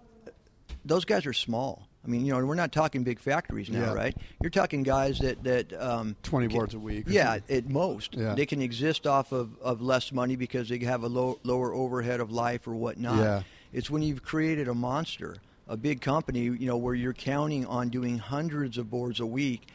[0.85, 1.85] those guys are small.
[2.06, 3.92] I mean, you know, we're not talking big factories now, Yeah.
[3.92, 4.16] right?
[4.40, 7.56] You're talking guys that that um, 20 can- boards a week Yeah, something.
[7.56, 8.14] at most.
[8.14, 8.34] Yeah.
[8.34, 12.20] They can exist off of, of less money because they have a low, lower overhead
[12.20, 13.18] of life or whatnot.
[13.18, 13.42] Yeah.
[13.72, 15.36] It's when you've created a monster,
[15.68, 19.66] a big company, you know, where you're counting on doing hundreds of boards a week,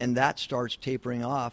[0.00, 1.52] and that starts tapering off.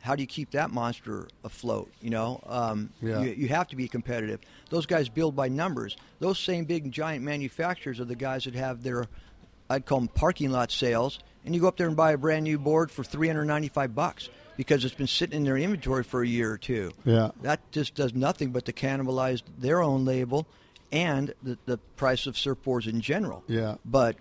[0.00, 1.90] How do you keep that monster afloat?
[2.00, 3.22] You know, um, Yeah.
[3.22, 4.40] you, you have to be competitive.
[4.70, 5.96] Those guys build by numbers.
[6.20, 9.06] Those same big giant manufacturers are the guys that have their,
[9.72, 11.18] I'd call them parking lot sales.
[11.44, 14.84] And you go up there and buy a brand new board for 395 bucks because
[14.84, 16.92] it's been sitting in their inventory for a year or two.
[17.04, 17.30] Yeah.
[17.42, 20.46] That just does nothing but to cannibalize their own label
[20.92, 23.42] and the, the price of surfboards in general.
[23.48, 23.76] Yeah.
[23.84, 24.16] But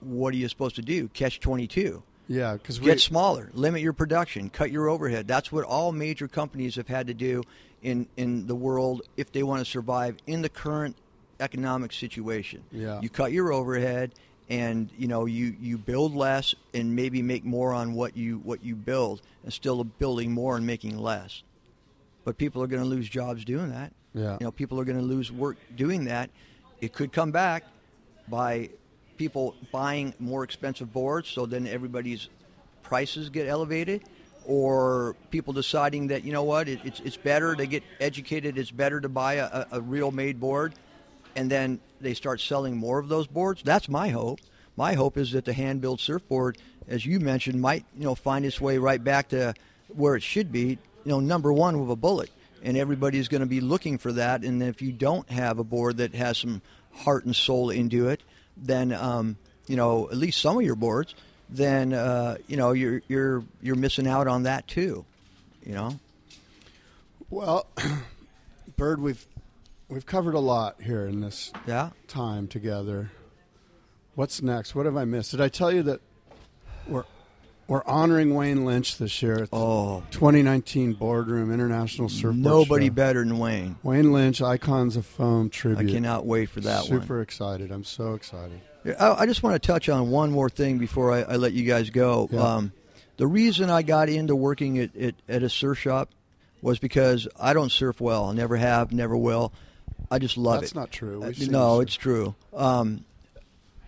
[0.00, 1.08] what are you supposed to do?
[1.08, 2.02] Catch 22.
[2.28, 5.26] Yeah, because we Get smaller, limit your production, cut your overhead.
[5.26, 7.42] That's what all major companies have had to do
[7.82, 10.96] in, in the world if they want to survive in the current
[11.40, 12.62] economic situation.
[12.70, 13.00] Yeah.
[13.00, 14.14] You cut your overhead
[14.52, 18.62] and you know you, you build less and maybe make more on what you what
[18.62, 21.42] you build and still building more and making less.
[22.24, 23.92] But people are going to lose jobs doing that.
[24.14, 24.36] Yeah.
[24.38, 26.28] You know, people are going to lose work doing that.
[26.82, 27.64] It could come back
[28.28, 28.68] by
[29.16, 32.28] people buying more expensive boards, so then everybody's
[32.82, 34.02] prices get elevated,
[34.44, 38.58] or people deciding that you know what, it, it's it's better to get educated.
[38.58, 40.74] It's better to buy a, a, a real made board,
[41.36, 43.62] and then they start selling more of those boards.
[43.62, 44.40] That's my hope.
[44.76, 46.58] My hope is that the hand built surfboard,
[46.88, 49.54] as you mentioned, might you know find its way right back to
[49.88, 50.78] where it should be.
[51.04, 52.30] You know, number one with a bullet,
[52.62, 54.42] and everybody's going to be looking for that.
[54.44, 56.62] And if you don't have a board that has some
[56.92, 58.22] heart and soul into it,
[58.56, 61.14] then um, you know at least some of your boards,
[61.50, 65.04] then uh, you know you're you're you're missing out on that too.
[65.64, 66.00] You know.
[67.30, 67.66] Well,
[68.76, 69.26] Bird, we've
[69.92, 71.90] we've covered a lot here in this Yeah.
[72.08, 73.10] time together.
[74.14, 74.74] What's next?
[74.74, 75.30] What have I missed?
[75.30, 76.00] Did I tell you that
[76.88, 77.04] we're
[77.68, 80.02] we're honoring Wayne Lynch this year at the Oh.
[80.10, 82.92] 2019 Boardroom International Surfboard Nobody Show.
[82.92, 83.76] better than Wayne.
[83.82, 85.88] Wayne Lynch, Icons of Foam tribute.
[85.88, 87.00] I cannot wait for that one.
[87.00, 87.70] Super excited.
[87.70, 88.60] I'm so excited.
[88.98, 91.64] I, I just want to touch on one more thing before I, I let you
[91.64, 92.28] guys go.
[92.30, 92.40] Yeah.
[92.42, 92.72] Um,
[93.16, 96.10] the reason I got into working at, at, at a surf shop
[96.60, 98.26] was because I don't surf well.
[98.26, 99.52] I never have, never will.
[100.12, 100.74] I just love That's it.
[100.74, 101.20] That's not true.
[101.20, 102.34] We've Uh, seen no, it's true.
[102.54, 103.04] Um,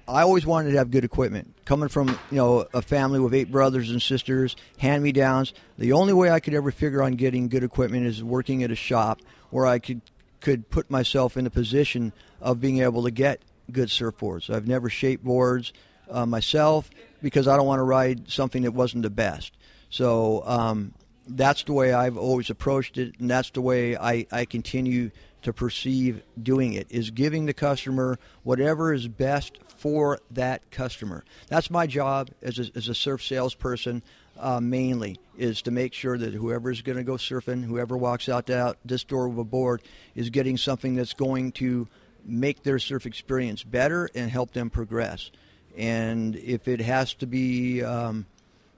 [0.09, 1.55] I always wanted to have good equipment.
[1.65, 5.53] Coming from you know a family with eight brothers and sisters, hand me downs.
[5.79, 8.75] The only way I could ever figure on getting good equipment is working at a
[8.75, 9.21] shop
[9.51, 10.01] where I could
[10.41, 13.41] could put myself in a position of being able to get
[13.71, 14.49] good surfboards.
[14.55, 15.73] I've never shaped boards
[16.11, 16.91] uh, myself
[17.23, 19.53] because I don't want to ride something that wasn't the best.
[19.89, 20.93] So um,
[21.27, 25.11] that's the way I've always approached it, and that's the way I, I continue
[25.45, 31.25] to perceive doing it is giving the customer whatever is best for that customer.
[31.49, 34.03] That's my job as a, as a surf salesperson.
[34.37, 38.51] Uh, mainly is to make sure that whoever's going to go surfing, whoever walks out,
[38.51, 39.81] out this door with a board,
[40.17, 41.87] is getting something that's going to
[42.25, 45.31] make their surf experience better and help them progress.
[45.77, 48.27] And if it has to be, um,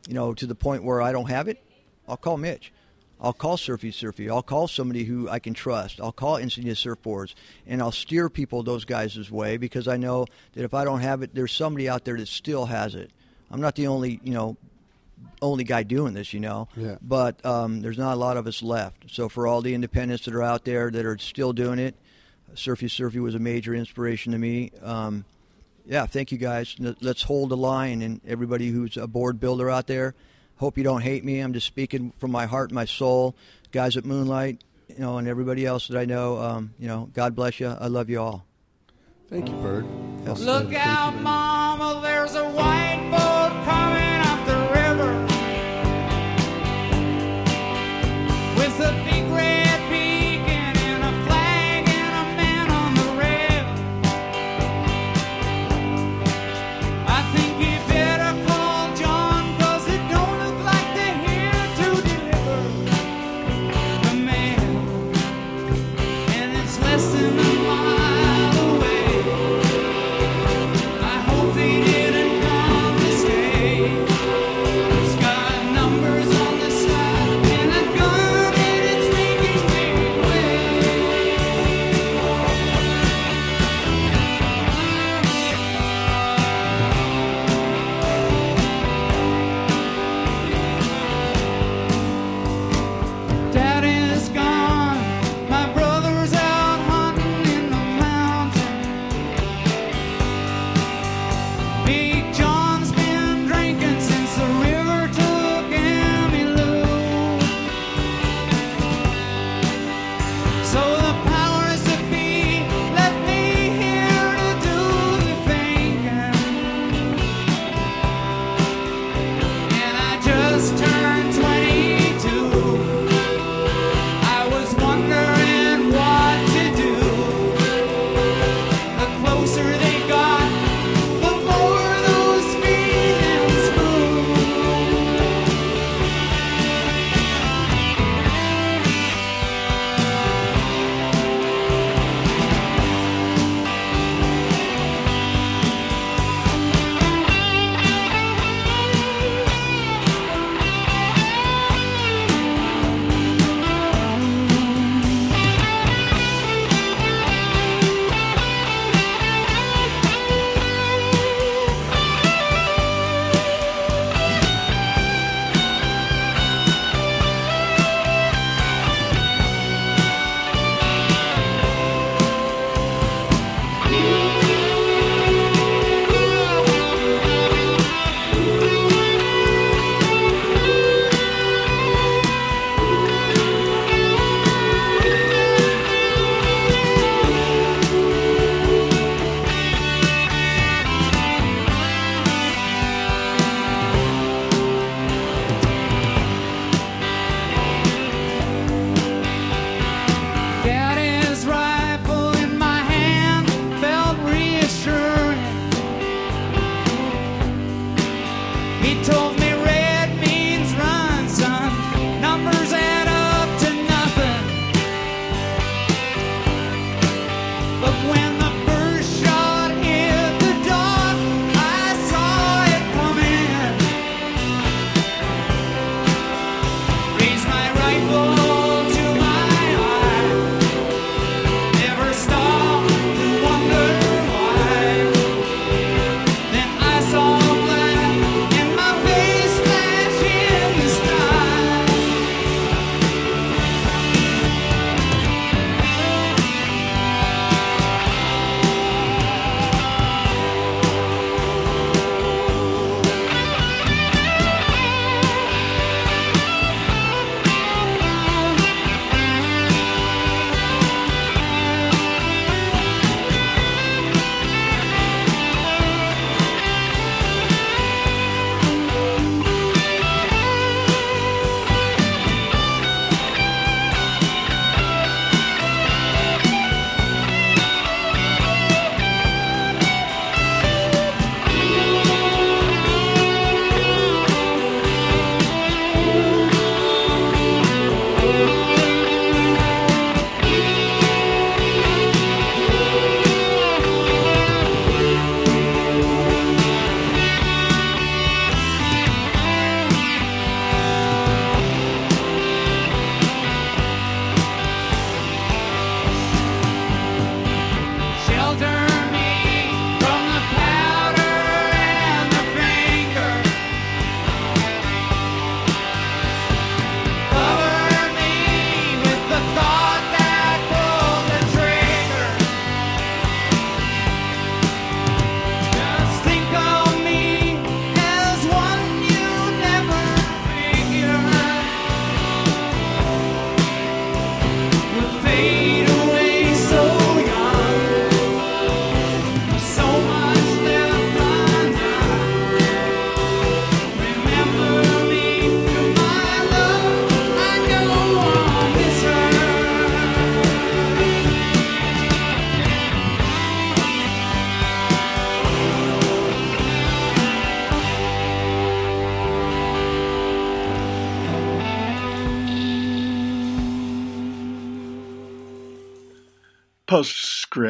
[0.06, 1.62] you know, to the point where I don't have it,
[2.06, 2.70] I'll call Mitch.
[3.20, 4.28] I'll call Surfy Surfy.
[4.28, 6.00] I'll call somebody who I can trust.
[6.00, 7.34] I'll call Insignia Surfboards,
[7.66, 11.22] and I'll steer people those guys' way because I know that if I don't have
[11.22, 13.10] it, there's somebody out there that still has it.
[13.50, 14.56] I'm not the only, you know,
[15.40, 16.68] only guy doing this, you know.
[16.76, 16.96] Yeah.
[17.00, 19.10] But um, there's not a lot of us left.
[19.10, 21.94] So for all the independents that are out there that are still doing it,
[22.54, 24.72] Surfy Surfy was a major inspiration to me.
[24.82, 25.24] Um,
[25.86, 26.74] yeah, thank you guys.
[26.78, 30.14] Let- Let's hold the line, and everybody who's a board builder out there,
[30.56, 31.40] hope you don't hate me.
[31.40, 33.34] I'm just speaking from my heart and my soul.
[33.72, 37.34] Guys at Moonlight, you know, and everybody else that I know, um, you know, God
[37.34, 37.68] bless you.
[37.68, 38.46] I love you all.
[39.28, 39.86] Thank you, Bird.
[40.24, 40.40] Yes.
[40.40, 43.35] Look out, Mama, there's a white boat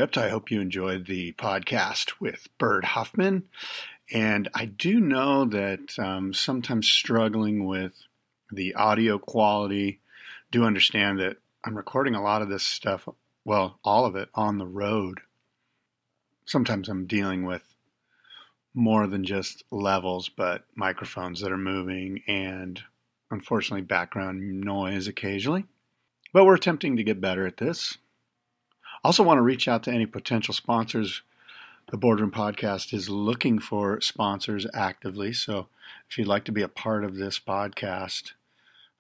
[0.07, 3.43] Postscript I hope you enjoyed the podcast with Bird Huffman.
[4.13, 7.93] And I do know that um, sometimes struggling with
[8.53, 9.99] the audio quality,
[10.53, 13.09] do understand that I'm recording a lot of this stuff,
[13.45, 15.23] well, all of it on the road.
[16.45, 17.65] Sometimes I'm dealing with
[18.75, 22.81] more than just levels, but microphones that are moving and
[23.33, 25.65] unfortunately background noise occasionally.
[26.33, 27.99] But we're attempting to get better at this.
[29.07, 31.23] Also, want to reach out to any potential sponsors.
[31.93, 35.33] The Boardroom Podcast is looking for sponsors actively.
[35.33, 35.69] So
[36.11, 38.33] if you'd like to be a part of this podcast,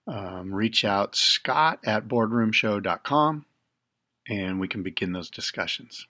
[0.06, 3.46] um, reach out scott at boardroomshow.com
[4.28, 6.06] and we can begin those discussions.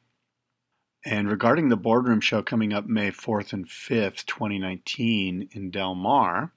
[1.03, 6.53] And regarding the boardroom show coming up May 4th and 5th, 2019, in Del Mar,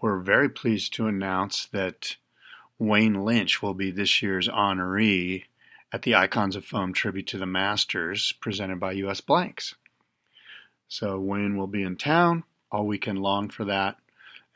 [0.00, 2.16] we're very pleased to announce that
[2.78, 5.42] Wayne Lynch will be this year's honoree
[5.92, 9.74] at the Icons of Foam Tribute to the Masters presented by US Blanks.
[10.88, 13.96] So Wayne will be in town all weekend long for that,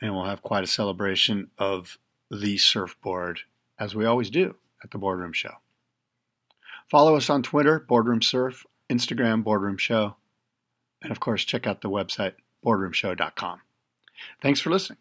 [0.01, 1.99] and we'll have quite a celebration of
[2.31, 3.41] the surfboard,
[3.79, 5.55] as we always do at the Boardroom Show.
[6.91, 10.17] Follow us on Twitter, Boardroom Surf, Instagram, Boardroom Show,
[11.03, 12.35] and of course, check out the website,
[12.65, 13.61] boardroomshow.com.
[14.41, 14.99] Thanks for listening.